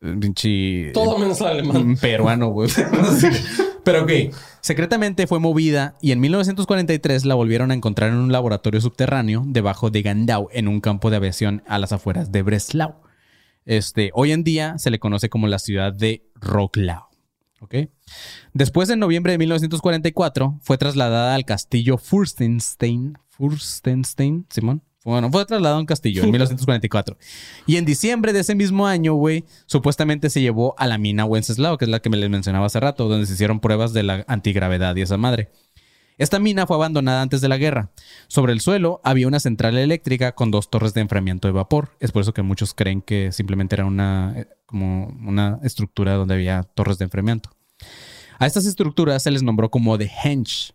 pinche- 0.00 0.92
Todo 0.92 1.18
menos 1.18 1.40
alemán. 1.42 1.76
en 1.78 1.96
peruano, 1.96 2.48
güey. 2.48 2.70
Pero 3.86 4.02
ok, 4.02 4.34
secretamente 4.62 5.28
fue 5.28 5.38
movida 5.38 5.94
y 6.02 6.10
en 6.10 6.18
1943 6.18 7.24
la 7.24 7.36
volvieron 7.36 7.70
a 7.70 7.74
encontrar 7.74 8.10
en 8.10 8.16
un 8.16 8.32
laboratorio 8.32 8.80
subterráneo 8.80 9.44
debajo 9.46 9.90
de 9.90 10.02
Gandau, 10.02 10.48
en 10.50 10.66
un 10.66 10.80
campo 10.80 11.08
de 11.08 11.18
aviación 11.18 11.62
a 11.68 11.78
las 11.78 11.92
afueras 11.92 12.32
de 12.32 12.42
Breslau. 12.42 12.96
Este, 13.64 14.10
hoy 14.12 14.32
en 14.32 14.42
día 14.42 14.76
se 14.78 14.90
le 14.90 14.98
conoce 14.98 15.28
como 15.28 15.46
la 15.46 15.60
ciudad 15.60 15.92
de 15.92 16.26
Rocklau. 16.34 17.04
¿ok? 17.60 17.74
Después, 18.54 18.90
en 18.90 18.98
noviembre 18.98 19.30
de 19.30 19.38
1944, 19.38 20.58
fue 20.62 20.78
trasladada 20.78 21.36
al 21.36 21.44
castillo 21.44 21.96
Furstenstein. 21.96 23.16
Furstenstein, 23.28 24.46
Simón. 24.50 24.82
Bueno, 25.06 25.30
fue 25.30 25.46
trasladado 25.46 25.76
a 25.76 25.80
un 25.80 25.86
castillo 25.86 26.24
en 26.24 26.32
1944. 26.32 27.16
Y 27.64 27.76
en 27.76 27.84
diciembre 27.84 28.32
de 28.32 28.40
ese 28.40 28.56
mismo 28.56 28.88
año, 28.88 29.14
güey, 29.14 29.44
supuestamente 29.66 30.30
se 30.30 30.40
llevó 30.40 30.74
a 30.78 30.88
la 30.88 30.98
mina 30.98 31.24
Wenceslao, 31.24 31.78
que 31.78 31.84
es 31.84 31.88
la 31.88 32.00
que 32.00 32.10
me 32.10 32.16
les 32.16 32.28
mencionaba 32.28 32.66
hace 32.66 32.80
rato, 32.80 33.08
donde 33.08 33.24
se 33.26 33.34
hicieron 33.34 33.60
pruebas 33.60 33.92
de 33.92 34.02
la 34.02 34.24
antigravedad 34.26 34.96
y 34.96 35.02
esa 35.02 35.16
madre. 35.16 35.50
Esta 36.18 36.40
mina 36.40 36.66
fue 36.66 36.74
abandonada 36.74 37.22
antes 37.22 37.40
de 37.40 37.48
la 37.48 37.56
guerra. 37.56 37.92
Sobre 38.26 38.52
el 38.52 38.60
suelo 38.60 39.00
había 39.04 39.28
una 39.28 39.38
central 39.38 39.78
eléctrica 39.78 40.32
con 40.32 40.50
dos 40.50 40.70
torres 40.70 40.92
de 40.92 41.02
enfriamiento 41.02 41.46
de 41.46 41.52
vapor. 41.52 41.90
Es 42.00 42.10
por 42.10 42.22
eso 42.22 42.34
que 42.34 42.42
muchos 42.42 42.74
creen 42.74 43.00
que 43.00 43.30
simplemente 43.30 43.76
era 43.76 43.84
una, 43.84 44.32
eh, 44.34 44.48
como 44.66 45.06
una 45.24 45.60
estructura 45.62 46.14
donde 46.14 46.34
había 46.34 46.64
torres 46.64 46.98
de 46.98 47.04
enfriamiento. 47.04 47.50
A 48.40 48.46
estas 48.46 48.66
estructuras 48.66 49.22
se 49.22 49.30
les 49.30 49.44
nombró 49.44 49.70
como 49.70 49.96
The 49.96 50.10
Henge, 50.24 50.72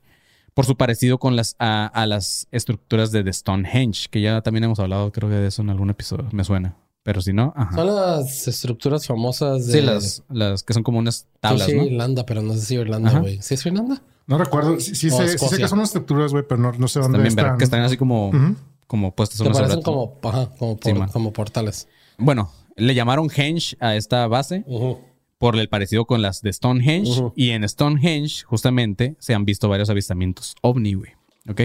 por 0.54 0.66
su 0.66 0.76
parecido 0.76 1.18
con 1.18 1.36
las, 1.36 1.56
a, 1.60 1.86
a 1.88 2.06
las 2.06 2.48
estructuras 2.52 3.12
de 3.12 3.24
The 3.24 3.34
Stonehenge, 3.34 4.08
que 4.10 4.22
ya 4.22 4.42
también 4.42 4.64
hemos 4.66 4.80
hablado, 4.80 5.12
creo 5.12 5.30
que 5.30 5.36
de 5.36 5.48
eso 5.48 5.62
en 5.62 5.70
algún 5.70 5.90
episodio, 5.90 6.28
me 6.32 6.44
suena. 6.44 6.76
Pero 7.04 7.20
si 7.22 7.34
no, 7.34 7.52
ajá. 7.56 7.76
Son 7.78 7.88
las 7.96 8.48
estructuras 8.48 9.08
famosas 9.08 9.66
de. 9.66 9.74
Sí, 9.74 9.82
las, 9.82 10.24
las 10.30 10.62
que 10.62 10.74
son 10.74 10.84
como 10.84 11.00
unas 11.00 11.26
tablas, 11.40 11.66
sí, 11.68 11.76
¿no? 11.76 11.84
Irlanda, 11.84 12.26
pero 12.28 12.44
no 12.44 12.54
sé 12.54 12.62
si 12.62 12.76
Irlanda, 12.76 13.20
güey. 13.20 13.42
¿Sí 13.42 13.56
es 13.56 13.66
Irlanda? 13.66 14.02
No 14.28 14.38
recuerdo. 14.38 14.80
Sí, 14.80 14.94
sí 14.94 15.10
sé, 15.10 15.38
sí 15.38 15.48
sé 15.48 15.58
que 15.58 15.68
son 15.68 15.80
unas 15.80 15.90
estructuras, 15.90 16.32
güey, 16.32 16.44
pero 16.48 16.62
no, 16.62 16.72
no 16.74 16.88
sé 16.88 17.00
dónde 17.00 17.18
También, 17.18 17.40
están. 17.40 17.58
que 17.58 17.64
están 17.64 17.82
así 17.82 17.98
como, 17.98 18.30
Ujú. 18.30 18.56
como 18.86 19.16
puestas 19.16 19.38
Que 19.42 19.48
unas 19.48 19.58
parecen 19.58 19.82
como, 19.82 20.20
ajá, 20.22 20.50
como, 20.60 20.78
por- 20.78 21.12
como 21.12 21.34
portales. 21.34 21.88
Bueno, 22.20 22.52
le 22.76 22.94
llamaron 22.94 23.30
Henge 23.36 23.76
a 23.80 23.96
esta 23.96 24.28
base 24.28 24.64
Ujú. 24.68 25.00
Por 25.42 25.58
el 25.58 25.70
parecido 25.70 26.06
con 26.06 26.22
las 26.22 26.44
de 26.44 26.54
Stonehenge. 26.54 27.32
Y 27.36 27.50
en 27.50 27.68
Stonehenge, 27.68 28.44
justamente, 28.44 29.16
se 29.18 29.34
han 29.34 29.44
visto 29.44 29.68
varios 29.68 29.90
avistamientos 29.90 30.54
ovni, 30.62 30.94
güey. 30.94 31.14
¿Ok? 31.50 31.62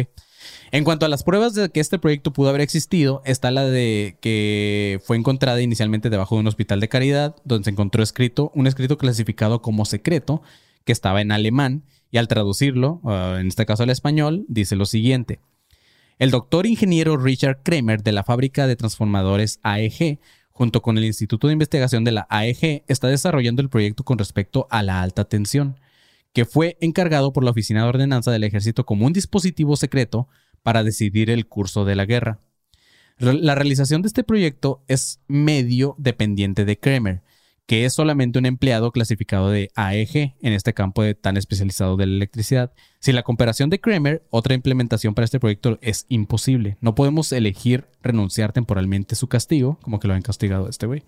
En 0.73 0.83
cuanto 0.83 1.05
a 1.05 1.11
las 1.11 1.23
pruebas 1.23 1.53
de 1.53 1.69
que 1.69 1.81
este 1.81 1.99
proyecto 1.99 2.33
pudo 2.33 2.49
haber 2.49 2.63
existido, 2.63 3.21
está 3.27 3.51
la 3.51 3.67
de 3.67 4.17
que 4.23 4.99
fue 5.05 5.19
encontrada 5.19 5.61
inicialmente 5.61 6.09
debajo 6.09 6.37
de 6.37 6.41
un 6.41 6.47
hospital 6.47 6.81
de 6.81 6.89
caridad, 6.89 7.37
donde 7.45 7.65
se 7.65 7.71
encontró 7.71 8.03
escrito, 8.03 8.51
un 8.55 8.67
escrito 8.67 8.97
clasificado 8.97 9.61
como 9.61 9.85
secreto, 9.85 10.41
que 10.87 10.93
estaba 10.93 11.21
en 11.21 11.31
alemán, 11.31 11.85
y 12.11 12.17
al 12.17 12.29
traducirlo, 12.29 13.03
ah, 13.05 13.37
en 13.39 13.49
este 13.49 13.67
caso 13.67 13.83
al 13.83 13.91
español, 13.91 14.47
dice 14.49 14.75
lo 14.75 14.87
siguiente. 14.87 15.41
El 16.19 16.31
doctor 16.31 16.65
ingeniero 16.65 17.19
Richard 17.19 17.63
Kramer 17.63 18.03
de 18.03 18.13
la 18.13 18.25
fábrica 18.25 18.67
de 18.67 18.77
transformadores 18.77 19.61
AEG, 19.63 20.19
junto 20.57 20.81
con 20.81 20.97
el 20.97 21.05
Instituto 21.05 21.49
de 21.49 21.53
Investigación 21.53 22.03
de 22.03 22.13
la 22.13 22.27
AEG, 22.31 22.83
está 22.89 23.09
desarrollando 23.09 23.61
el 23.61 23.69
proyecto 23.69 24.05
con 24.05 24.17
respecto 24.17 24.67
a 24.71 24.83
la 24.83 25.03
alta 25.03 25.25
tensión, 25.25 25.79
que 26.33 26.47
fue 26.47 26.79
encargado 26.81 27.35
por 27.35 27.45
la 27.45 27.51
Oficina 27.51 27.83
de 27.83 27.89
Ordenanza 27.91 28.31
del 28.31 28.43
Ejército 28.43 28.87
como 28.87 29.05
un 29.05 29.13
dispositivo 29.13 29.77
secreto 29.77 30.29
para 30.63 30.83
decidir 30.83 31.29
el 31.29 31.47
curso 31.47 31.85
de 31.85 31.95
la 31.95 32.07
guerra. 32.07 32.41
La 33.19 33.55
realización 33.55 34.01
de 34.01 34.09
este 34.09 34.25
proyecto 34.25 34.83
es 34.89 35.21
medio 35.29 35.95
dependiente 35.99 36.65
de 36.65 36.79
Kramer, 36.79 37.23
que 37.67 37.85
es 37.85 37.95
solamente 37.95 38.39
un 38.39 38.47
empleado 38.47 38.93
clasificado 38.93 39.51
de 39.51 39.71
AEG 39.75 40.35
en 40.41 40.53
este 40.53 40.73
campo 40.73 41.03
tan 41.17 41.37
especializado 41.37 41.97
de 41.97 42.07
la 42.07 42.15
electricidad. 42.15 42.73
Sin 43.01 43.17
la 43.17 43.25
cooperación 43.25 43.71
de 43.71 43.81
Kramer, 43.81 44.25
otra 44.31 44.55
implementación 44.55 45.15
para 45.15 45.25
este 45.25 45.41
proyecto 45.41 45.79
es 45.83 46.07
imposible. 46.09 46.77
No 46.81 46.95
podemos 46.95 47.33
elegir 47.33 47.87
renunciar 48.03 48.53
temporalmente 48.53 49.17
su 49.17 49.29
castigo, 49.29 49.79
como 49.83 49.99
que 49.99 50.09
lo 50.09 50.15
han 50.15 50.23
castigado 50.23 50.67
a 50.67 50.71
este 50.71 50.87
güey. 50.87 51.03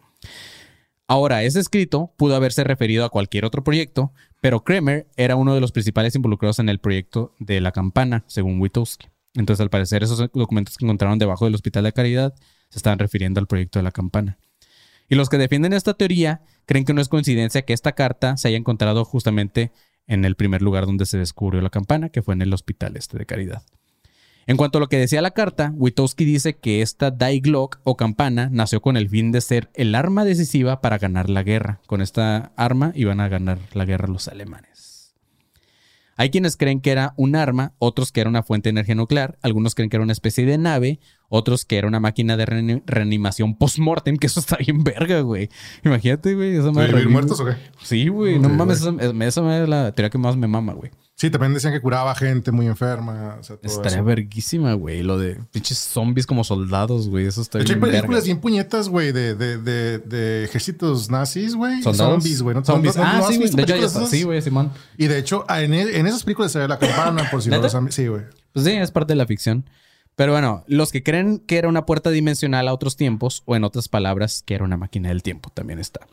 Ahora, 1.07 1.43
ese 1.43 1.61
escrito 1.61 2.13
pudo 2.17 2.37
haberse 2.37 2.65
referido 2.65 3.05
a 3.05 3.09
cualquier 3.09 3.45
otro 3.47 3.65
proyecto, 3.65 4.13
pero 4.43 4.63
Kramer 4.63 5.07
era 5.17 5.37
uno 5.37 5.55
de 5.55 5.61
los 5.61 5.73
principales 5.73 6.15
involucrados 6.15 6.59
en 6.59 6.69
el 6.69 6.81
proyecto 6.81 7.35
de 7.39 7.61
la 7.61 7.73
campana, 7.73 8.25
según 8.27 8.61
Witowski. 8.61 9.07
Entonces, 9.35 9.63
al 9.63 9.71
parecer, 9.71 10.03
esos 10.03 10.19
documentos 10.19 10.77
que 10.77 10.85
encontraron 10.85 11.19
debajo 11.19 11.45
del 11.45 11.55
Hospital 11.55 11.85
de 11.85 11.93
Caridad 11.93 12.35
se 12.69 12.79
estaban 12.79 12.99
refiriendo 12.99 13.41
al 13.41 13.47
proyecto 13.47 13.79
de 13.79 13.85
la 13.85 13.93
campana. 13.93 14.39
Y 15.09 15.15
los 15.15 15.29
que 15.29 15.39
defienden 15.39 15.73
esta 15.73 15.95
teoría 15.95 16.43
creen 16.67 16.85
que 16.85 16.93
no 16.93 17.01
es 17.01 17.09
coincidencia 17.09 17.63
que 17.63 17.73
esta 17.73 17.93
carta 17.93 18.37
se 18.37 18.49
haya 18.49 18.59
encontrado 18.59 19.05
justamente 19.05 19.73
en 20.07 20.25
el 20.25 20.37
primer 20.37 20.63
lugar 20.63 20.87
donde 20.87 21.07
se 21.07 21.19
descubrió 21.19 21.61
la 21.61 21.71
campana, 21.71 22.09
que 22.09 22.23
fue 22.23 22.35
en 22.35 22.43
el 22.43 22.53
hospital 22.53 22.97
este 22.97 23.19
de 23.19 23.27
Caridad. 23.27 23.63
En 24.47 24.57
cuanto 24.57 24.79
a 24.79 24.81
lo 24.81 24.89
que 24.89 24.99
decía 24.99 25.21
la 25.21 25.33
carta, 25.33 25.75
Witowski 25.77 26.25
dice 26.25 26.57
que 26.57 26.81
esta 26.81 27.11
Die 27.11 27.43
o 27.53 27.97
campana 27.99 28.49
nació 28.51 28.81
con 28.81 28.97
el 28.97 29.11
fin 29.11 29.31
de 29.31 29.43
ser 29.43 29.69
el 29.75 29.95
arma 29.95 30.25
decisiva 30.25 30.81
para 30.81 30.97
ganar 30.97 31.29
la 31.29 31.43
guerra. 31.43 31.83
Con 31.87 32.01
esta 32.01 32.53
arma 32.57 32.93
iban 32.95 33.21
a 33.21 33.29
ganar 33.29 33.59
la 33.75 33.85
guerra 33.85 34.09
los 34.09 34.27
alemanes. 34.27 35.15
Hay 36.17 36.31
quienes 36.31 36.57
creen 36.57 36.81
que 36.81 36.91
era 36.91 37.13
un 37.19 37.37
arma, 37.37 37.75
otros 37.79 38.11
que 38.11 38.23
era 38.23 38.31
una 38.31 38.43
fuente 38.43 38.69
de 38.69 38.71
energía 38.71 38.95
nuclear, 38.95 39.39
algunos 39.43 39.75
creen 39.75 39.91
que 39.91 39.99
era 39.99 40.03
una 40.03 40.13
especie 40.13 40.47
de 40.47 40.57
nave, 40.57 40.99
otros 41.29 41.65
que 41.65 41.77
era 41.79 41.87
una 41.89 42.01
máquina 42.01 42.37
de 42.37 42.47
reani- 42.47 42.83
reanimación 42.87 43.57
post-mortem, 43.57 44.17
que 44.17 44.27
eso 44.27 44.41
está 44.41 44.57
bien 44.57 44.83
verga, 44.85 45.21
güey. 45.21 45.49
Imagínate, 45.85 46.35
güey. 46.35 46.57
Esa 46.57 46.73
madre 46.73 46.89
¿Vivir 46.89 47.05
revive- 47.07 47.13
muertos 47.13 47.41
o 47.41 47.45
qué? 47.45 47.53
Sí, 47.83 48.09
güey. 48.09 48.39
No 48.39 48.49
mames, 48.49 48.81
esa, 48.81 48.91
esa 49.25 49.63
es 49.63 49.69
la 49.69 49.93
teoría 49.93 50.11
que 50.11 50.19
más 50.19 50.37
me 50.37 50.47
mama, 50.49 50.73
güey. 50.73 50.91
Sí, 51.15 51.31
también 51.31 51.53
decían 51.53 51.73
que 51.73 51.81
curaba 51.81 52.15
gente 52.15 52.53
muy 52.53 52.67
enferma. 52.69 53.39
O 53.41 53.43
sea, 53.43 53.57
todo 53.57 53.67
Estaría 53.73 53.99
eso. 53.99 54.05
verguísima, 54.05 54.73
güey. 54.75 55.03
Lo 55.03 55.19
de 55.19 55.35
pinches 55.51 55.77
zombies 55.77 56.27
como 56.29 56.45
soldados, 56.45 57.09
güey. 57.09 57.27
Eso 57.27 57.43
está 57.43 57.59
De 57.59 57.65
hecho, 57.65 57.73
hay 57.73 57.81
bien 57.81 57.91
verga. 57.91 57.99
películas 58.03 58.25
bien 58.25 58.39
puñetas, 58.41 58.89
güey, 58.89 59.11
de, 59.11 59.35
de, 59.35 59.59
de, 59.59 59.99
de 59.99 60.45
ejércitos 60.45 61.11
nazis, 61.11 61.57
güey. 61.57 61.83
¿Soldados? 61.83 62.23
Zombies, 62.23 62.41
güey. 62.43 62.55
¿No, 62.55 62.65
Zombies. 62.65 62.97
no- 62.97 63.03
ah, 63.03 63.19
no 63.19 63.27
sí, 63.29 63.37
güey. 63.37 63.51
De 63.51 63.63
hecho, 63.63 63.77
ya 63.77 63.87
está. 63.87 64.07
Sí, 64.07 64.23
güey, 64.23 64.41
Simón. 64.41 64.71
Y 64.97 65.09
de 65.09 65.19
hecho, 65.19 65.45
en, 65.49 65.75
e- 65.75 65.99
en 65.99 66.07
esas 66.07 66.23
películas 66.23 66.53
se 66.53 66.61
ve 66.61 66.69
la 66.69 66.79
campana, 66.79 67.29
por 67.33 67.43
si 67.43 67.51
no 67.51 67.61
los 67.61 67.75
han 67.75 67.91
Sí, 67.91 68.07
güey. 68.07 68.23
Pues 68.53 68.65
sí, 68.65 68.71
es 68.73 68.93
parte 68.93 69.13
de 69.13 69.17
la 69.17 69.27
ficción. 69.27 69.65
Pero 70.19 70.33
bueno, 70.33 70.65
los 70.67 70.91
que 70.91 71.05
creen 71.05 71.39
que 71.39 71.59
era 71.59 71.69
una 71.69 71.87
puerta 71.87 72.11
dimensional 72.11 72.67
a 72.67 72.75
otros 72.75 72.97
tiempos, 72.97 73.45
o 73.47 73.55
en 73.55 73.63
otras 73.63 73.87
palabras, 73.87 74.43
que 74.45 74.55
era 74.55 74.65
una 74.65 74.77
máquina 74.77 75.11
del 75.11 75.23
tiempo, 75.23 75.49
también 75.55 75.79
está. 75.79 76.09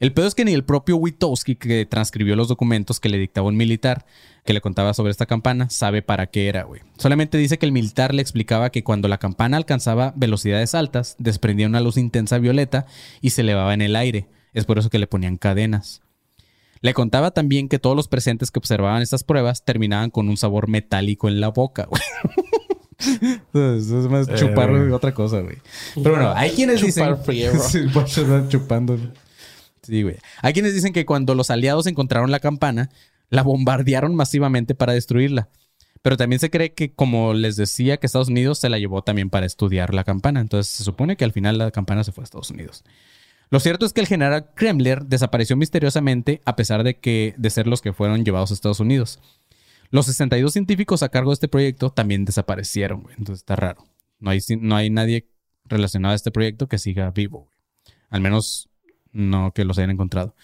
El 0.00 0.12
pedo 0.12 0.26
es 0.26 0.34
que 0.34 0.44
ni 0.44 0.52
el 0.52 0.64
propio 0.64 0.98
Witowski, 0.98 1.56
que 1.56 1.86
transcribió 1.86 2.36
los 2.36 2.48
documentos 2.48 3.00
que 3.00 3.08
le 3.08 3.16
dictaba 3.16 3.48
un 3.48 3.56
militar 3.56 4.04
que 4.44 4.52
le 4.52 4.60
contaba 4.60 4.92
sobre 4.92 5.12
esta 5.12 5.24
campana, 5.24 5.70
sabe 5.70 6.02
para 6.02 6.26
qué 6.26 6.48
era, 6.48 6.64
güey. 6.64 6.82
Solamente 6.98 7.38
dice 7.38 7.58
que 7.58 7.64
el 7.64 7.72
militar 7.72 8.12
le 8.12 8.20
explicaba 8.20 8.68
que 8.68 8.84
cuando 8.84 9.08
la 9.08 9.16
campana 9.16 9.56
alcanzaba 9.56 10.12
velocidades 10.14 10.74
altas, 10.74 11.16
desprendía 11.18 11.68
una 11.68 11.80
luz 11.80 11.96
intensa 11.96 12.36
violeta 12.36 12.84
y 13.22 13.30
se 13.30 13.40
elevaba 13.40 13.72
en 13.72 13.80
el 13.80 13.96
aire. 13.96 14.28
Es 14.52 14.66
por 14.66 14.78
eso 14.78 14.90
que 14.90 14.98
le 14.98 15.06
ponían 15.06 15.38
cadenas. 15.38 16.02
Le 16.82 16.92
contaba 16.92 17.30
también 17.30 17.70
que 17.70 17.78
todos 17.78 17.96
los 17.96 18.08
presentes 18.08 18.50
que 18.50 18.58
observaban 18.58 19.00
estas 19.00 19.24
pruebas 19.24 19.64
terminaban 19.64 20.10
con 20.10 20.28
un 20.28 20.36
sabor 20.36 20.68
metálico 20.68 21.28
en 21.28 21.40
la 21.40 21.48
boca, 21.48 21.86
güey. 21.86 22.02
Eso 22.98 24.00
es 24.00 24.08
más 24.08 24.34
chupar 24.34 24.70
güey. 24.70 24.90
otra 24.90 25.14
cosa, 25.14 25.40
güey. 25.40 25.58
Pero 25.94 26.10
bueno, 26.10 26.32
hay 26.34 26.50
quienes 26.50 26.80
Chupar 26.80 27.24
dicen... 27.26 28.48
chupando. 28.48 28.98
Sí, 29.82 30.02
güey. 30.02 30.16
Hay 30.42 30.52
quienes 30.52 30.74
dicen 30.74 30.92
que 30.92 31.06
cuando 31.06 31.34
los 31.34 31.50
aliados 31.50 31.86
encontraron 31.86 32.30
la 32.30 32.40
campana, 32.40 32.90
la 33.30 33.42
bombardearon 33.42 34.14
masivamente 34.14 34.74
para 34.74 34.92
destruirla. 34.92 35.48
Pero 36.02 36.16
también 36.16 36.40
se 36.40 36.50
cree 36.50 36.74
que, 36.74 36.92
como 36.92 37.34
les 37.34 37.56
decía, 37.56 37.96
que 37.96 38.06
Estados 38.06 38.28
Unidos 38.28 38.58
se 38.58 38.68
la 38.68 38.78
llevó 38.78 39.02
también 39.02 39.30
para 39.30 39.46
estudiar 39.46 39.94
la 39.94 40.04
campana. 40.04 40.40
Entonces 40.40 40.72
se 40.72 40.84
supone 40.84 41.16
que 41.16 41.24
al 41.24 41.32
final 41.32 41.58
la 41.58 41.70
campana 41.70 42.04
se 42.04 42.12
fue 42.12 42.22
a 42.22 42.26
Estados 42.26 42.50
Unidos. 42.50 42.84
Lo 43.50 43.60
cierto 43.60 43.86
es 43.86 43.92
que 43.92 44.00
el 44.00 44.06
general 44.06 44.50
Kremler 44.54 45.06
desapareció 45.06 45.56
misteriosamente 45.56 46.42
a 46.44 46.54
pesar 46.54 46.84
de 46.84 46.98
que 46.98 47.34
de 47.38 47.50
ser 47.50 47.66
los 47.66 47.80
que 47.80 47.94
fueron 47.94 48.24
llevados 48.24 48.50
a 48.50 48.54
Estados 48.54 48.80
Unidos. 48.80 49.20
Los 49.90 50.06
62 50.06 50.52
científicos 50.52 51.02
a 51.02 51.08
cargo 51.08 51.30
de 51.30 51.34
este 51.34 51.48
proyecto 51.48 51.90
también 51.90 52.24
desaparecieron, 52.24 53.02
güey. 53.02 53.14
Entonces 53.18 53.42
está 53.42 53.56
raro. 53.56 53.84
No 54.18 54.30
hay, 54.30 54.40
no 54.60 54.76
hay 54.76 54.90
nadie 54.90 55.28
relacionado 55.64 56.12
a 56.12 56.16
este 56.16 56.30
proyecto 56.30 56.68
que 56.68 56.78
siga 56.78 57.10
vivo, 57.10 57.44
güey. 57.44 57.58
Al 58.10 58.20
menos 58.20 58.68
no 59.12 59.52
que 59.52 59.64
los 59.64 59.78
hayan 59.78 59.90
encontrado. 59.90 60.34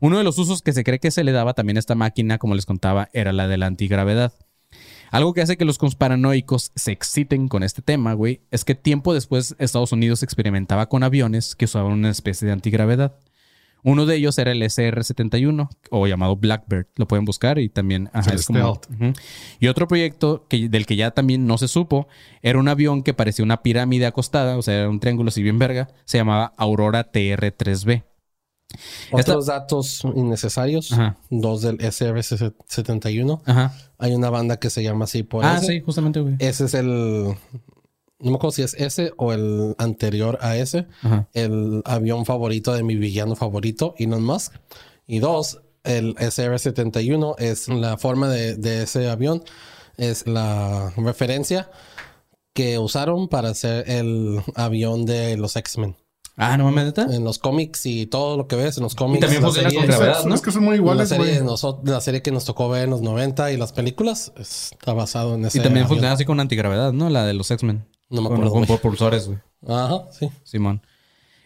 Uno 0.00 0.18
de 0.18 0.24
los 0.24 0.38
usos 0.38 0.62
que 0.62 0.72
se 0.72 0.84
cree 0.84 0.98
que 0.98 1.10
se 1.10 1.24
le 1.24 1.32
daba 1.32 1.54
también 1.54 1.76
a 1.76 1.80
esta 1.80 1.94
máquina, 1.94 2.38
como 2.38 2.54
les 2.54 2.66
contaba, 2.66 3.10
era 3.12 3.32
la 3.32 3.48
de 3.48 3.58
la 3.58 3.66
antigravedad. 3.66 4.32
Algo 5.10 5.34
que 5.34 5.42
hace 5.42 5.56
que 5.56 5.64
los 5.64 5.78
conspiranoicos 5.78 6.70
se 6.74 6.92
exciten 6.92 7.48
con 7.48 7.62
este 7.62 7.82
tema, 7.82 8.14
güey, 8.14 8.40
es 8.50 8.64
que 8.64 8.74
tiempo 8.74 9.12
después 9.12 9.56
Estados 9.58 9.92
Unidos 9.92 10.22
experimentaba 10.22 10.88
con 10.88 11.02
aviones 11.02 11.54
que 11.56 11.64
usaban 11.64 11.92
una 11.92 12.10
especie 12.10 12.46
de 12.46 12.52
antigravedad. 12.52 13.16
Uno 13.82 14.06
de 14.06 14.16
ellos 14.16 14.36
era 14.38 14.52
el 14.52 14.62
SR-71 14.62 15.68
o 15.90 16.06
llamado 16.06 16.36
Blackbird. 16.36 16.86
Lo 16.96 17.06
pueden 17.08 17.24
buscar 17.24 17.58
y 17.58 17.68
también 17.68 18.10
ajá, 18.12 18.34
es 18.34 18.46
como-. 18.46 18.80
Y 19.58 19.68
otro 19.68 19.88
proyecto 19.88 20.46
que, 20.48 20.68
del 20.68 20.86
que 20.86 20.96
ya 20.96 21.10
también 21.12 21.46
no 21.46 21.56
se 21.58 21.68
supo 21.68 22.08
era 22.42 22.58
un 22.58 22.68
avión 22.68 23.02
que 23.02 23.14
parecía 23.14 23.44
una 23.44 23.62
pirámide 23.62 24.06
acostada, 24.06 24.56
o 24.58 24.62
sea, 24.62 24.74
era 24.74 24.88
un 24.90 25.00
triángulo 25.00 25.28
así 25.28 25.42
bien 25.42 25.58
verga. 25.58 25.88
Se 26.04 26.18
llamaba 26.18 26.52
Aurora 26.56 27.10
TR-3B. 27.12 28.04
Esta- 28.72 29.16
Otros 29.32 29.46
datos 29.46 30.02
innecesarios. 30.14 30.92
Ajá. 30.92 31.16
Dos 31.28 31.62
del 31.62 31.78
SR-71. 31.78 33.40
Ajá. 33.44 33.74
Hay 33.98 34.12
una 34.14 34.30
banda 34.30 34.58
que 34.58 34.70
se 34.70 34.82
llama 34.82 35.04
así 35.06 35.22
por 35.22 35.44
Ah, 35.44 35.56
ese. 35.56 35.66
sí, 35.66 35.80
justamente, 35.80 36.20
güey. 36.20 36.36
Ese 36.38 36.66
es 36.66 36.74
el. 36.74 37.34
No 38.20 38.30
me 38.30 38.36
acuerdo 38.36 38.52
si 38.52 38.62
es 38.62 38.74
ese 38.74 39.12
o 39.16 39.32
el 39.32 39.74
anterior 39.78 40.38
a 40.42 40.56
ese. 40.56 40.86
Ajá. 41.02 41.28
El 41.32 41.82
avión 41.84 42.26
favorito 42.26 42.72
de 42.72 42.82
mi 42.82 42.96
villano 42.96 43.34
favorito, 43.36 43.94
Elon 43.98 44.22
Musk. 44.22 44.52
Y 45.06 45.18
dos, 45.20 45.60
el 45.84 46.14
SR-71 46.16 47.34
es 47.38 47.68
la 47.68 47.96
forma 47.96 48.28
de, 48.28 48.56
de 48.56 48.82
ese 48.82 49.08
avión. 49.08 49.42
Es 49.96 50.26
la 50.26 50.92
referencia 50.96 51.70
que 52.54 52.78
usaron 52.78 53.28
para 53.28 53.50
hacer 53.50 53.88
el 53.90 54.42
avión 54.54 55.06
de 55.06 55.36
los 55.36 55.56
X-Men. 55.56 55.96
Ah, 56.36 56.56
no 56.56 56.64
mames, 56.64 56.86
neta. 56.86 57.02
En 57.14 57.22
los 57.22 57.38
cómics 57.38 57.84
y 57.84 58.06
todo 58.06 58.36
lo 58.38 58.46
que 58.48 58.56
ves 58.56 58.78
en 58.78 58.82
los 58.84 58.94
cómics. 58.94 59.20
también 59.20 59.42
la 59.42 59.48
funciona 59.48 59.68
serie- 59.70 59.86
con 59.86 59.88
gravedad, 59.98 60.24
¿no? 60.24 60.34
Es 60.34 60.40
que 60.40 60.50
son 60.52 60.62
muy 60.64 60.70
la 60.70 60.76
iguales, 60.76 61.08
serie, 61.10 61.26
de 61.34 61.42
noso- 61.44 61.80
la 61.84 62.00
serie 62.00 62.22
que 62.22 62.30
nos 62.32 62.46
tocó 62.46 62.68
ver 62.70 62.84
en 62.84 62.90
los 62.90 63.02
90 63.02 63.52
y 63.52 63.58
las 63.58 63.72
películas 63.72 64.32
está 64.38 64.94
basado 64.94 65.34
en 65.34 65.44
ese 65.44 65.58
Y 65.58 65.62
también 65.62 65.86
funciona 65.86 66.12
así 66.12 66.24
con 66.24 66.40
antigravedad, 66.40 66.92
¿no? 66.92 67.10
La 67.10 67.26
de 67.26 67.34
los 67.34 67.50
X-Men. 67.50 67.84
No 68.10 68.22
me 68.22 68.28
acuerdo, 68.28 68.50
Con, 68.50 68.66
propulsores, 68.66 69.26
güey. 69.28 69.38
Ajá, 69.68 70.04
sí. 70.12 70.28
Simón. 70.42 70.82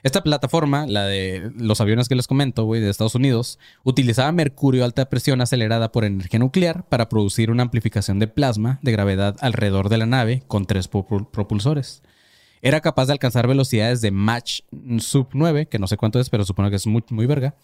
Esta 0.02 0.22
plataforma, 0.22 0.86
la 0.86 1.04
de 1.06 1.50
los 1.56 1.80
aviones 1.80 2.08
que 2.08 2.14
les 2.14 2.26
comento, 2.26 2.64
güey, 2.64 2.80
de 2.82 2.90
Estados 2.90 3.14
Unidos, 3.14 3.58
utilizaba 3.84 4.30
mercurio 4.32 4.82
a 4.82 4.84
alta 4.86 5.08
presión 5.08 5.40
acelerada 5.40 5.92
por 5.92 6.04
energía 6.04 6.38
nuclear 6.40 6.86
para 6.88 7.08
producir 7.08 7.50
una 7.50 7.62
amplificación 7.62 8.18
de 8.18 8.26
plasma 8.28 8.78
de 8.82 8.92
gravedad 8.92 9.36
alrededor 9.40 9.88
de 9.88 9.96
la 9.98 10.04
nave 10.06 10.42
con 10.46 10.66
tres 10.66 10.90
propul- 10.90 11.30
propulsores. 11.30 12.02
Era 12.60 12.80
capaz 12.82 13.06
de 13.06 13.12
alcanzar 13.12 13.46
velocidades 13.46 14.02
de 14.02 14.10
Mach 14.10 14.60
sub 14.98 15.28
9, 15.32 15.66
que 15.66 15.78
no 15.78 15.86
sé 15.86 15.96
cuánto 15.96 16.20
es, 16.20 16.28
pero 16.28 16.44
supongo 16.44 16.68
que 16.70 16.76
es 16.76 16.86
muy, 16.86 17.02
muy 17.10 17.24
verga, 17.26 17.54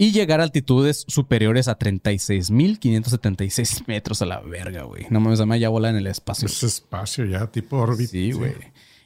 y 0.00 0.12
llegar 0.12 0.40
a 0.40 0.44
altitudes 0.44 1.04
superiores 1.08 1.66
a 1.66 1.76
36.576 1.76 3.82
metros 3.88 4.22
a 4.22 4.26
la 4.26 4.40
verga, 4.40 4.84
güey. 4.84 5.08
No 5.10 5.18
mames, 5.18 5.40
además 5.40 5.58
ya 5.58 5.68
vola 5.68 5.90
en 5.90 5.96
el 5.96 6.06
espacio. 6.06 6.46
Es 6.46 6.62
espacio 6.62 7.24
ya, 7.24 7.48
tipo 7.48 7.78
órbita. 7.78 8.12
Sí, 8.12 8.30
güey. 8.30 8.54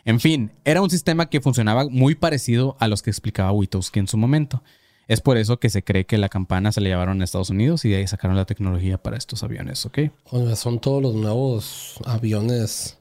En 0.05 0.21
fin, 0.21 0.53
era 0.67 0.83
un 0.83 0.91
sistema 0.91 1.31
que 1.31 1.41
funcionaba 1.41 1.89
muy 1.89 2.15
parecido 2.15 2.77
a 2.79 2.89
los 2.89 3.01
que 3.01 3.09
explicaba 3.09 3.53
Witowski 3.53 4.01
en 4.01 4.07
su 4.07 4.19
momento. 4.19 4.63
Es 5.09 5.23
por 5.23 5.39
eso 5.39 5.59
que 5.59 5.71
se 5.71 5.83
cree 5.83 6.05
que 6.05 6.19
la 6.19 6.29
campana 6.29 6.73
se 6.73 6.83
la 6.83 6.91
llevaron 6.91 7.23
a 7.23 7.25
Estados 7.25 7.49
Unidos 7.49 7.87
y 7.87 7.89
de 7.89 7.97
ahí 7.97 8.07
sacaron 8.07 8.37
la 8.37 8.45
tecnología 8.45 8.99
para 8.99 9.17
estos 9.17 9.43
aviones, 9.43 9.87
¿ok? 9.87 9.99
Oye, 10.31 10.55
son 10.57 10.79
todos 10.79 11.03
los 11.03 11.15
nuevos 11.15 11.97
aviones 12.05 12.99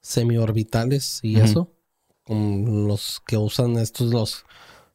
semiorbitales 0.00 1.20
y 1.22 1.38
eso. 1.38 1.70
Con 2.24 2.88
los 2.88 3.22
que 3.24 3.36
usan 3.36 3.78
estos 3.78 4.12
los, 4.12 4.44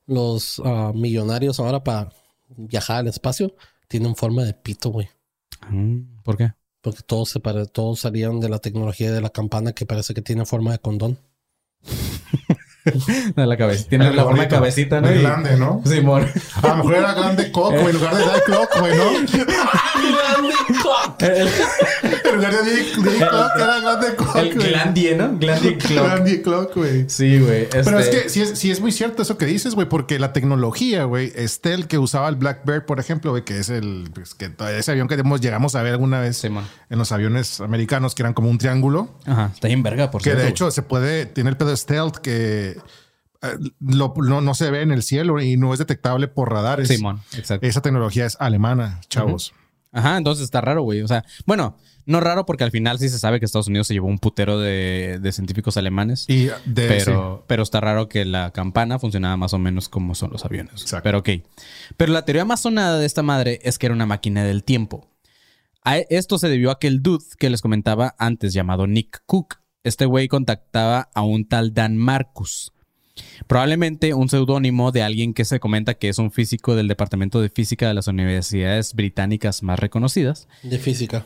los 0.06 0.62
ah, 0.66 0.92
millonarios 0.94 1.60
ahora 1.60 1.84
para 1.84 2.12
viajar 2.58 2.98
al 2.98 3.08
espacio. 3.08 3.56
Tienen 3.88 4.16
forma 4.16 4.44
de 4.44 4.54
pito, 4.54 4.90
güey. 4.90 5.10
Mm, 5.70 6.22
¿Por 6.24 6.38
qué? 6.38 6.54
Porque 6.82 7.02
todos 7.06 7.30
se 7.30 7.40
pare- 7.40 7.66
todos 7.68 8.00
salieron 8.00 8.40
de 8.40 8.50
la 8.50 8.60
tecnología 8.60 9.12
de 9.12 9.22
la 9.22 9.30
campana 9.30 9.74
que 9.74 9.86
parece 9.86 10.14
que 10.14 10.22
tiene 10.22 10.46
forma 10.46 10.72
de 10.72 10.80
condón. 10.80 11.18
De 12.86 13.46
la 13.48 13.58
cabeza. 13.58 13.86
Tiene 13.90 14.14
la 14.14 14.24
forma 14.24 14.44
de 14.44 14.48
cabecita, 14.48 15.02
¿no? 15.02 15.08
de 15.08 15.22
grande, 15.22 15.58
¿no? 15.58 15.82
Simón. 15.86 16.28
A 16.62 16.68
lo 16.70 16.76
mejor 16.78 16.96
era 16.96 17.14
grande 17.14 17.52
cock, 17.52 17.72
güey, 17.74 17.88
en 17.88 17.94
lugar 17.94 18.16
de 18.16 18.26
dar 18.26 18.44
clock, 18.44 18.80
güey, 18.80 18.98
¿no? 18.98 19.10
En 22.26 22.36
lugar 22.36 22.64
de 22.64 22.84
Clock 22.94 23.56
era 23.56 23.80
grande 23.82 24.16
cock, 24.16 24.36
El. 24.36 24.54
Glandie, 24.56 25.16
¿no? 25.16 25.38
Glandie 25.38 25.78
Clock. 25.78 26.06
Grande 26.06 26.42
clock, 26.42 26.76
güey. 26.76 27.06
Sí, 27.10 27.40
güey. 27.40 27.68
Pero 27.70 28.00
es 28.00 28.08
este- 28.08 28.24
que 28.24 28.30
sí 28.30 28.42
es, 28.42 28.58
sí 28.60 28.72
es 28.72 28.80
muy 28.82 28.92
cierto 28.92 29.22
eso 29.22 29.38
que 29.38 29.46
dices, 29.46 29.76
güey, 29.76 29.88
porque 29.88 30.20
la 30.20 30.34
tecnología, 30.34 31.06
güey, 31.06 31.32
Estel 31.36 31.88
que 31.88 31.98
usaba 31.98 32.28
el 32.30 32.36
Blackbird, 32.36 32.86
por 32.86 33.00
ejemplo, 33.00 33.32
güey, 33.32 33.44
que 33.44 33.60
es 33.60 33.70
el 33.70 34.10
pues, 34.14 34.36
que 34.36 34.52
ese 34.78 34.92
avión 34.92 35.08
que 35.08 35.16
llegamos 35.42 35.76
a 35.76 35.82
ver 35.82 35.94
alguna 35.94 36.20
vez 36.20 36.44
en 36.44 36.56
los 36.90 37.12
aviones 37.12 37.62
americanos 37.62 38.16
que 38.16 38.22
eran 38.24 38.34
como 38.34 38.50
un 38.50 38.58
triángulo, 38.58 39.10
Ajá, 39.26 39.52
está 39.54 39.68
bien 39.68 39.84
verga, 39.84 40.12
por 40.12 40.22
que 40.22 40.30
cierto. 40.32 40.44
de 40.44 40.50
hecho 40.50 40.72
se 40.72 40.82
puede, 40.82 41.26
tiene 41.26 41.50
el 41.50 41.58
pedo 41.58 41.76
stealth 41.76 42.18
que 42.18 42.75
eh, 43.42 43.58
lo- 43.80 44.14
no, 44.18 44.42
no 44.42 44.54
se 44.54 44.72
ve 44.72 44.82
en 44.82 44.92
el 44.92 45.04
cielo 45.04 45.42
y 45.42 45.58
no 45.58 45.74
es 45.74 45.80
detectable 45.80 46.28
por 46.28 46.52
radares. 46.52 46.88
Simón, 46.88 47.22
exacto. 47.38 47.66
Esa 47.68 47.82
tecnología 47.82 48.26
es 48.26 48.38
alemana, 48.40 49.02
chavos. 49.10 49.54
Ajá, 49.92 50.18
entonces 50.18 50.44
está 50.44 50.60
raro, 50.62 50.82
güey. 50.84 51.02
O 51.04 51.08
sea, 51.08 51.24
bueno, 51.46 51.78
no 52.06 52.20
raro 52.20 52.46
porque 52.46 52.66
al 52.66 52.72
final 52.72 53.00
sí 53.00 53.08
se 53.08 53.18
sabe 53.18 53.40
que 53.40 53.46
Estados 53.46 53.68
Unidos 53.70 53.88
se 53.88 53.94
llevó 53.94 54.08
un 54.08 54.20
putero 54.20 54.60
de, 54.60 55.20
de 55.22 55.32
científicos 55.32 55.78
alemanes. 55.78 56.26
Y 56.28 56.48
de 56.66 56.88
pero, 56.90 57.46
pero 57.48 57.64
está 57.64 57.80
raro 57.80 58.10
que 58.10 58.26
la 58.26 58.52
campana 58.52 59.00
funcionaba 59.00 59.38
más 59.38 59.54
o 59.54 59.58
menos 59.58 59.88
como 59.88 60.14
son 60.14 60.32
los 60.32 60.44
aviones. 60.44 60.82
Exacto. 60.82 61.04
Pero 61.04 61.20
ok. 61.20 61.30
Pero 61.96 62.12
la 62.12 62.26
teoría 62.26 62.44
más 62.44 62.60
sonada 62.62 63.00
de 63.00 63.06
esta 63.06 63.24
madre 63.24 63.60
es 63.64 63.78
que 63.80 63.86
era 63.86 63.96
una 63.96 64.06
máquina 64.06 64.44
del 64.44 64.66
tiempo. 64.66 65.08
A 65.82 65.98
esto 65.98 66.40
se 66.40 66.50
debió 66.50 66.72
a 66.72 66.80
que 66.80 66.88
el 66.88 67.02
dude 67.02 67.24
que 67.40 67.50
les 67.50 67.62
comentaba 67.62 68.16
antes, 68.18 68.54
llamado 68.54 68.88
Nick 68.88 69.22
Cook, 69.26 69.60
este 69.86 70.06
güey 70.06 70.28
contactaba 70.28 71.10
a 71.14 71.22
un 71.22 71.48
tal 71.48 71.74
Dan 71.74 71.96
Marcus. 71.96 72.74
Probablemente 73.48 74.14
un 74.14 74.28
seudónimo 74.28 74.92
de 74.92 75.04
alguien 75.04 75.34
que 75.34 75.46
se 75.46 75.60
comenta 75.62 75.94
que 75.94 76.10
es 76.10 76.18
un 76.18 76.32
físico 76.32 76.76
del 76.76 76.90
Departamento 76.90 77.40
de 77.40 77.50
Física 77.50 77.88
de 77.88 77.94
las 77.94 78.08
universidades 78.08 78.94
británicas 78.94 79.64
más 79.64 79.80
reconocidas 79.80 80.50
De 80.64 80.80
física. 80.80 81.26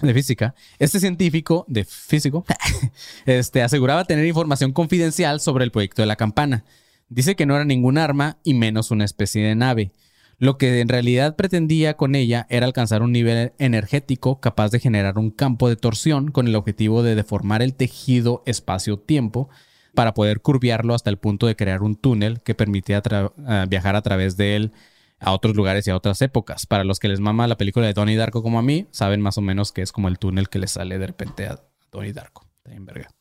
de 0.00 0.14
física, 0.14 0.54
este 0.78 0.98
científico 1.00 1.66
de 1.68 1.84
físico 1.84 2.46
este, 3.26 3.62
aseguraba 3.62 4.04
tener 4.04 4.24
información 4.24 4.72
confidencial 4.72 5.40
sobre 5.40 5.64
el 5.64 5.72
proyecto 5.72 6.00
de 6.00 6.06
la 6.06 6.16
campana. 6.16 6.64
Dice 7.08 7.36
que 7.36 7.44
no 7.44 7.54
era 7.54 7.64
ningún 7.64 7.98
arma 7.98 8.38
y 8.42 8.54
menos 8.54 8.90
una 8.90 9.04
especie 9.04 9.44
de 9.44 9.54
nave. 9.54 9.92
Lo 10.38 10.58
que 10.58 10.80
en 10.80 10.88
realidad 10.88 11.34
pretendía 11.34 11.96
con 11.96 12.14
ella 12.14 12.46
era 12.50 12.66
alcanzar 12.66 13.02
un 13.02 13.12
nivel 13.12 13.52
energético 13.58 14.40
capaz 14.40 14.70
de 14.70 14.80
generar 14.80 15.18
un 15.18 15.30
campo 15.30 15.68
de 15.68 15.76
torsión 15.76 16.30
con 16.30 16.46
el 16.46 16.56
objetivo 16.56 17.02
de 17.02 17.14
deformar 17.14 17.62
el 17.62 17.74
tejido 17.74 18.42
espacio-tiempo 18.44 19.48
para 19.94 20.12
poder 20.12 20.42
curviarlo 20.42 20.94
hasta 20.94 21.08
el 21.08 21.16
punto 21.16 21.46
de 21.46 21.56
crear 21.56 21.82
un 21.82 21.96
túnel 21.96 22.42
que 22.42 22.54
permitía 22.54 23.02
ah, 23.10 23.66
viajar 23.66 23.96
a 23.96 24.02
través 24.02 24.36
de 24.36 24.56
él 24.56 24.72
a 25.18 25.32
otros 25.32 25.56
lugares 25.56 25.86
y 25.86 25.90
a 25.90 25.96
otras 25.96 26.20
épocas. 26.20 26.66
Para 26.66 26.84
los 26.84 26.98
que 26.98 27.08
les 27.08 27.20
mama 27.20 27.46
la 27.46 27.56
película 27.56 27.86
de 27.86 27.94
Donnie 27.94 28.16
Darko 28.16 28.42
como 28.42 28.58
a 28.58 28.62
mí, 28.62 28.86
saben 28.90 29.22
más 29.22 29.38
o 29.38 29.40
menos 29.40 29.72
que 29.72 29.80
es 29.80 29.90
como 29.90 30.08
el 30.08 30.18
túnel 30.18 30.50
que 30.50 30.58
le 30.58 30.68
sale 30.68 30.98
de 30.98 31.06
repente 31.06 31.46
a 31.46 31.62
Donnie 31.90 32.12
Darko. 32.12 32.46
Bien 32.66 32.84
verga. 32.84 33.15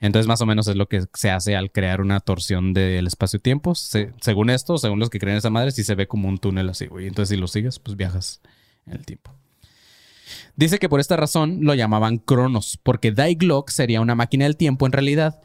Entonces, 0.00 0.28
más 0.28 0.40
o 0.40 0.46
menos 0.46 0.68
es 0.68 0.76
lo 0.76 0.88
que 0.88 1.04
se 1.14 1.30
hace 1.30 1.56
al 1.56 1.72
crear 1.72 2.00
una 2.00 2.20
torsión 2.20 2.72
del 2.72 3.06
espacio-tiempo. 3.06 3.74
Se- 3.74 4.12
según 4.20 4.50
esto, 4.50 4.78
según 4.78 5.00
los 5.00 5.10
que 5.10 5.18
creen 5.18 5.36
esa 5.38 5.50
madre, 5.50 5.72
sí 5.72 5.82
se 5.82 5.94
ve 5.94 6.06
como 6.06 6.28
un 6.28 6.38
túnel 6.38 6.68
así, 6.68 6.86
güey. 6.86 7.06
Entonces, 7.08 7.34
si 7.34 7.40
lo 7.40 7.48
sigues, 7.48 7.78
pues 7.78 7.96
viajas 7.96 8.40
en 8.86 8.92
el 8.94 9.04
tiempo. 9.04 9.32
Dice 10.56 10.78
que 10.78 10.88
por 10.88 11.00
esta 11.00 11.16
razón 11.16 11.58
lo 11.62 11.74
llamaban 11.74 12.18
Cronos, 12.18 12.78
porque 12.82 13.12
Die 13.12 13.34
Glock 13.34 13.70
sería 13.70 14.00
una 14.00 14.14
máquina 14.14 14.44
del 14.44 14.56
tiempo 14.56 14.86
en 14.86 14.92
realidad. 14.92 15.40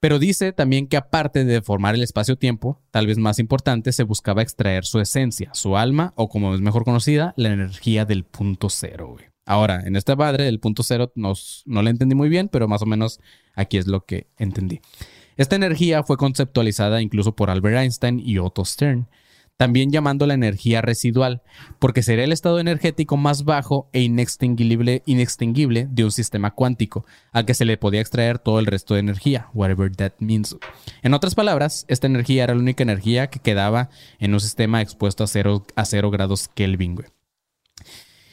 Pero 0.00 0.18
dice 0.18 0.52
también 0.52 0.86
que 0.86 0.98
aparte 0.98 1.46
de 1.46 1.62
formar 1.62 1.94
el 1.94 2.02
espacio-tiempo, 2.02 2.78
tal 2.90 3.06
vez 3.06 3.16
más 3.16 3.38
importante, 3.38 3.90
se 3.92 4.02
buscaba 4.02 4.42
extraer 4.42 4.84
su 4.84 5.00
esencia, 5.00 5.50
su 5.54 5.78
alma, 5.78 6.12
o 6.16 6.28
como 6.28 6.54
es 6.54 6.60
mejor 6.60 6.84
conocida, 6.84 7.32
la 7.38 7.52
energía 7.52 8.04
del 8.04 8.24
punto 8.24 8.68
cero, 8.68 9.08
güey. 9.12 9.24
Ahora, 9.46 9.82
en 9.86 9.96
esta 9.96 10.14
madre 10.14 10.44
del 10.44 10.60
punto 10.60 10.82
cero 10.82 11.10
nos, 11.14 11.62
no 11.64 11.80
la 11.82 11.88
entendí 11.90 12.14
muy 12.14 12.28
bien, 12.28 12.48
pero 12.48 12.68
más 12.68 12.82
o 12.82 12.86
menos 12.86 13.20
aquí 13.54 13.78
es 13.78 13.86
lo 13.86 14.04
que 14.04 14.26
entendí. 14.38 14.80
Esta 15.36 15.56
energía 15.56 16.02
fue 16.04 16.16
conceptualizada 16.16 17.02
incluso 17.02 17.34
por 17.34 17.50
Albert 17.50 17.78
Einstein 17.78 18.20
y 18.24 18.38
Otto 18.38 18.64
Stern, 18.64 19.08
también 19.56 19.92
llamándola 19.92 20.34
energía 20.34 20.82
residual, 20.82 21.42
porque 21.78 22.02
sería 22.02 22.24
el 22.24 22.32
estado 22.32 22.58
energético 22.58 23.16
más 23.16 23.44
bajo 23.44 23.88
e 23.92 24.00
inextinguible, 24.02 25.02
de 25.06 26.04
un 26.04 26.10
sistema 26.10 26.50
cuántico, 26.52 27.06
al 27.30 27.46
que 27.46 27.54
se 27.54 27.64
le 27.64 27.76
podía 27.76 28.00
extraer 28.00 28.40
todo 28.40 28.58
el 28.58 28.66
resto 28.66 28.94
de 28.94 29.00
energía, 29.00 29.48
whatever 29.54 29.94
that 29.94 30.12
means. 30.18 30.56
En 31.02 31.14
otras 31.14 31.36
palabras, 31.36 31.84
esta 31.88 32.08
energía 32.08 32.44
era 32.44 32.54
la 32.54 32.60
única 32.60 32.82
energía 32.82 33.28
que 33.28 33.38
quedaba 33.38 33.90
en 34.18 34.34
un 34.34 34.40
sistema 34.40 34.82
expuesto 34.82 35.22
a 35.24 35.26
cero, 35.84 36.10
grados 36.10 36.48
Kelvin. 36.48 37.04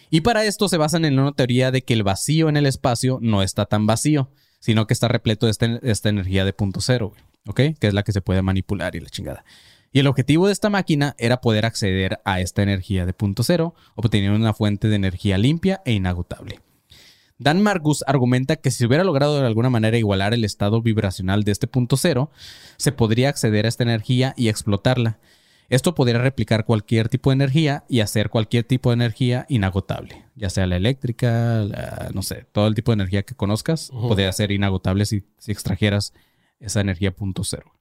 Y 0.10 0.22
para 0.22 0.44
esto 0.44 0.68
se 0.70 0.78
basan 0.78 1.06
en 1.06 1.20
una 1.20 1.34
teoría 1.34 1.72
de 1.72 1.84
que 1.84 1.94
el 1.94 2.04
vacío 2.04 2.50
en 2.50 2.58
el 2.58 2.66
espacio 2.66 3.20
no 3.22 3.44
está 3.44 3.66
tan 3.66 3.86
vacío, 3.86 4.32
sino 4.62 4.88
que 4.88 4.94
está 4.94 5.10
repleto 5.10 5.48
de 5.48 5.52
este- 5.52 5.80
esta 5.84 6.08
energía 6.08 6.46
de 6.46 6.54
punto 6.54 6.80
cero, 6.80 7.12
¿ok? 7.46 7.60
Que 7.78 7.88
es 7.88 7.94
la 7.94 8.04
que 8.04 8.14
se 8.14 8.22
puede 8.22 8.42
manipular 8.42 8.96
y 8.96 9.02
la 9.02 9.10
chingada. 9.10 9.44
Y 9.92 10.00
el 10.00 10.08
objetivo 10.08 10.48
de 10.48 10.54
esta 10.54 10.70
máquina 10.70 11.16
era 11.18 11.42
poder 11.42 11.66
acceder 11.66 12.22
a 12.24 12.40
esta 12.40 12.64
energía 12.64 13.06
de 13.06 13.12
punto 13.12 13.44
cero, 13.44 13.76
obteniendo 13.96 14.38
una 14.38 14.54
fuente 14.54 14.88
de 14.88 14.96
energía 14.96 15.38
limpia 15.38 15.82
e 15.84 15.92
inagotable. 15.92 16.62
Dan 17.38 17.62
Margus 17.62 18.04
argumenta 18.06 18.56
que 18.56 18.70
si 18.70 18.86
hubiera 18.86 19.04
logrado 19.04 19.40
de 19.40 19.48
alguna 19.48 19.72
manera 19.72 19.98
igualar 19.98 20.34
el 20.34 20.46
estado 20.46 20.82
vibracional 20.82 21.44
de 21.44 21.52
este 21.52 21.66
punto 21.68 21.98
cero, 21.98 22.30
se 22.78 22.92
podría 22.92 23.30
acceder 23.30 23.66
a 23.66 23.70
esta 23.70 23.84
energía 23.84 24.34
y 24.38 24.48
explotarla. 24.48 25.20
Esto 25.72 25.96
podría 25.96 26.20
replicar 26.20 26.66
cualquier 26.66 27.08
tipo 27.08 27.30
de 27.30 27.36
energía 27.36 27.86
y 27.88 28.02
hacer 28.02 28.30
cualquier 28.30 28.66
tipo 28.66 28.90
de 28.90 28.96
energía 28.96 29.46
inagotable, 29.48 30.26
ya 30.36 30.50
sea 30.50 30.68
la 30.68 30.76
eléctrica, 30.76 31.64
la- 31.64 32.12
no 32.14 32.22
sé, 32.24 32.46
todo 32.52 32.68
el 32.68 32.76
tipo 32.76 32.92
de 32.92 32.96
energía 32.96 33.24
que 33.24 33.36
conozcas 33.36 33.90
podría 33.90 34.32
ser 34.34 34.52
inagotable 34.52 35.06
si, 35.06 35.24
si 35.38 35.52
extrajeras 35.54 36.14
esa 36.60 36.82
energía 36.82 37.16
punto 37.16 37.44
cero. 37.46 37.72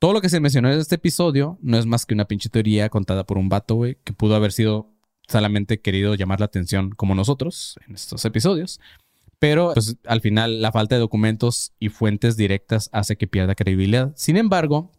Todo 0.00 0.12
lo 0.12 0.20
que 0.20 0.28
se 0.28 0.40
mencionó 0.40 0.72
en 0.72 0.80
este 0.80 0.96
episodio 0.96 1.56
no 1.62 1.78
es 1.78 1.86
más 1.86 2.04
que 2.04 2.14
una 2.14 2.24
pinche 2.26 2.48
teoría 2.48 2.88
contada 2.88 3.24
por 3.24 3.38
un 3.38 3.48
vato, 3.48 3.76
güey, 3.76 3.98
que 4.02 4.12
pudo 4.12 4.34
haber 4.34 4.50
sido 4.50 4.90
solamente 5.28 5.80
querido 5.80 6.16
llamar 6.16 6.40
la 6.40 6.46
atención 6.46 6.90
como 6.90 7.14
nosotros 7.14 7.78
en 7.86 7.94
estos 7.94 8.24
episodios. 8.24 8.80
Pero 9.38 9.70
pues, 9.74 9.96
al 10.06 10.20
final 10.20 10.60
la 10.60 10.72
falta 10.72 10.96
de 10.96 11.00
documentos 11.00 11.72
y 11.78 11.88
fuentes 11.90 12.36
directas 12.36 12.90
hace 12.92 13.16
que 13.16 13.28
pierda 13.28 13.54
credibilidad. 13.54 14.12
Sin 14.16 14.36
embargo, 14.36 14.90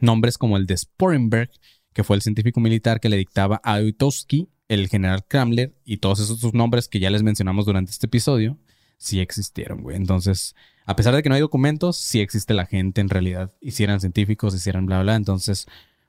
nombres 0.00 0.38
como 0.38 0.56
el 0.56 0.66
de 0.66 0.76
Sporenberg, 0.76 1.50
que 1.92 2.04
fue 2.04 2.16
el 2.16 2.22
científico 2.22 2.60
militar 2.60 3.00
que 3.00 3.08
le 3.08 3.16
dictaba 3.16 3.60
a 3.64 3.78
Uitowski, 3.78 4.48
el 4.68 4.88
general 4.88 5.24
Kramler 5.26 5.74
y 5.84 5.98
todos 5.98 6.20
esos 6.20 6.54
nombres 6.54 6.88
que 6.88 7.00
ya 7.00 7.10
les 7.10 7.22
mencionamos 7.22 7.66
durante 7.66 7.90
este 7.90 8.06
episodio, 8.06 8.58
sí 8.96 9.20
existieron, 9.20 9.82
güey. 9.82 9.96
Entonces, 9.96 10.54
a 10.86 10.96
pesar 10.96 11.14
de 11.14 11.22
que 11.22 11.28
no 11.28 11.34
hay 11.34 11.40
documentos, 11.40 11.96
sí 11.96 12.20
existe 12.20 12.54
la 12.54 12.66
gente 12.66 13.00
en 13.00 13.08
realidad. 13.08 13.52
Hicieran 13.60 14.00
científicos, 14.00 14.54
hicieran 14.54 14.86
bla, 14.86 15.02
bla. 15.02 15.16
Entonces, 15.16 15.66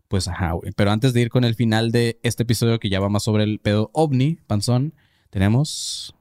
pues 0.07 0.27
ajá, 0.27 0.53
güey. 0.53 0.71
Pero 0.75 0.91
antes 0.91 1.13
de 1.13 1.21
ir 1.21 1.29
con 1.29 1.43
el 1.43 1.55
final 1.55 1.91
de 1.91 2.19
este 2.23 2.43
episodio 2.43 2.79
que 2.79 2.89
ya 2.89 2.99
va 2.99 3.09
más 3.09 3.23
sobre 3.23 3.43
el 3.43 3.59
pedo 3.59 3.89
ovni, 3.93 4.37
panzón, 4.47 4.93
tenemos... 5.29 6.15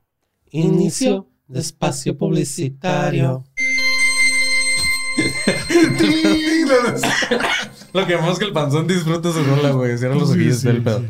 Inicio 0.50 1.28
de 1.48 1.60
espacio 1.60 2.16
publicitario. 2.18 3.44
Lo 7.92 8.06
que 8.06 8.14
vamos 8.16 8.32
es 8.34 8.38
que 8.38 8.44
el 8.46 8.52
panzón 8.52 8.86
disfruta 8.86 9.32
su 9.32 9.42
rola, 9.44 9.70
güey. 9.70 9.96
Cierra 9.98 10.14
los 10.14 10.30
Sí, 10.30 10.36
ojillos 10.36 10.58
sí, 10.60 10.66
del 10.66 10.82
pedo. 10.82 11.00
sí. 11.00 11.06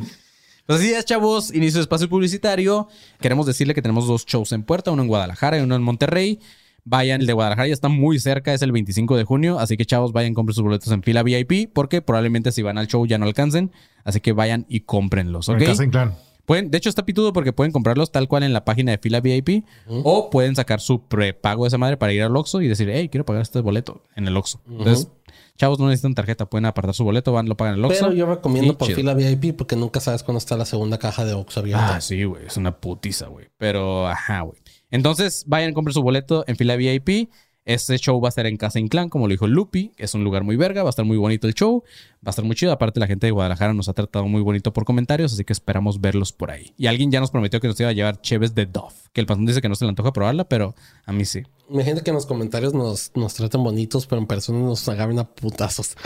Pues 0.66 0.80
así 0.80 0.92
es, 0.92 1.04
chavos. 1.04 1.54
Inicio 1.54 1.78
de 1.78 1.82
espacio 1.82 2.08
publicitario. 2.08 2.88
Queremos 3.20 3.46
decirle 3.46 3.74
que 3.74 3.82
tenemos 3.82 4.06
dos 4.06 4.24
shows 4.26 4.52
en 4.52 4.62
puerta, 4.62 4.90
uno 4.90 5.02
en 5.02 5.08
Guadalajara 5.08 5.58
y 5.58 5.62
uno 5.62 5.76
en 5.76 5.82
Monterrey. 5.82 6.40
Vayan, 6.84 7.20
el 7.20 7.26
de 7.28 7.32
Guadalajara 7.32 7.68
ya 7.68 7.74
está 7.74 7.88
muy 7.88 8.18
cerca, 8.18 8.52
es 8.54 8.62
el 8.62 8.72
25 8.72 9.16
de 9.16 9.24
junio. 9.24 9.58
Así 9.60 9.76
que, 9.76 9.84
chavos, 9.84 10.12
vayan, 10.12 10.34
compren 10.34 10.54
sus 10.54 10.64
boletos 10.64 10.90
en 10.90 11.02
fila 11.02 11.22
VIP, 11.22 11.72
porque 11.72 12.02
probablemente 12.02 12.50
si 12.50 12.62
van 12.62 12.78
al 12.78 12.88
show 12.88 13.06
ya 13.06 13.18
no 13.18 13.26
alcancen. 13.26 13.70
Así 14.04 14.20
que 14.20 14.32
vayan 14.32 14.66
y 14.68 14.80
cómprenlos, 14.80 15.48
¿ok? 15.48 15.60
En 15.60 15.66
casa 15.66 15.84
en 15.84 15.90
clan. 15.90 16.14
Pueden, 16.44 16.70
de 16.70 16.78
hecho, 16.78 16.88
está 16.88 17.04
pitudo 17.04 17.32
porque 17.32 17.52
pueden 17.52 17.72
comprarlos 17.72 18.10
tal 18.10 18.28
cual 18.28 18.42
en 18.42 18.52
la 18.52 18.64
página 18.64 18.92
de 18.92 18.98
fila 18.98 19.20
VIP 19.20 19.64
o 19.86 20.28
pueden 20.30 20.56
sacar 20.56 20.80
su 20.80 21.02
prepago 21.02 21.64
de 21.64 21.68
esa 21.68 21.78
madre 21.78 21.96
para 21.96 22.12
ir 22.12 22.22
al 22.22 22.36
Oxxo 22.36 22.60
y 22.60 22.68
decir, 22.68 22.90
hey, 22.92 23.08
quiero 23.08 23.24
pagar 23.24 23.42
este 23.42 23.60
boleto 23.60 24.02
en 24.16 24.26
el 24.26 24.36
Oxxo. 24.36 24.60
Entonces, 24.68 25.08
chavos, 25.56 25.78
no 25.78 25.86
necesitan 25.86 26.14
tarjeta, 26.14 26.46
pueden 26.46 26.66
apartar 26.66 26.94
su 26.94 27.04
boleto, 27.04 27.32
van, 27.32 27.48
lo 27.48 27.56
pagan 27.56 27.74
en 27.74 27.78
el 27.80 27.84
Oxxo. 27.84 28.06
Pero 28.06 28.16
yo 28.16 28.26
recomiendo 28.26 28.76
por 28.76 28.88
chido. 28.88 28.96
fila 28.96 29.14
VIP 29.14 29.56
porque 29.56 29.76
nunca 29.76 30.00
sabes 30.00 30.22
cuándo 30.24 30.38
está 30.38 30.56
la 30.56 30.64
segunda 30.64 30.98
caja 30.98 31.24
de 31.24 31.34
Oxxo 31.34 31.60
abierta. 31.60 31.96
Ah, 31.96 32.00
sí, 32.00 32.24
güey, 32.24 32.46
es 32.46 32.56
una 32.56 32.76
putiza, 32.76 33.28
güey. 33.28 33.46
Pero, 33.58 34.08
ajá, 34.08 34.40
güey. 34.40 34.58
Entonces, 34.90 35.44
vayan, 35.46 35.72
compren 35.72 35.94
su 35.94 36.02
boleto 36.02 36.44
en 36.46 36.56
fila 36.56 36.76
VIP. 36.76 37.30
Este 37.64 37.96
show 37.96 38.20
va 38.20 38.28
a 38.28 38.30
estar 38.30 38.46
en 38.46 38.56
Casa 38.56 38.80
Inclán, 38.80 39.08
como 39.08 39.28
lo 39.28 39.30
dijo 39.30 39.46
Lupi, 39.46 39.92
que 39.96 40.04
es 40.04 40.14
un 40.14 40.24
lugar 40.24 40.42
muy 40.42 40.56
verga, 40.56 40.82
va 40.82 40.88
a 40.88 40.90
estar 40.90 41.04
muy 41.04 41.16
bonito 41.16 41.46
el 41.46 41.54
show, 41.54 41.84
va 42.24 42.28
a 42.28 42.30
estar 42.30 42.44
muy 42.44 42.54
chido. 42.54 42.72
Aparte, 42.72 43.00
la 43.00 43.06
gente 43.06 43.26
de 43.26 43.30
Guadalajara 43.32 43.74
nos 43.74 43.88
ha 43.88 43.92
tratado 43.92 44.26
muy 44.26 44.42
bonito 44.42 44.72
por 44.72 44.84
comentarios, 44.84 45.32
así 45.32 45.44
que 45.44 45.52
esperamos 45.52 46.00
verlos 46.00 46.32
por 46.32 46.50
ahí. 46.50 46.72
Y 46.78 46.86
alguien 46.86 47.10
ya 47.10 47.20
nos 47.20 47.30
prometió 47.30 47.60
que 47.60 47.68
nos 47.68 47.78
iba 47.80 47.88
a 47.90 47.92
llevar 47.92 48.20
cheves 48.20 48.54
de 48.54 48.66
Dove, 48.66 48.94
que 49.12 49.20
el 49.20 49.26
pasón 49.26 49.44
dice 49.46 49.60
que 49.60 49.68
no 49.68 49.74
se 49.74 49.84
le 49.84 49.88
antoja 49.90 50.12
probarla, 50.12 50.44
pero 50.44 50.74
a 51.04 51.12
mí 51.12 51.24
sí. 51.24 51.42
Imagínate 51.70 52.02
que 52.02 52.10
en 52.10 52.16
los 52.16 52.26
comentarios 52.26 52.74
nos, 52.74 53.12
nos 53.14 53.32
tratan 53.32 53.64
bonitos, 53.64 54.06
pero 54.06 54.20
en 54.20 54.26
persona 54.26 54.58
nos 54.58 54.86
agarran 54.88 55.18
a 55.20 55.24
putazos. 55.24 55.96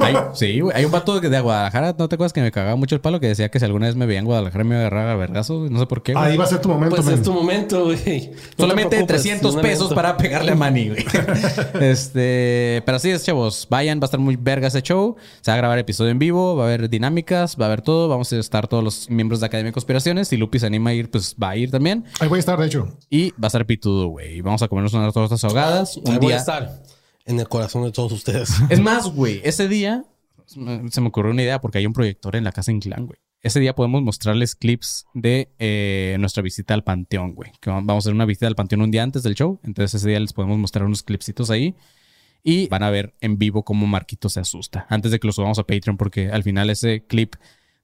Hay, 0.00 0.14
sí, 0.34 0.60
güey. 0.60 0.74
Hay 0.74 0.84
un 0.86 0.90
vato 0.92 1.20
de, 1.20 1.28
de 1.28 1.40
Guadalajara, 1.40 1.94
¿no 1.98 2.08
te 2.08 2.14
acuerdas 2.14 2.32
que 2.32 2.40
me 2.40 2.50
cagaba 2.50 2.76
mucho 2.76 2.94
el 2.94 3.02
palo? 3.02 3.20
Que 3.20 3.26
decía 3.26 3.50
que 3.50 3.58
si 3.58 3.64
alguna 3.66 3.86
vez 3.86 3.96
me 3.96 4.06
veía 4.06 4.20
en 4.20 4.24
Guadalajara 4.24 4.64
me 4.64 4.76
iba 4.76 4.84
a 4.84 4.86
agarrar 4.86 5.08
a 5.10 5.16
vergazo. 5.16 5.68
No 5.68 5.78
sé 5.78 5.86
por 5.86 6.02
qué. 6.02 6.14
Ahí 6.16 6.38
va 6.38 6.44
a 6.44 6.46
ser 6.46 6.60
tu 6.62 6.70
momento, 6.70 6.96
Pues 6.96 7.06
men. 7.06 7.14
es 7.16 7.22
tu 7.22 7.32
momento, 7.34 7.84
güey. 7.84 8.30
No 8.30 8.64
Solamente 8.64 8.96
preocupes, 8.96 9.22
300 9.22 9.50
es 9.50 9.56
un 9.56 9.62
pesos 9.62 9.92
para 9.92 10.16
pegarle 10.16 10.52
a 10.52 10.54
Manny, 10.54 10.88
güey. 10.88 11.04
este, 11.80 12.82
pero 12.86 12.96
así 12.96 13.10
es, 13.10 13.24
chavos. 13.24 13.66
Vayan, 13.68 14.00
va 14.00 14.04
a 14.04 14.06
estar 14.06 14.20
muy 14.20 14.36
verga 14.36 14.68
ese 14.68 14.80
show. 14.80 15.16
Se 15.42 15.50
va 15.50 15.59
grabar 15.60 15.78
episodio 15.78 16.10
en 16.10 16.18
vivo, 16.18 16.56
va 16.56 16.64
a 16.64 16.66
haber 16.66 16.88
dinámicas, 16.88 17.56
va 17.60 17.64
a 17.64 17.68
haber 17.68 17.82
todo. 17.82 18.08
Vamos 18.08 18.32
a 18.32 18.38
estar 18.38 18.66
todos 18.68 18.82
los 18.82 19.10
miembros 19.10 19.40
de 19.40 19.46
Academia 19.46 19.68
de 19.70 19.72
Conspiraciones. 19.74 20.28
Si 20.28 20.36
Lupi 20.36 20.58
se 20.58 20.66
anima 20.66 20.90
a 20.90 20.94
ir, 20.94 21.10
pues 21.10 21.36
va 21.42 21.50
a 21.50 21.56
ir 21.56 21.70
también. 21.70 22.04
Ahí 22.20 22.28
voy 22.28 22.38
a 22.38 22.40
estar, 22.40 22.58
de 22.58 22.66
hecho. 22.66 22.88
Y 23.08 23.30
va 23.32 23.44
a 23.44 23.46
estar 23.48 23.66
pitudo, 23.66 24.08
güey. 24.08 24.40
Vamos 24.40 24.62
a 24.62 24.68
comernos 24.68 24.92
unas 24.94 25.12
tortas 25.14 25.42
ahogadas. 25.44 25.96
Ahí 25.96 26.14
Un 26.14 26.20
voy 26.20 26.26
a 26.26 26.28
día. 26.28 26.36
estar 26.38 26.82
en 27.26 27.38
el 27.40 27.48
corazón 27.48 27.84
de 27.84 27.92
todos 27.92 28.12
ustedes. 28.12 28.50
Es 28.70 28.80
más, 28.80 29.06
güey, 29.08 29.40
ese 29.44 29.68
día 29.68 30.04
se 30.46 31.00
me 31.00 31.08
ocurrió 31.08 31.30
una 31.32 31.42
idea 31.42 31.60
porque 31.60 31.78
hay 31.78 31.86
un 31.86 31.92
proyector 31.92 32.34
en 32.34 32.44
la 32.44 32.52
casa 32.52 32.70
en 32.70 32.80
Clan, 32.80 33.06
güey. 33.06 33.18
Ese 33.42 33.58
día 33.58 33.74
podemos 33.74 34.02
mostrarles 34.02 34.54
clips 34.54 35.06
de 35.14 35.50
eh, 35.58 36.16
nuestra 36.20 36.42
visita 36.42 36.74
al 36.74 36.84
Panteón, 36.84 37.34
güey. 37.34 37.52
Que 37.60 37.70
vamos 37.70 37.88
a 37.88 37.98
hacer 37.98 38.12
una 38.12 38.26
visita 38.26 38.46
al 38.46 38.54
Panteón 38.54 38.82
un 38.82 38.90
día 38.90 39.02
antes 39.02 39.22
del 39.22 39.34
show. 39.34 39.58
Entonces 39.62 39.94
ese 39.94 40.08
día 40.10 40.20
les 40.20 40.32
podemos 40.34 40.58
mostrar 40.58 40.84
unos 40.84 41.02
clipsitos 41.02 41.50
ahí. 41.50 41.74
Y 42.42 42.68
van 42.68 42.82
a 42.82 42.90
ver 42.90 43.14
en 43.20 43.38
vivo 43.38 43.64
cómo 43.64 43.86
Marquito 43.86 44.28
se 44.28 44.40
asusta. 44.40 44.86
Antes 44.88 45.10
de 45.12 45.20
que 45.20 45.26
lo 45.26 45.32
subamos 45.32 45.58
a 45.58 45.64
Patreon, 45.64 45.96
porque 45.96 46.30
al 46.30 46.42
final 46.42 46.70
ese 46.70 47.04
clip 47.06 47.34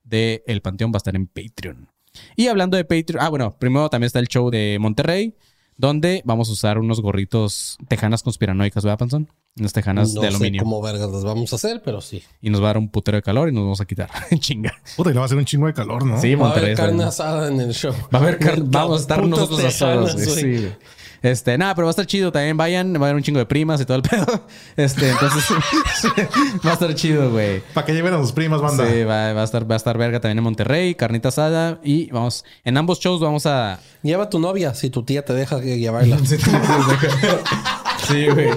de 0.05 0.43
El 0.47 0.63
Panteón 0.63 0.93
va 0.93 0.97
a 0.97 0.99
estar 0.99 1.15
en 1.17 1.27
Patreon. 1.27 1.89
Y 2.37 2.47
hablando 2.47 2.77
de 2.77 2.85
Patreon, 2.85 3.23
ah, 3.23 3.29
bueno, 3.29 3.57
primero 3.59 3.91
también 3.91 4.07
está 4.07 4.19
el 4.19 4.29
show 4.29 4.51
de 4.51 4.79
Monterrey, 4.81 5.35
donde 5.77 6.23
vamos 6.25 6.49
a 6.49 6.53
usar 6.53 6.79
unos 6.79 7.01
gorritos 7.03 7.77
tejanas 7.89 8.23
conspiranoicas, 8.23 8.83
¿verdad, 8.83 8.99
Panzón? 8.99 9.29
Unas 9.59 9.73
tejanas 9.75 10.15
no 10.15 10.21
de 10.23 10.29
sé 10.31 10.35
aluminio. 10.35 10.63
cómo 10.63 10.81
vergas 10.83 11.11
las 11.11 11.25
vamos 11.25 11.53
a 11.53 11.57
hacer, 11.57 11.83
pero 11.85 12.01
sí. 12.01 12.23
Y 12.41 12.49
nos 12.51 12.61
va 12.63 12.67
a 12.67 12.69
dar 12.69 12.79
un 12.79 12.89
putero 12.91 13.17
de 13.17 13.23
calor 13.23 13.49
y 13.49 13.53
nos 13.53 13.63
vamos 13.65 13.81
a 13.81 13.85
quitar. 13.87 14.09
Chinga. 14.39 14.73
Puta, 14.97 15.11
y 15.11 15.13
le 15.13 15.19
va 15.19 15.25
a 15.25 15.27
hacer 15.27 15.37
un 15.39 15.45
chingo 15.45 15.67
de 15.67 15.75
calor, 15.75 16.05
¿no? 16.07 16.19
Sí, 16.21 16.35
Va 16.35 16.47
a 16.47 16.49
Monterrey. 16.49 16.73
haber 16.73 16.77
carne 16.77 17.05
asada 17.05 17.49
en 17.49 17.61
el 17.61 17.73
show. 17.75 17.93
Va 18.15 18.19
a 18.19 18.23
haber 18.23 18.39
car- 18.39 18.61
Vamos 18.63 18.99
a 18.99 19.01
estar 19.03 19.27
nosotros 19.27 19.63
asados, 19.65 20.15
güey. 20.15 20.27
Sí, 20.27 20.43
güey. 20.43 20.77
Este, 21.27 21.59
nada, 21.59 21.75
pero 21.75 21.87
va 21.87 21.91
a 21.91 21.91
estar 21.91 22.07
chido 22.07 22.31
también. 22.31 22.57
Vayan, 22.57 22.95
va 22.95 22.99
a 22.99 23.03
haber 23.07 23.17
un 23.17 23.23
chingo 23.25 23.41
de 23.41 23.47
primas 23.47 23.81
y 23.81 23.85
todo 23.85 23.97
el 23.97 24.03
pedo. 24.09 24.47
Este, 24.77 25.11
entonces 25.11 25.45
va 26.65 26.71
a 26.71 26.75
estar 26.75 26.95
chido, 26.95 27.33
güey. 27.33 27.63
Para 27.75 27.85
que 27.85 27.95
lleven 27.95 28.15
a 28.15 28.19
sus 28.19 28.31
primas, 28.31 28.61
banda. 28.61 28.89
Sí, 28.89 29.03
va, 29.03 29.33
va 29.33 29.41
a 29.41 29.45
estar, 29.45 29.69
va 29.69 29.75
a 29.75 29.77
estar 29.77 29.99
verga 29.99 30.21
también 30.21 30.39
en 30.39 30.45
Monterrey, 30.45 30.95
carnita 30.95 31.31
asada. 31.31 31.81
Y 31.83 32.11
vamos, 32.13 32.45
en 32.65 32.77
ambos 32.77 33.01
shows 33.01 33.21
vamos 33.21 33.45
a. 33.45 33.81
Lleva 34.03 34.25
a 34.25 34.31
tu 34.31 34.39
novia 34.39 34.73
si 34.75 34.89
tu 34.89 35.03
tía 35.03 35.25
te 35.25 35.33
deja 35.35 35.61
que 35.61 35.79
llevarla. 35.79 36.17
Sí, 38.07 38.29
güey. 38.29 38.51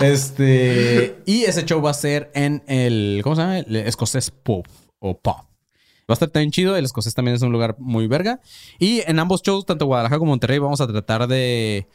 Este. 0.00 1.22
Y 1.24 1.44
ese 1.44 1.64
show 1.64 1.80
va 1.80 1.90
a 1.90 1.94
ser 1.94 2.32
en 2.34 2.64
el. 2.66 3.20
¿Cómo 3.22 3.36
se 3.36 3.42
llama? 3.42 3.58
El 3.60 3.76
escocés 3.76 4.32
Pub 4.32 4.66
o 4.98 5.16
Pub. 5.16 5.49
Va 6.10 6.14
a 6.14 6.14
estar 6.14 6.30
también 6.30 6.50
chido. 6.50 6.76
El 6.76 6.84
escocés 6.84 7.14
también 7.14 7.36
es 7.36 7.42
un 7.42 7.52
lugar 7.52 7.76
muy 7.78 8.08
verga. 8.08 8.40
Y 8.80 9.02
en 9.06 9.20
ambos 9.20 9.42
shows, 9.42 9.64
tanto 9.64 9.86
Guadalajara 9.86 10.18
como 10.18 10.32
Monterrey, 10.32 10.58
vamos 10.58 10.80
a 10.80 10.88
tratar 10.88 11.28
de. 11.28 11.86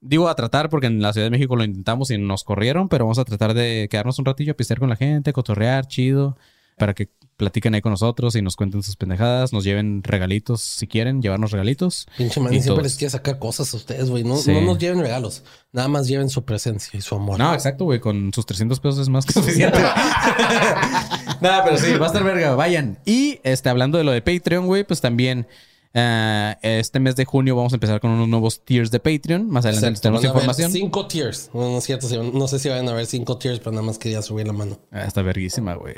Digo 0.00 0.28
a 0.28 0.34
tratar 0.34 0.68
porque 0.68 0.88
en 0.88 1.00
la 1.00 1.12
Ciudad 1.12 1.26
de 1.26 1.30
México 1.30 1.56
lo 1.56 1.64
intentamos 1.64 2.10
y 2.10 2.18
nos 2.18 2.44
corrieron, 2.44 2.88
pero 2.88 3.04
vamos 3.04 3.18
a 3.18 3.24
tratar 3.24 3.54
de 3.54 3.88
quedarnos 3.90 4.18
un 4.18 4.26
ratillo 4.26 4.52
a 4.52 4.56
pistear 4.56 4.78
con 4.78 4.90
la 4.90 4.96
gente, 4.96 5.32
cotorrear, 5.32 5.86
chido, 5.86 6.36
para 6.78 6.94
que 6.94 7.08
platiquen 7.36 7.74
ahí 7.74 7.80
con 7.80 7.90
nosotros 7.90 8.36
y 8.36 8.42
nos 8.42 8.54
cuenten 8.56 8.82
sus 8.84 8.94
pendejadas, 8.96 9.52
nos 9.52 9.64
lleven 9.64 10.02
regalitos 10.04 10.60
si 10.60 10.86
quieren, 10.86 11.22
llevarnos 11.22 11.50
regalitos. 11.50 12.06
Pinche 12.16 12.38
man, 12.40 12.52
Y 12.52 12.56
siempre 12.56 12.68
todos. 12.74 12.82
les 12.84 12.96
quiere 12.96 13.10
sacar 13.10 13.38
cosas 13.40 13.72
a 13.74 13.76
ustedes, 13.78 14.10
güey. 14.10 14.22
No, 14.22 14.36
Sí. 14.36 14.52
no 14.52 14.60
nos 14.60 14.78
lleven 14.78 15.00
regalos. 15.00 15.42
Nada 15.72 15.88
más 15.88 16.06
lleven 16.06 16.28
su 16.28 16.44
presencia 16.44 16.96
y 16.96 17.00
su 17.02 17.14
amor. 17.16 17.38
No, 17.38 17.52
exacto, 17.52 17.84
güey. 17.84 17.98
Con 18.00 18.32
sus 18.32 18.46
300 18.46 18.78
pesos 18.80 19.00
es 19.00 19.08
más 19.08 19.26
que 19.26 19.32
suficiente. 19.40 19.78
Nada, 21.40 21.64
pero 21.64 21.76
sí, 21.78 21.92
va 21.94 22.06
a 22.06 22.08
estar 22.08 22.22
verga. 22.24 22.54
Vayan. 22.54 22.98
Y 23.04 23.40
este, 23.42 23.68
hablando 23.68 23.98
de 23.98 24.04
lo 24.04 24.12
de 24.12 24.22
Patreon, 24.22 24.66
güey, 24.66 24.84
pues 24.84 25.00
también 25.00 25.46
eh, 25.94 26.56
este 26.62 27.00
mes 27.00 27.16
de 27.16 27.24
junio 27.24 27.54
vamos 27.54 27.72
a 27.72 27.76
empezar 27.76 28.00
con 28.00 28.10
unos 28.10 28.28
nuevos 28.28 28.64
tiers 28.64 28.90
de 28.90 28.98
Patreon. 28.98 29.48
Más 29.50 29.64
adelante 29.64 29.88
Exacto, 29.88 30.00
tenemos 30.02 30.22
van 30.22 30.28
a 30.28 30.30
haber 30.30 30.42
información. 30.42 30.72
Cinco 30.72 31.06
tiers. 31.06 31.50
No, 31.52 31.70
no 31.70 31.78
es 31.78 31.84
cierto. 31.84 32.22
No 32.22 32.48
sé 32.48 32.58
si 32.58 32.68
van 32.68 32.88
a 32.88 32.92
haber 32.92 33.06
cinco 33.06 33.36
tiers, 33.38 33.58
pero 33.58 33.72
nada 33.72 33.82
más 33.82 33.98
quería 33.98 34.22
subir 34.22 34.46
la 34.46 34.52
mano. 34.52 34.78
Ah, 34.90 35.04
está 35.04 35.22
verguísima, 35.22 35.74
güey. 35.74 35.94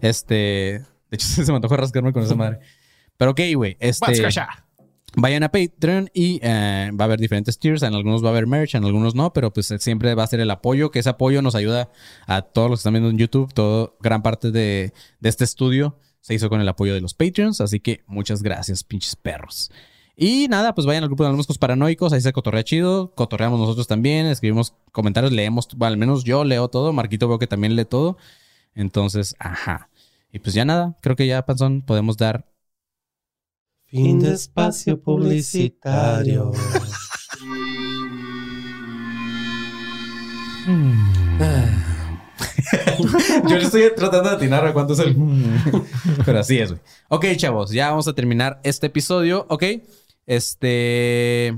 Este. 0.00 0.84
De 1.10 1.16
hecho, 1.16 1.26
se 1.44 1.44
me 1.50 1.56
antojó 1.56 1.76
rascarme 1.76 2.12
con 2.12 2.22
esa 2.22 2.34
madre. 2.34 2.60
Pero 3.16 3.32
ok, 3.32 3.40
güey. 3.54 3.76
Este. 3.80 4.28
Vayan 5.16 5.44
a 5.44 5.52
Patreon 5.52 6.10
y 6.12 6.40
eh, 6.42 6.90
va 6.92 7.04
a 7.04 7.06
haber 7.06 7.20
diferentes 7.20 7.58
tiers. 7.58 7.82
En 7.82 7.94
algunos 7.94 8.24
va 8.24 8.28
a 8.28 8.30
haber 8.30 8.48
merch, 8.48 8.74
en 8.74 8.84
algunos 8.84 9.14
no, 9.14 9.32
pero 9.32 9.52
pues 9.52 9.72
siempre 9.78 10.12
va 10.16 10.24
a 10.24 10.26
ser 10.26 10.40
el 10.40 10.50
apoyo, 10.50 10.90
que 10.90 10.98
ese 10.98 11.10
apoyo 11.10 11.40
nos 11.40 11.54
ayuda 11.54 11.88
a 12.26 12.42
todos 12.42 12.68
los 12.68 12.78
que 12.78 12.80
están 12.80 12.94
viendo 12.94 13.10
en 13.10 13.18
YouTube. 13.18 13.52
Todo, 13.54 13.96
gran 14.00 14.22
parte 14.22 14.50
de, 14.50 14.92
de 15.20 15.28
este 15.28 15.44
estudio 15.44 15.96
se 16.24 16.32
hizo 16.32 16.48
con 16.48 16.62
el 16.62 16.68
apoyo 16.70 16.94
de 16.94 17.02
los 17.02 17.12
Patreons. 17.12 17.60
Así 17.60 17.80
que 17.80 18.02
muchas 18.06 18.42
gracias, 18.42 18.82
pinches 18.82 19.14
perros. 19.14 19.70
Y 20.16 20.48
nada, 20.48 20.74
pues 20.74 20.86
vayan 20.86 21.02
al 21.02 21.10
grupo 21.10 21.22
de 21.22 21.28
Anónimos 21.28 21.58
Paranoicos, 21.58 22.14
ahí 22.14 22.22
se 22.22 22.32
cotorrea 22.32 22.64
chido, 22.64 23.12
cotorreamos 23.14 23.60
nosotros 23.60 23.86
también, 23.86 24.24
escribimos 24.26 24.74
comentarios, 24.90 25.32
leemos, 25.32 25.68
bueno, 25.76 25.92
al 25.92 25.98
menos 25.98 26.24
yo 26.24 26.44
leo 26.44 26.68
todo, 26.68 26.94
Marquito 26.94 27.28
veo 27.28 27.38
que 27.38 27.46
también 27.46 27.76
lee 27.76 27.84
todo. 27.84 28.16
Entonces, 28.74 29.36
ajá. 29.38 29.90
Y 30.32 30.38
pues 30.38 30.54
ya 30.54 30.64
nada, 30.64 30.96
creo 31.02 31.14
que 31.14 31.26
ya, 31.26 31.44
Panzón, 31.44 31.82
podemos 31.82 32.16
dar 32.16 32.46
Fin 33.86 34.18
de 34.18 34.32
espacio 34.32 34.98
publicitario. 34.98 36.52
Yo 43.48 43.56
le 43.56 43.64
estoy 43.64 43.82
tratando 43.96 44.30
de 44.30 44.36
atinar 44.36 44.66
a 44.66 44.72
cuánto 44.72 44.94
es 44.94 44.98
el. 45.00 45.16
Pero 46.26 46.38
así 46.38 46.58
es, 46.58 46.70
güey. 46.70 46.82
Ok, 47.08 47.26
chavos, 47.36 47.70
ya 47.70 47.90
vamos 47.90 48.08
a 48.08 48.14
terminar 48.14 48.60
este 48.62 48.86
episodio, 48.86 49.46
¿ok? 49.48 49.64
Este. 50.26 51.56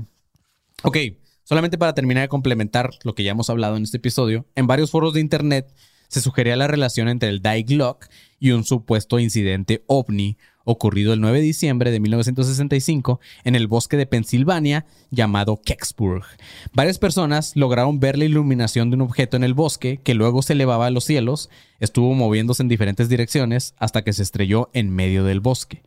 Ok, 0.83 0.97
solamente 1.43 1.77
para 1.77 1.93
terminar 1.93 2.23
de 2.23 2.29
complementar 2.29 2.89
lo 3.03 3.15
que 3.15 3.23
ya 3.23 3.31
hemos 3.31 3.49
hablado 3.49 3.77
en 3.77 3.83
este 3.83 3.97
episodio, 3.97 4.45
en 4.55 4.67
varios 4.67 4.91
foros 4.91 5.13
de 5.13 5.21
internet 5.21 5.73
se 6.07 6.21
sugería 6.21 6.55
la 6.55 6.67
relación 6.67 7.09
entre 7.09 7.29
el 7.29 7.41
Die 7.41 7.63
Glock 7.63 8.07
y 8.39 8.51
un 8.51 8.63
supuesto 8.63 9.19
incidente 9.19 9.83
ovni 9.87 10.37
ocurrido 10.67 11.13
el 11.13 11.21
9 11.21 11.39
de 11.39 11.43
diciembre 11.45 11.91
de 11.91 11.99
1965 11.99 13.19
en 13.45 13.55
el 13.55 13.67
bosque 13.67 13.97
de 13.97 14.05
Pensilvania 14.05 14.85
llamado 15.09 15.61
Kecksburg. 15.63 16.25
Varias 16.73 16.99
personas 16.99 17.55
lograron 17.55 17.99
ver 17.99 18.17
la 18.17 18.25
iluminación 18.25 18.89
de 18.89 18.95
un 18.97 19.01
objeto 19.01 19.37
en 19.37 19.45
el 19.45 19.53
bosque 19.53 20.01
que 20.03 20.13
luego 20.13 20.41
se 20.41 20.53
elevaba 20.53 20.87
a 20.87 20.91
los 20.91 21.05
cielos, 21.05 21.49
estuvo 21.79 22.13
moviéndose 22.13 22.61
en 22.63 22.69
diferentes 22.69 23.07
direcciones 23.07 23.75
hasta 23.77 24.03
que 24.03 24.13
se 24.13 24.23
estrelló 24.23 24.69
en 24.73 24.89
medio 24.89 25.23
del 25.23 25.39
bosque. 25.39 25.83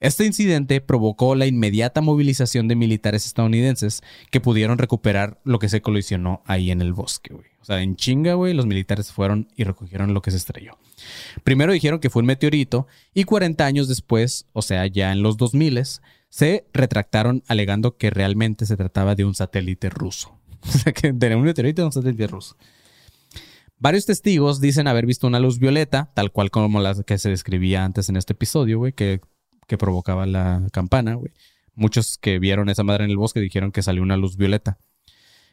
Este 0.00 0.24
incidente 0.24 0.80
provocó 0.80 1.34
la 1.34 1.46
inmediata 1.46 2.00
movilización 2.00 2.68
de 2.68 2.76
militares 2.76 3.26
estadounidenses 3.26 4.02
que 4.30 4.40
pudieron 4.40 4.78
recuperar 4.78 5.40
lo 5.44 5.58
que 5.58 5.68
se 5.68 5.82
colisionó 5.82 6.42
ahí 6.46 6.70
en 6.70 6.80
el 6.80 6.92
bosque, 6.92 7.34
güey. 7.34 7.46
O 7.60 7.64
sea, 7.64 7.82
en 7.82 7.96
chinga, 7.96 8.34
güey, 8.34 8.54
los 8.54 8.66
militares 8.66 9.12
fueron 9.12 9.48
y 9.56 9.64
recogieron 9.64 10.14
lo 10.14 10.22
que 10.22 10.30
se 10.30 10.36
estrelló. 10.36 10.78
Primero 11.42 11.72
dijeron 11.72 11.98
que 11.98 12.10
fue 12.10 12.20
un 12.20 12.26
meteorito 12.26 12.86
y 13.12 13.24
40 13.24 13.66
años 13.66 13.88
después, 13.88 14.46
o 14.52 14.62
sea, 14.62 14.86
ya 14.86 15.12
en 15.12 15.22
los 15.22 15.36
2000, 15.36 15.82
se 16.30 16.66
retractaron 16.72 17.42
alegando 17.48 17.96
que 17.96 18.10
realmente 18.10 18.66
se 18.66 18.76
trataba 18.76 19.14
de 19.14 19.24
un 19.24 19.34
satélite 19.34 19.90
ruso. 19.90 20.38
O 20.60 20.70
sea, 20.70 20.92
que 20.92 21.12
de 21.12 21.36
un 21.36 21.42
meteorito 21.42 21.86
un 21.86 21.92
satélite 21.92 22.26
ruso. 22.26 22.56
Varios 23.78 24.06
testigos 24.06 24.60
dicen 24.60 24.88
haber 24.88 25.06
visto 25.06 25.28
una 25.28 25.38
luz 25.38 25.60
violeta, 25.60 26.10
tal 26.14 26.32
cual 26.32 26.50
como 26.50 26.80
la 26.80 27.00
que 27.04 27.16
se 27.16 27.30
describía 27.30 27.84
antes 27.84 28.08
en 28.08 28.16
este 28.16 28.32
episodio, 28.32 28.78
güey, 28.78 28.92
que, 28.92 29.20
que 29.68 29.78
provocaba 29.78 30.26
la 30.26 30.66
campana, 30.72 31.14
güey. 31.14 31.32
Muchos 31.74 32.18
que 32.18 32.40
vieron 32.40 32.68
esa 32.68 32.82
madre 32.82 33.04
en 33.04 33.10
el 33.10 33.16
bosque 33.16 33.38
dijeron 33.38 33.70
que 33.70 33.82
salió 33.82 34.02
una 34.02 34.16
luz 34.16 34.36
violeta. 34.36 34.78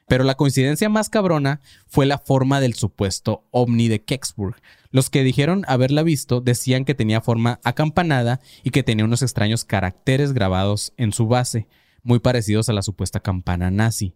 Pero 0.07 0.23
la 0.23 0.35
coincidencia 0.35 0.89
más 0.89 1.09
cabrona 1.09 1.61
fue 1.87 2.05
la 2.05 2.17
forma 2.17 2.59
del 2.59 2.73
supuesto 2.75 3.45
ovni 3.51 3.87
de 3.87 4.03
Kecksburg. 4.03 4.55
Los 4.89 5.09
que 5.09 5.23
dijeron 5.23 5.65
haberla 5.67 6.03
visto 6.03 6.41
decían 6.41 6.85
que 6.85 6.95
tenía 6.95 7.21
forma 7.21 7.59
acampanada 7.63 8.39
y 8.63 8.69
que 8.69 8.83
tenía 8.83 9.05
unos 9.05 9.21
extraños 9.21 9.65
caracteres 9.65 10.33
grabados 10.33 10.93
en 10.97 11.11
su 11.11 11.27
base, 11.27 11.67
muy 12.03 12.19
parecidos 12.19 12.69
a 12.69 12.73
la 12.73 12.81
supuesta 12.81 13.19
campana 13.19 13.69
nazi. 13.69 14.15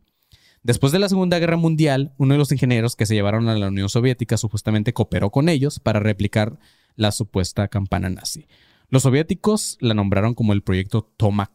Después 0.61 0.91
de 0.91 0.99
la 0.99 1.09
Segunda 1.09 1.39
Guerra 1.39 1.57
Mundial, 1.57 2.13
uno 2.17 2.33
de 2.33 2.37
los 2.37 2.51
ingenieros 2.51 2.95
que 2.95 3.05
se 3.05 3.15
llevaron 3.15 3.49
a 3.49 3.55
la 3.55 3.67
Unión 3.67 3.89
Soviética 3.89 4.37
supuestamente 4.37 4.93
cooperó 4.93 5.31
con 5.31 5.49
ellos 5.49 5.79
para 5.79 5.99
replicar 5.99 6.59
la 6.95 7.11
supuesta 7.11 7.67
campana 7.67 8.09
nazi. 8.09 8.47
Los 8.89 9.03
soviéticos 9.03 9.77
la 9.79 9.93
nombraron 9.93 10.33
como 10.33 10.53
el 10.53 10.63
proyecto 10.63 11.11
Toma- 11.17 11.51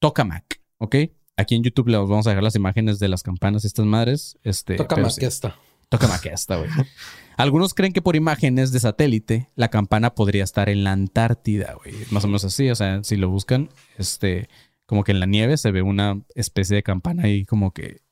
Tokamak, 0.00 0.60
¿ok? 0.78 0.96
Aquí 1.36 1.54
en 1.56 1.62
YouTube 1.62 1.88
les 1.88 1.98
vamos 2.00 2.26
a 2.26 2.30
dejar 2.30 2.44
las 2.44 2.54
imágenes 2.56 2.98
de 2.98 3.08
las 3.08 3.22
campanas 3.22 3.64
estas 3.64 3.86
madres. 3.86 4.38
Este, 4.42 4.76
sí. 4.78 5.20
que 5.20 5.26
esta. 5.26 5.56
Tokamak 5.88 6.26
esta, 6.26 6.56
güey. 6.56 6.70
Algunos 7.36 7.74
creen 7.74 7.92
que 7.92 8.00
por 8.02 8.14
imágenes 8.16 8.70
de 8.70 8.78
satélite 8.80 9.50
la 9.56 9.68
campana 9.68 10.14
podría 10.14 10.44
estar 10.44 10.68
en 10.68 10.84
la 10.84 10.92
Antártida, 10.92 11.74
güey. 11.74 11.94
Más 12.10 12.22
o 12.24 12.28
menos 12.28 12.44
así, 12.44 12.70
o 12.70 12.74
sea, 12.76 13.02
si 13.02 13.16
lo 13.16 13.28
buscan, 13.28 13.70
este, 13.98 14.48
como 14.86 15.02
que 15.02 15.10
en 15.12 15.18
la 15.20 15.26
nieve 15.26 15.56
se 15.56 15.72
ve 15.72 15.82
una 15.82 16.20
especie 16.36 16.76
de 16.76 16.82
campana 16.84 17.24
ahí 17.24 17.44
como 17.44 17.72
que, 17.72 18.02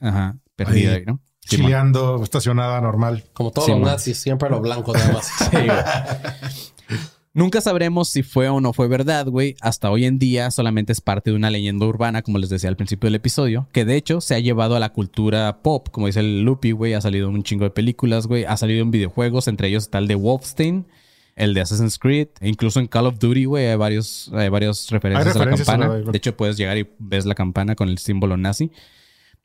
ajá, 0.00 0.36
perdida, 0.54 0.90
Ahí, 0.92 0.96
ahí, 0.98 1.04
¿no? 1.06 1.20
Chileando, 1.40 2.22
estacionada 2.22 2.78
normal. 2.82 3.24
Como 3.32 3.52
todos 3.52 3.64
Sí, 3.66 3.72
los 3.72 3.80
man. 3.80 3.92
nazis, 3.92 4.18
siempre 4.18 4.50
lo 4.50 4.60
blanco 4.60 4.92
nada 4.92 5.12
más. 5.14 5.28
Sí, 5.50 5.56
güey. 5.56 5.68
Nunca 7.38 7.60
sabremos 7.60 8.08
si 8.08 8.24
fue 8.24 8.48
o 8.48 8.60
no 8.60 8.72
fue 8.72 8.88
verdad, 8.88 9.28
güey. 9.28 9.54
Hasta 9.60 9.92
hoy 9.92 10.06
en 10.06 10.18
día 10.18 10.50
solamente 10.50 10.90
es 10.90 11.00
parte 11.00 11.30
de 11.30 11.36
una 11.36 11.50
leyenda 11.50 11.86
urbana, 11.86 12.22
como 12.22 12.38
les 12.38 12.50
decía 12.50 12.68
al 12.68 12.74
principio 12.74 13.06
del 13.06 13.14
episodio, 13.14 13.68
que 13.70 13.84
de 13.84 13.94
hecho 13.94 14.20
se 14.20 14.34
ha 14.34 14.40
llevado 14.40 14.74
a 14.74 14.80
la 14.80 14.92
cultura 14.92 15.62
pop, 15.62 15.88
como 15.92 16.08
dice 16.08 16.18
el 16.18 16.42
Lupi, 16.42 16.72
güey. 16.72 16.94
Ha 16.94 17.00
salido 17.00 17.28
un 17.28 17.44
chingo 17.44 17.62
de 17.62 17.70
películas, 17.70 18.26
güey. 18.26 18.44
Ha 18.44 18.56
salido 18.56 18.82
en 18.82 18.90
videojuegos, 18.90 19.46
entre 19.46 19.68
ellos 19.68 19.84
está 19.84 19.98
el 19.98 20.08
de 20.08 20.16
Wolfenstein, 20.16 20.86
el 21.36 21.54
de 21.54 21.60
Assassin's 21.60 22.00
Creed, 22.00 22.26
e 22.40 22.48
incluso 22.48 22.80
en 22.80 22.88
Call 22.88 23.06
of 23.06 23.20
Duty, 23.20 23.44
güey, 23.44 23.66
hay 23.66 23.76
varios, 23.76 24.32
hay 24.34 24.48
varias 24.48 24.90
referencias, 24.90 25.28
Hay 25.28 25.32
referencias 25.32 25.68
a 25.68 25.78
la 25.78 25.86
campana. 25.86 26.10
De 26.10 26.18
hecho, 26.18 26.36
puedes 26.36 26.56
llegar 26.56 26.76
y 26.76 26.88
ves 26.98 27.24
la 27.24 27.36
campana 27.36 27.76
con 27.76 27.88
el 27.88 27.98
símbolo 27.98 28.36
nazi. 28.36 28.72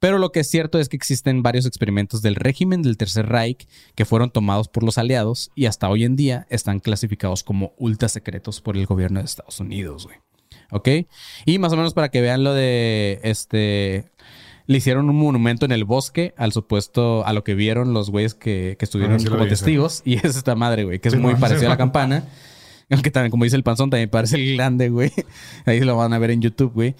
Pero 0.03 0.19
lo 0.19 0.33
que 0.33 0.41
es 0.41 0.49
cierto 0.49 0.79
es 0.79 0.89
que 0.89 0.97
existen 0.97 1.43
varios 1.43 1.65
experimentos 1.65 2.21
del 2.21 2.35
régimen 2.35 2.81
del 2.81 2.97
Tercer 2.97 3.25
Reich 3.29 3.69
que 3.95 4.03
fueron 4.03 4.31
tomados 4.31 4.67
por 4.67 4.83
los 4.83 4.97
aliados 4.97 5.49
y 5.55 5.65
hasta 5.65 5.87
hoy 5.87 6.03
en 6.03 6.17
día 6.17 6.45
están 6.49 6.81
clasificados 6.81 7.41
como 7.41 7.71
ultra 7.77 8.09
secretos 8.09 8.59
por 8.59 8.75
el 8.75 8.85
gobierno 8.85 9.21
de 9.21 9.25
Estados 9.25 9.61
Unidos, 9.61 10.05
güey. 10.05 10.17
¿Ok? 10.71 11.07
Y 11.45 11.57
más 11.57 11.71
o 11.71 11.77
menos 11.77 11.93
para 11.93 12.09
que 12.11 12.19
vean 12.19 12.43
lo 12.43 12.53
de 12.53 13.21
este. 13.23 14.11
Le 14.67 14.77
hicieron 14.79 15.09
un 15.09 15.15
monumento 15.15 15.63
en 15.63 15.71
el 15.71 15.85
bosque 15.85 16.33
al 16.35 16.51
supuesto, 16.51 17.25
a 17.25 17.31
lo 17.31 17.45
que 17.45 17.55
vieron 17.55 17.93
los 17.93 18.09
güeyes 18.09 18.33
que, 18.33 18.75
que 18.77 18.83
estuvieron 18.83 19.15
Ah, 19.15 19.19
sí 19.19 19.27
como 19.27 19.37
vi, 19.45 19.45
sí. 19.45 19.49
testigos. 19.51 20.01
Y 20.03 20.15
es 20.15 20.35
esta 20.35 20.53
madre, 20.55 20.83
güey, 20.83 20.99
que 20.99 21.07
es 21.07 21.13
Sí, 21.13 21.19
muy 21.21 21.31
no, 21.35 21.39
parecido 21.39 21.67
a 21.67 21.69
la 21.69 21.77
campana. 21.77 22.25
Aunque 22.89 23.09
también, 23.09 23.31
como 23.31 23.45
dice 23.45 23.55
el 23.55 23.63
panzón, 23.63 23.89
también 23.89 24.09
parece 24.09 24.35
el 24.35 24.57
grande, 24.57 24.89
güey. 24.89 25.13
Ahí 25.65 25.79
lo 25.79 25.95
van 25.95 26.11
a 26.11 26.19
ver 26.19 26.31
en 26.31 26.41
YouTube, 26.41 26.73
güey. 26.73 26.93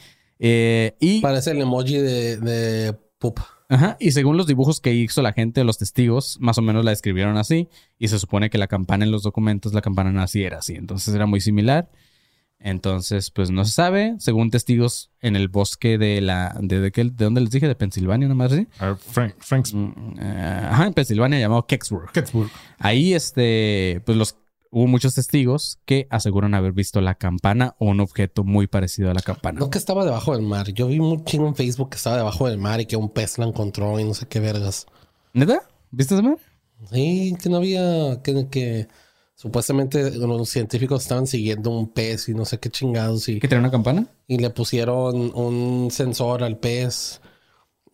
Eh, 0.46 0.96
y 1.00 1.22
Parece 1.22 1.52
el 1.52 1.62
emoji 1.62 1.98
de, 1.98 2.36
de 2.38 2.94
poop. 3.18 3.40
Ajá, 3.70 3.96
y 4.00 4.12
según 4.12 4.36
los 4.38 4.46
dibujos 4.46 4.82
que 4.82 4.94
hizo 4.94 5.22
la 5.22 5.32
gente, 5.34 5.64
los 5.64 5.78
testigos, 5.78 6.38
más 6.42 6.58
o 6.58 6.62
menos 6.62 6.84
la 6.84 6.92
describieron 6.92 7.38
así, 7.38 7.70
y 7.98 8.10
se 8.10 8.20
supone 8.20 8.50
que 8.50 8.58
la 8.58 8.68
campana 8.68 9.06
en 9.06 9.12
los 9.12 9.24
documentos, 9.24 9.74
la 9.74 9.82
campana 9.82 10.12
nazi 10.12 10.44
era 10.44 10.60
así, 10.60 10.76
entonces 10.76 11.16
era 11.16 11.26
muy 11.26 11.40
similar. 11.42 11.90
Entonces, 12.60 13.30
pues 13.30 13.52
no 13.52 13.66
se 13.66 13.72
sabe, 13.74 14.16
según 14.20 14.50
testigos 14.50 15.12
en 15.22 15.36
el 15.36 15.50
bosque 15.50 15.98
de 15.98 16.22
la, 16.22 16.56
de, 16.62 16.80
de, 16.80 16.92
qué- 16.94 17.04
de 17.04 17.26
dónde 17.26 17.42
les 17.42 17.50
dije, 17.52 17.68
de 17.68 17.76
Pensilvania, 17.76 18.28
madre 18.30 18.56
así. 18.56 18.68
Ver, 18.86 18.96
Frank, 18.96 19.36
Frank's 19.40 19.74
Mm, 19.74 19.92
eh, 20.20 20.68
Ajá, 20.72 20.88
en 20.88 20.94
Pensilvania 20.94 21.40
llamado 21.40 21.66
Kecksburg. 21.68 22.10
Gettysburg. 22.14 22.50
Ahí, 22.80 23.14
este, 23.14 24.02
pues 24.06 24.18
los, 24.18 24.38
hubo 24.74 24.88
muchos 24.88 25.14
testigos 25.14 25.80
que 25.86 26.08
aseguran 26.10 26.56
haber 26.56 26.74
visto 26.74 27.00
la 27.00 27.16
campana 27.16 27.76
o 27.78 27.86
un 27.86 28.00
objeto 28.00 28.44
muy 28.44 28.66
parecido 28.66 29.12
a 29.12 29.14
la 29.14 29.22
campana. 29.22 29.60
No 29.60 29.70
que 29.70 29.78
estaba 29.78 30.04
debajo 30.04 30.36
del 30.36 30.42
mar. 30.42 30.74
Yo 30.74 30.88
vi 30.88 31.00
un 31.00 31.24
chingo 31.26 31.48
en 31.48 31.56
Facebook 31.56 31.92
que 31.92 31.98
estaba 31.98 32.18
debajo 32.18 32.50
del 32.50 32.58
mar 32.58 32.82
y 32.82 32.88
que 32.88 32.96
un 32.96 33.10
pez 33.10 33.38
la 33.38 33.46
encontró 33.46 34.00
y 34.00 34.04
no 34.04 34.16
sé 34.16 34.26
qué 34.28 34.40
vergas. 34.40 34.88
¿Neta? 35.34 35.62
¿Viste 35.92 36.16
esa 36.16 36.24
madre? 36.24 36.42
Sí, 36.92 37.36
que 37.42 37.50
no 37.50 37.58
había, 37.58 38.22
que, 38.24 38.50
que 38.50 38.88
supuestamente 39.36 40.12
los 40.12 40.50
científicos 40.50 41.04
estaban 41.04 41.28
siguiendo 41.28 41.70
un 41.70 41.90
pez 41.90 42.28
y 42.30 42.34
no 42.34 42.44
sé 42.44 42.60
qué 42.60 42.70
chingados 42.70 43.30
y, 43.30 43.40
¿Que 43.40 43.48
tenía 43.48 43.60
una 43.62 43.72
campana? 43.72 44.08
y 44.28 44.40
le 44.40 44.50
pusieron 44.50 45.32
un 45.36 45.92
sensor 45.92 46.44
al 46.44 46.58
pez 46.58 47.22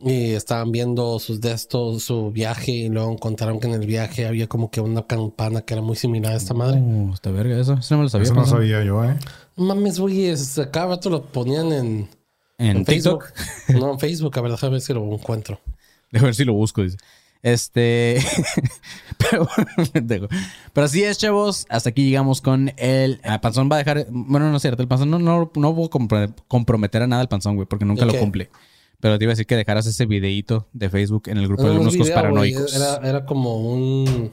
y 0.02 0.32
estaban 0.34 0.72
viendo 0.72 1.20
sus 1.20 1.42
de 1.42 1.52
estos, 1.52 2.04
su 2.04 2.32
viaje 2.32 2.72
y 2.72 2.90
luego 2.90 3.12
encontraron 3.12 3.60
que 3.60 3.68
en 3.68 3.74
el 3.74 3.86
viaje 3.86 4.26
había 4.28 4.48
como 4.48 4.72
que 4.72 4.80
una 4.82 5.06
campana 5.06 5.62
que 5.62 5.74
era 5.74 5.82
muy 5.84 5.96
similar 5.96 6.34
a 6.34 6.38
esta 6.38 6.54
madre. 6.54 6.80
Uh, 6.80 7.14
esta 7.14 7.32
verga, 7.32 7.60
eso, 7.60 7.74
eso 7.74 7.94
no 7.96 8.00
me 8.00 8.04
lo 8.04 8.10
sabía. 8.10 8.24
Eso 8.26 8.34
no 8.34 8.46
sabía 8.46 8.84
yo, 8.84 9.04
¿eh? 9.04 9.16
No 9.58 9.66
Mames, 9.66 10.00
güey, 10.00 10.34
cada 10.72 10.88
rato 10.88 11.10
lo 11.10 11.24
ponían 11.26 11.72
en, 11.74 12.10
En, 12.58 12.78
en 12.78 12.86
TikTok. 12.86 13.26
Facebook. 13.34 13.80
No, 13.80 13.92
en 13.94 14.00
Facebook, 14.00 14.38
a 14.38 14.42
ver, 14.42 14.52
déjame 14.52 14.72
ver 14.74 14.82
si 14.82 14.94
lo 14.94 15.04
encuentro. 15.14 15.60
Déjame 16.12 16.28
ver 16.30 16.36
si 16.36 16.46
lo 16.46 16.54
busco, 16.54 16.82
dice. 16.82 16.98
Este. 17.42 18.20
pero. 19.18 19.48
Pero 20.74 20.86
así 20.86 21.04
es, 21.04 21.18
chavos. 21.18 21.66
Hasta 21.70 21.90
aquí 21.90 22.04
llegamos 22.06 22.42
con 22.42 22.74
el. 22.78 23.22
ah, 23.24 23.40
Panzón 23.42 23.70
va 23.72 23.76
a 23.76 23.80
dejar. 23.80 24.08
Bueno, 24.10 24.50
no 24.50 24.58
es 24.58 24.62
cierto. 24.62 24.82
El 24.82 24.88
Panzón 24.90 25.10
no, 25.10 25.20
no, 25.20 25.50
no 25.56 25.74
voy 25.74 25.86
a 25.86 25.90
compro- 25.90 26.34
comprometer 26.48 27.02
a 27.02 27.08
nada 27.08 27.22
al 27.22 27.30
Panzón, 27.30 27.56
güey, 27.56 27.66
porque 27.68 27.86
nunca 27.86 28.06
lo 28.06 28.14
cumple. 28.18 28.50
Pero 29.00 29.18
te 29.18 29.24
iba 29.26 29.32
a 29.32 29.34
decir 29.34 29.46
que 29.46 29.56
dejaras 29.56 29.86
ese 29.86 30.06
videíto 30.06 30.68
de 30.74 30.90
Facebook 30.90 31.24
en 31.28 31.38
el 31.38 31.48
grupo 31.48 31.64
No, 31.64 31.70
de 31.70 31.80
Bruscos 31.80 32.08
video, 32.08 32.16
Paranoicos. 32.16 32.76
Era, 32.76 32.96
era 33.08 33.26
como 33.26 33.58
un. 33.58 34.32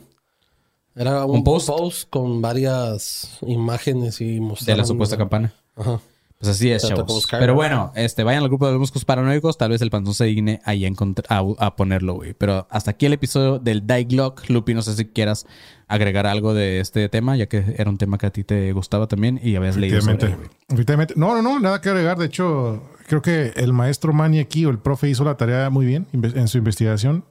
Era 0.95 1.25
un, 1.25 1.37
¿Un 1.37 1.45
post? 1.45 1.69
post? 1.69 2.09
con 2.11 2.41
varias 2.43 3.39
imágenes 3.47 4.21
y 4.21 4.35
de 4.35 4.41
mostraban. 4.41 4.79
la 4.79 4.85
supuesta 4.85 5.17
campana. 5.17 5.53
Ajá. 5.77 6.01
Pues 6.47 6.57
así 6.57 6.71
es, 6.71 6.87
chavos. 6.89 7.07
buscar, 7.07 7.41
Pero 7.41 7.53
¿no? 7.53 7.57
bueno, 7.57 7.93
este, 7.95 8.25
vayan 8.25 8.43
al 8.43 8.49
grupo 8.49 8.71
de 8.71 8.79
Muscos 8.79 9.05
Paranoicos. 9.05 9.59
Tal 9.59 9.71
vez 9.71 9.83
el 9.83 9.91
panzón 9.91 10.15
se 10.15 10.25
digne 10.25 10.61
ahí 10.65 10.85
a, 10.85 10.89
encontr- 10.89 11.25
a, 11.29 11.67
a 11.67 11.77
ponerlo, 11.77 12.15
güey. 12.15 12.35
Pero 12.35 12.67
hasta 12.71 12.93
aquí 12.93 13.07
el 13.07 13.13
episodio 13.13 13.59
del 13.59 13.87
Die 13.87 14.05
Glock. 14.05 14.49
Lupi, 14.49 14.75
no 14.75 14.83
sé 14.83 14.95
si 14.95 15.05
quieras 15.07 15.47
agregar 15.89 16.27
algo 16.27 16.55
de 16.55 16.81
este 16.81 17.09
tema, 17.09 17.37
ya 17.37 17.47
que 17.47 17.75
era 17.79 17.89
un 17.91 17.99
tema 17.99 18.19
que 18.19 18.27
a 18.27 18.31
ti 18.31 18.43
te 18.45 18.73
gustaba 18.73 19.07
también 19.07 19.39
y 19.43 19.57
habías 19.57 19.77
leído 19.77 20.01
sobre 20.01 20.15
Efectivamente. 20.15 20.45
él, 20.45 20.49
güey. 20.51 20.75
Efectivamente. 20.75 21.15
No, 21.17 21.35
no, 21.35 21.43
no, 21.43 21.61
nada 21.61 21.81
que 21.81 21.89
agregar. 21.91 22.19
De 22.19 22.27
hecho, 22.27 22.83
creo 23.07 23.23
que 23.23 23.53
el 23.57 23.73
maestro 23.73 24.13
Manny 24.13 24.41
aquí 24.41 24.65
o 24.65 24.71
el 24.71 24.79
profe 24.79 25.09
hizo 25.09 25.25
la 25.25 25.37
tarea 25.37 25.71
muy 25.71 25.87
bien 25.87 26.07
en 26.13 26.49
su 26.49 26.59
investigación. 26.59 27.25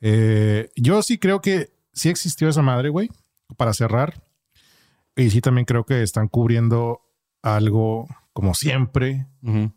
Eh, 0.00 0.70
yo 0.76 1.02
sí 1.02 1.18
creo 1.18 1.40
que 1.40 1.70
sí 1.92 2.08
existió 2.08 2.48
esa 2.48 2.62
madre, 2.62 2.88
güey, 2.88 3.10
para 3.56 3.72
cerrar. 3.72 4.22
Y 5.16 5.30
sí 5.30 5.40
también 5.40 5.64
creo 5.64 5.84
que 5.84 6.02
están 6.02 6.28
cubriendo 6.28 7.00
algo 7.42 8.06
como 8.32 8.54
siempre, 8.54 9.26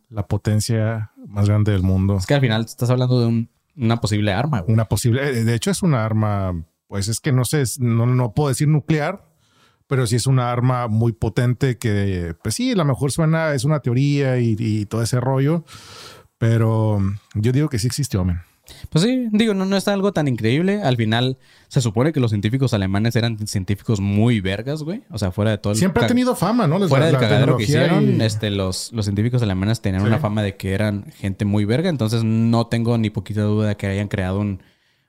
la 0.10 0.28
potencia 0.28 1.12
más 1.28 1.47
grande 1.47 1.72
del 1.72 1.84
mundo. 1.84 2.18
Es 2.18 2.26
que 2.26 2.34
al 2.36 2.41
final 2.41 2.64
estás 2.66 2.89
hablando 2.89 3.20
de 3.20 3.28
un- 3.28 3.49
una 3.76 3.97
posible 3.99 4.32
arma, 4.34 4.60
güey. 4.62 4.74
Una 4.74 4.86
posible, 4.86 5.28
eh, 5.30 5.43
de 5.43 5.56
hecho 5.56 5.72
es 5.72 5.82
una 5.82 6.06
arma, 6.06 6.54
pues 6.88 7.08
es 7.08 7.20
que 7.20 7.32
no 7.32 7.43
sé, 7.45 7.64
no, 7.80 8.06
no 8.06 8.34
puedo 8.34 8.49
decir 8.49 8.68
nuclear, 8.68 9.26
pero 9.88 10.06
sí 10.08 10.16
es 10.16 10.28
una 10.28 10.51
arma 10.51 10.88
muy 10.88 11.12
potente 11.12 11.78
que, 11.78 12.36
pues 12.43 12.56
sí, 12.56 12.72
a 12.72 12.76
lo 12.76 12.86
mejor 12.86 13.12
suena, 13.12 13.54
es 13.54 13.64
una 13.66 13.80
teoría 13.80 14.39
y, 14.39 14.56
y 14.60 14.86
todo 14.86 15.01
ese 15.01 15.20
rollo, 15.20 15.66
pero 16.38 16.99
yo 17.36 17.51
digo 17.51 17.70
que 17.70 17.80
sí 17.80 17.88
existió, 17.88 18.24
men. 18.24 18.39
Pues 18.89 19.03
sí, 19.03 19.28
digo, 19.32 19.53
no, 19.53 19.66
no 19.66 19.76
es 19.76 19.88
algo 19.89 20.14
tan 20.14 20.28
increíble. 20.28 20.82
Al 20.82 20.95
final, 20.95 21.38
se 21.68 21.82
supone 21.82 22.14
que 22.14 22.20
los 22.22 22.32
científicos 22.32 22.74
alemanes 22.74 23.16
eran 23.16 23.45
científicos 23.47 23.99
muy 23.99 24.39
vergas, 24.39 24.84
güey. 24.84 25.03
O 25.09 25.18
sea, 25.18 25.32
fuera 25.32 25.51
de 25.51 25.57
todo 25.57 25.74
el 25.74 25.80
Siempre 25.80 26.03
ha 26.03 26.07
tenido 26.07 26.36
fama, 26.36 26.66
¿no? 26.66 26.80
Fuera 26.88 27.05
La- 27.05 27.05
del 27.07 27.14
la 27.14 27.20
cagadero 27.20 27.57
que 27.57 27.66
tecnología 27.66 27.97
hicieron, 27.97 28.22
y- 28.22 28.24
este, 28.24 28.49
los, 28.51 28.91
los 28.93 29.05
científicos 29.05 29.41
alemanes 29.41 29.82
tenían 29.82 30.01
Sí. 30.03 30.07
una 30.07 30.20
fama 30.20 30.43
de 30.43 30.55
que 30.55 30.74
eran 30.74 31.11
gente 31.11 31.43
muy 31.45 31.66
verga. 31.66 31.89
Entonces, 31.89 32.24
no 32.24 32.68
tengo 32.68 32.97
ni 32.97 33.09
poquita 33.09 33.41
duda 33.41 33.68
de 33.70 33.76
que 33.76 33.88
hayan 33.88 34.07
creado 34.07 34.39
un, 34.39 34.64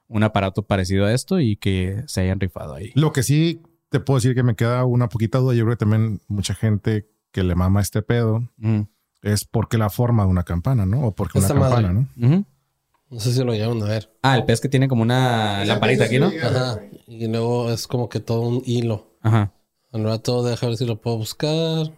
un 0.09 0.22
aparato 0.24 0.62
parecido 0.66 1.07
a 1.07 1.12
esto 1.12 1.38
y 1.40 1.57
que 1.57 2.02
se 2.07 2.22
hayan 2.22 2.40
rifado 2.40 2.74
ahí. 2.74 2.90
Lo 2.96 3.12
que 3.12 3.22
sí 3.22 3.62
te 3.88 4.00
puedo 4.00 4.18
decir 4.18 4.34
que 4.34 4.42
me 4.42 4.57
queda 4.57 4.84
una 4.84 5.09
poquita 5.09 5.38
duda, 5.38 5.55
yo 5.55 5.64
creo 5.64 5.76
que 5.76 5.84
también 5.84 6.20
mucha 6.26 6.55
gente 6.55 7.09
que 7.30 7.44
le 7.44 7.55
mama 7.55 7.80
este 7.80 8.02
pedo 8.02 8.48
Ujú. 8.61 8.88
es 9.22 9.44
porque 9.44 9.78
la 9.78 9.90
forma 9.90 10.24
de 10.24 10.30
una 10.30 10.42
campana, 10.42 10.86
¿no? 10.86 11.02
O 11.07 11.14
porque 11.14 11.38
una 11.38 11.48
madre. 11.55 11.84
campana, 11.84 12.07
¿no? 12.16 12.44
No 13.14 13.20
sé 13.20 13.32
si 13.32 13.44
lo 13.44 13.52
llegaron 13.52 13.80
a 13.84 13.86
ver. 13.86 14.10
Ah, 14.22 14.34
el 14.36 14.44
pez 14.44 14.60
que 14.60 14.68
tiene 14.68 14.88
como 14.88 15.02
una 15.02 15.64
lamparita 15.64 16.04
aquí, 16.04 16.18
¿no? 16.18 16.32
Ajá. 16.42 16.80
Y 17.06 17.28
luego 17.28 17.70
es 17.70 17.86
como 17.86 18.08
que 18.08 18.18
todo 18.18 18.40
un 18.40 18.60
hilo. 18.66 19.06
Ajá. 19.22 19.52
Al 19.92 20.02
rato 20.02 20.42
deja 20.42 20.66
ver 20.66 20.76
si 20.76 20.84
lo 20.84 21.00
puedo 21.00 21.18
buscar. 21.18 21.92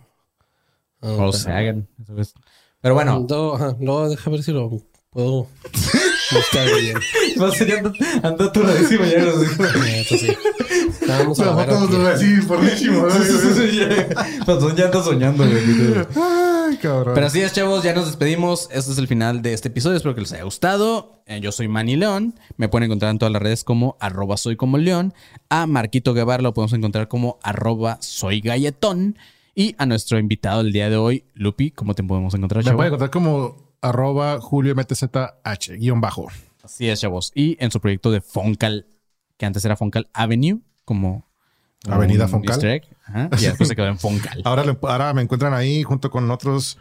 Ah, 1.01 1.09
O 1.13 1.29
ok. 1.29 1.33
se 1.35 1.51
hagan. 1.51 1.89
Eso 2.03 2.19
es. 2.21 2.35
Pero 2.83 2.95
bueno, 2.95 3.25
Luego, 3.27 3.55
ajá, 3.55 3.77
luego 3.81 4.11
deja 4.11 4.31
ver 4.31 4.43
si 4.43 4.53
lo 4.53 4.71
puedo 5.09 5.47
buscar 6.33 6.69
bien. 6.81 6.97
anda 8.23 8.45
aturadísimo 8.47 9.05
ya. 9.05 9.23
Ah, 9.23 9.89
esto 9.97 10.17
sí. 10.17 10.37
Vamos 11.07 11.41
a 11.41 11.55
ver 11.55 11.71
así. 11.71 12.41
Panzón 14.45 14.77
ya 14.77 14.87
anda 14.87 15.03
soñando, 15.03 15.45
güey. 15.45 16.07
Ay, 16.17 16.77
cabrón. 16.79 17.15
Pero 17.15 17.27
así 17.27 17.41
es, 17.41 17.53
chavos, 17.53 17.83
ya 17.83 17.95
nos 17.95 18.07
despedimos. 18.07 18.69
Este 18.73 18.93
es 18.93 18.99
el 18.99 19.09
final 19.09 19.43
de 19.43 19.53
este 19.53 19.69
episodio. 19.69 19.97
Espero 19.97 20.15
que 20.15 20.21
les 20.23 20.33
haya 20.33 20.45
gustado. 20.45 21.23
Eh, 21.27 21.41
yo 21.41 21.53
soy 21.53 21.69
Manny 21.69 21.97
León. 21.97 22.35
Me 22.57 22.69
pueden 22.69 22.85
encontrar 22.87 23.11
en 23.11 23.19
todas 23.19 23.33
las 23.33 23.43
redes 23.43 23.65
como 23.65 23.97
arroba 24.01 24.37
soy 24.37 24.57
como 24.57 24.79
León. 24.79 25.15
A 25.49 25.67
Marquito 25.67 26.15
Guevara 26.15 26.43
lo 26.43 26.55
podemos 26.55 26.73
encontrar 26.73 27.09
como 27.09 27.39
arroba 27.43 27.99
soy 28.01 28.41
galletón. 28.41 29.19
Y 29.55 29.75
a 29.79 29.87
nuestro 29.87 30.19
invitado 30.19 30.63
del 30.63 30.73
día 30.73 30.91
de 30.91 30.97
hoy, 30.97 31.25
Lupi, 31.35 31.71
¿cómo 31.71 31.95
te 31.95 32.03
podemos 32.03 32.35
encontrar, 32.35 32.63
Me 32.63 32.67
chavo? 32.67 32.77
puede 32.77 32.89
encontrar 32.89 33.11
como 33.11 33.66
arroba 33.89 34.41
Julio 34.41 34.75
MTZH, 34.75 35.77
guion 35.79 36.01
bajo. 36.01 36.27
Así 36.63 36.89
es, 36.89 37.01
chavos. 37.01 37.33
Y 37.35 37.57
en 37.63 37.71
su 37.71 37.81
proyecto 37.81 38.11
de 38.11 38.21
Foncal, 38.21 38.87
que 39.37 39.47
antes 39.47 39.65
era 39.65 39.77
Foncal 39.77 40.09
Avenue, 40.13 40.61
como... 40.85 41.27
Avenida 41.89 42.27
Foncal. 42.27 42.51
easter 42.57 42.71
egg. 42.71 42.85
Ajá. 43.05 43.29
Y 43.39 43.43
después 43.45 43.69
se 43.69 43.77
quedó 43.77 43.87
en 43.87 43.99
Foncal. 43.99 44.43
Ahora, 44.45 44.65
le- 44.65 44.77
ahora 44.83 45.15
me 45.15 45.23
encuentran 45.23 45.55
ahí 45.55 45.85
junto 45.85 46.11
con 46.11 46.29
otros 46.33 46.79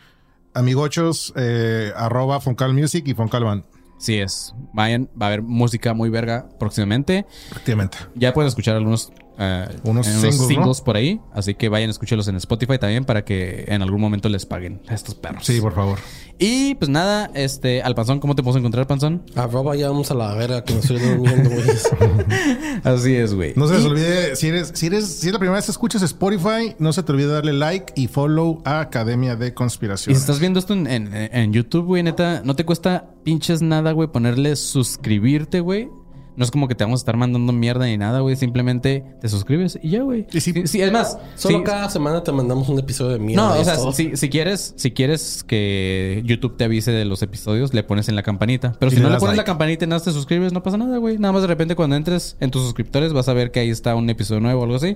amigochos, 0.55 1.31
eh, 1.35 1.91
arroba 1.95 2.39
Foncal 2.41 2.73
Music 2.73 3.03
y 3.07 3.13
Foncal 3.13 3.43
Band. 3.43 3.63
Así 3.97 4.17
es. 4.17 4.53
Vayan, 4.73 5.09
va 5.19 5.27
a 5.27 5.29
haber 5.29 5.41
música 5.43 5.93
muy 5.93 6.09
verga 6.09 6.49
próximamente. 6.59 7.25
Efectivamente. 7.51 7.97
Ya 8.15 8.33
pueden 8.33 8.47
escuchar 8.47 8.75
algunos, 8.75 9.11
eh, 9.37 9.67
Unos 9.83 10.07
unos 10.07 10.21
singles, 10.21 10.47
singles, 10.47 10.77
¿no? 10.79 10.83
por 10.85 10.95
ahí. 10.97 11.19
Así 11.33 11.55
que 11.55 11.69
vayan 11.69 11.89
a 11.89 11.91
escucharlos 11.91 12.27
en 12.27 12.35
Spotify 12.37 12.77
también 12.77 13.05
para 13.05 13.23
que 13.25 13.65
en 13.67 13.81
algún 13.81 14.01
momento 14.01 14.29
les 14.29 14.45
paguen 14.45 14.81
a 14.87 14.93
estos 14.93 15.15
perros. 15.15 15.45
Sí, 15.45 15.59
por 15.61 15.73
favor. 15.73 15.99
Y 16.37 16.75
pues 16.75 16.89
nada, 16.89 17.31
este, 17.33 17.81
al 17.81 17.95
panzón, 17.95 18.19
¿cómo 18.19 18.35
te 18.35 18.43
puedo 18.43 18.57
encontrar, 18.57 18.87
panzón? 18.87 19.23
Arroba 19.35 19.75
ya 19.75 19.87
vamos 19.89 20.11
a 20.11 20.15
la 20.15 20.33
verga 20.35 20.63
que 20.65 20.73
me 20.73 20.79
estoy 20.79 20.99
durmiendo, 20.99 21.49
güey. 21.49 21.63
Así 22.83 23.15
es, 23.15 23.33
güey. 23.33 23.53
No 23.55 23.67
se 23.67 23.75
les 23.75 23.83
Y- 23.83 23.87
olvide, 23.87 24.35
si 24.35 24.47
eres, 24.47 24.71
si 24.75 24.87
eres, 24.87 25.05
si 25.07 25.27
es 25.27 25.33
la 25.33 25.39
primera 25.39 25.55
vez 25.57 25.65
que 25.65 25.71
escuchas 25.71 26.01
Spotify, 26.01 26.75
no 26.79 26.91
se 26.93 27.03
te 27.03 27.11
olvide 27.11 27.27
darle 27.27 27.53
like 27.53 27.93
y 27.95 28.07
follow 28.07 28.61
a 28.65 28.79
Academia 28.81 29.35
de 29.35 29.47
Y 29.47 29.51
Conspiración. 29.51 30.13
si 30.15 30.19
estás 30.19 30.39
viendo 30.39 30.59
esto 30.59 30.73
en, 30.73 30.87
en- 30.87 31.09
en 31.13 31.53
YouTube, 31.53 31.85
güey, 31.85 32.03
neta, 32.03 32.41
no 32.43 32.55
te 32.55 32.65
cuesta 32.65 33.09
pinches 33.23 33.61
nada, 33.61 33.91
güey, 33.93 34.09
ponerle 34.09 34.55
suscribirte, 34.55 35.59
güey. 35.61 35.89
No 36.37 36.43
es 36.43 36.51
como 36.51 36.67
que 36.67 36.75
te 36.75 36.83
vamos 36.83 36.99
a 36.99 37.01
estar 37.01 37.15
mandando 37.17 37.53
mierda 37.53 37.85
ni 37.85 37.97
nada, 37.97 38.19
güey. 38.19 38.35
Simplemente 38.35 39.03
te 39.21 39.29
suscribes 39.29 39.79
y 39.81 39.89
ya, 39.91 40.01
güey. 40.03 40.27
Y 40.33 40.41
si- 40.41 40.51
Sí, 40.53 40.67
sí, 40.67 40.81
es 40.81 40.91
más. 40.91 41.17
Solo 41.35 41.59
sí- 41.59 41.63
cada 41.63 41.89
semana 41.89 42.23
te 42.23 42.31
mandamos 42.31 42.67
un 42.69 42.77
episodio 42.79 43.11
de 43.13 43.19
mierda. 43.19 43.55
No, 43.55 43.59
o 43.59 43.63
sea, 43.63 43.77
si, 43.93 44.15
si 44.17 44.29
quieres, 44.29 44.73
si 44.77 44.91
quieres 44.91 45.43
que 45.45 46.21
YouTube 46.25 46.57
te 46.57 46.63
avise 46.65 46.91
de 46.91 47.05
los 47.05 47.21
episodios, 47.21 47.73
le 47.73 47.83
pones 47.83 48.09
en 48.09 48.15
la 48.15 48.23
campanita. 48.23 48.73
Pero 48.79 48.91
si 48.91 48.97
no 48.97 49.09
le 49.09 49.15
pones 49.15 49.37
like. 49.37 49.37
la 49.37 49.43
campanita 49.45 49.85
y 49.85 49.87
nada 49.87 50.01
te 50.03 50.11
suscribes, 50.11 50.51
no 50.53 50.61
pasa 50.63 50.77
nada, 50.77 50.97
güey. 50.97 51.17
Nada 51.17 51.31
más 51.31 51.41
de 51.41 51.47
repente 51.47 51.75
cuando 51.75 51.95
entres 51.95 52.35
en 52.39 52.51
tus 52.51 52.63
suscriptores 52.63 53.13
vas 53.13 53.29
a 53.29 53.33
ver 53.33 53.51
que 53.51 53.59
ahí 53.61 53.69
está 53.69 53.95
un 53.95 54.09
episodio 54.09 54.41
nuevo 54.41 54.61
o 54.61 54.63
algo 54.63 54.75
así. 54.75 54.95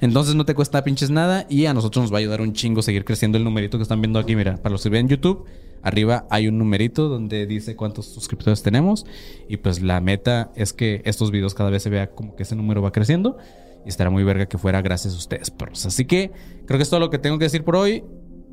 Entonces 0.00 0.34
no 0.34 0.44
te 0.44 0.54
cuesta 0.54 0.82
pinches 0.84 1.10
nada 1.10 1.46
y 1.48 1.66
a 1.66 1.74
nosotros 1.74 2.02
nos 2.04 2.12
va 2.12 2.16
a 2.16 2.20
ayudar 2.20 2.40
un 2.40 2.52
chingo 2.52 2.82
seguir 2.82 3.04
creciendo 3.04 3.38
el 3.38 3.44
numerito 3.44 3.78
que 3.78 3.82
están 3.82 4.00
viendo 4.00 4.18
aquí. 4.18 4.34
Mira, 4.36 4.56
para 4.56 4.72
los 4.72 4.82
que 4.82 4.88
ven 4.88 5.08
YouTube, 5.08 5.44
arriba 5.82 6.26
hay 6.30 6.48
un 6.48 6.58
numerito 6.58 7.08
donde 7.08 7.46
dice 7.46 7.76
cuántos 7.76 8.06
suscriptores 8.06 8.62
tenemos. 8.62 9.06
Y 9.48 9.58
pues 9.58 9.82
la 9.82 10.00
meta 10.00 10.50
es 10.54 10.72
que 10.72 11.02
estos 11.04 11.30
videos 11.30 11.54
cada 11.54 11.70
vez 11.70 11.82
se 11.82 11.90
vea 11.90 12.10
como 12.10 12.36
que 12.36 12.42
ese 12.42 12.56
número 12.56 12.82
va 12.82 12.92
creciendo. 12.92 13.36
Y 13.84 13.88
estará 13.88 14.10
muy 14.10 14.24
verga 14.24 14.46
que 14.46 14.58
fuera 14.58 14.82
gracias 14.82 15.14
a 15.14 15.16
ustedes, 15.16 15.50
perros. 15.50 15.86
Así 15.86 16.04
que 16.04 16.30
creo 16.66 16.78
que 16.78 16.82
es 16.82 16.90
todo 16.90 17.00
lo 17.00 17.10
que 17.10 17.18
tengo 17.18 17.38
que 17.38 17.44
decir 17.44 17.64
por 17.64 17.76
hoy. 17.76 18.04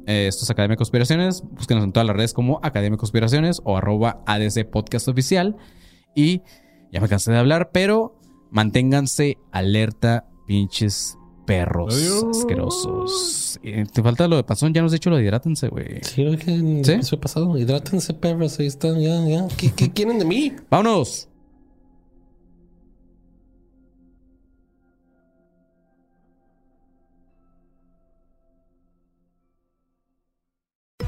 Eh, 0.06 0.28
esto 0.28 0.46
es 0.46 0.50
Academia 0.50 0.74
de 0.74 0.78
Conspiraciones. 0.78 1.42
Búsquenos 1.42 1.84
en 1.84 1.92
todas 1.92 2.08
las 2.08 2.16
redes 2.16 2.34
como 2.34 2.60
Academia 2.64 2.96
de 2.96 3.00
Conspiraciones 3.00 3.62
o 3.66 3.78
arroba 3.78 4.24
ADC 4.26 4.70
Podcast 4.70 5.10
Oficial. 5.10 5.58
Y 6.16 6.42
ya 6.92 7.02
me 7.02 7.10
cansé 7.10 7.32
de 7.32 7.38
hablar, 7.38 7.72
pero 7.74 8.18
manténganse 8.50 9.38
alerta, 9.52 10.26
pinches 10.48 11.18
perros 11.48 11.96
Adiós. 11.96 12.38
asquerosos. 12.38 13.60
Eh, 13.64 13.86
te 13.92 14.04
falta 14.04 14.28
lo 14.28 14.36
de 14.36 14.44
pasón, 14.44 14.72
ya 14.74 14.82
nos 14.84 14.90
has 14.90 15.00
dicho 15.00 15.10
lo 15.10 15.16
de 15.18 15.24
hidrátense, 15.24 15.70
güey. 15.70 16.02
Sí, 16.04 16.24
lo 16.24 16.32
dije 16.32 16.54
en 16.54 16.78
el 16.80 16.86
¿Sí? 16.86 16.92
episodio 16.92 17.22
pasado. 17.22 17.58
Hidrátense, 17.58 18.14
perros. 18.14 18.60
Ahí 18.60 18.68
están, 18.68 19.00
ya, 19.02 19.26
ya. 19.26 19.48
¿Qué, 19.58 19.72
qué 19.72 19.92
quieren 19.94 20.20
de 20.20 20.26
mí? 20.26 20.54
¡Vámonos! 20.70 21.28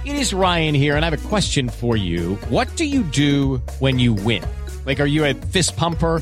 It 0.05 0.15
is 0.15 0.33
Ryan 0.33 0.73
here, 0.73 0.95
and 0.95 1.03
I 1.05 1.09
have 1.09 1.25
a 1.25 1.29
question 1.29 1.69
for 1.69 1.97
you. 1.97 2.35
What 2.49 2.73
do 2.77 2.85
you 2.85 3.03
do 3.03 3.57
when 3.79 3.99
you 3.99 4.13
win? 4.13 4.43
Like, 4.85 4.99
are 4.99 5.05
you 5.05 5.25
a 5.25 5.33
fist 5.33 5.75
pumper? 5.75 6.21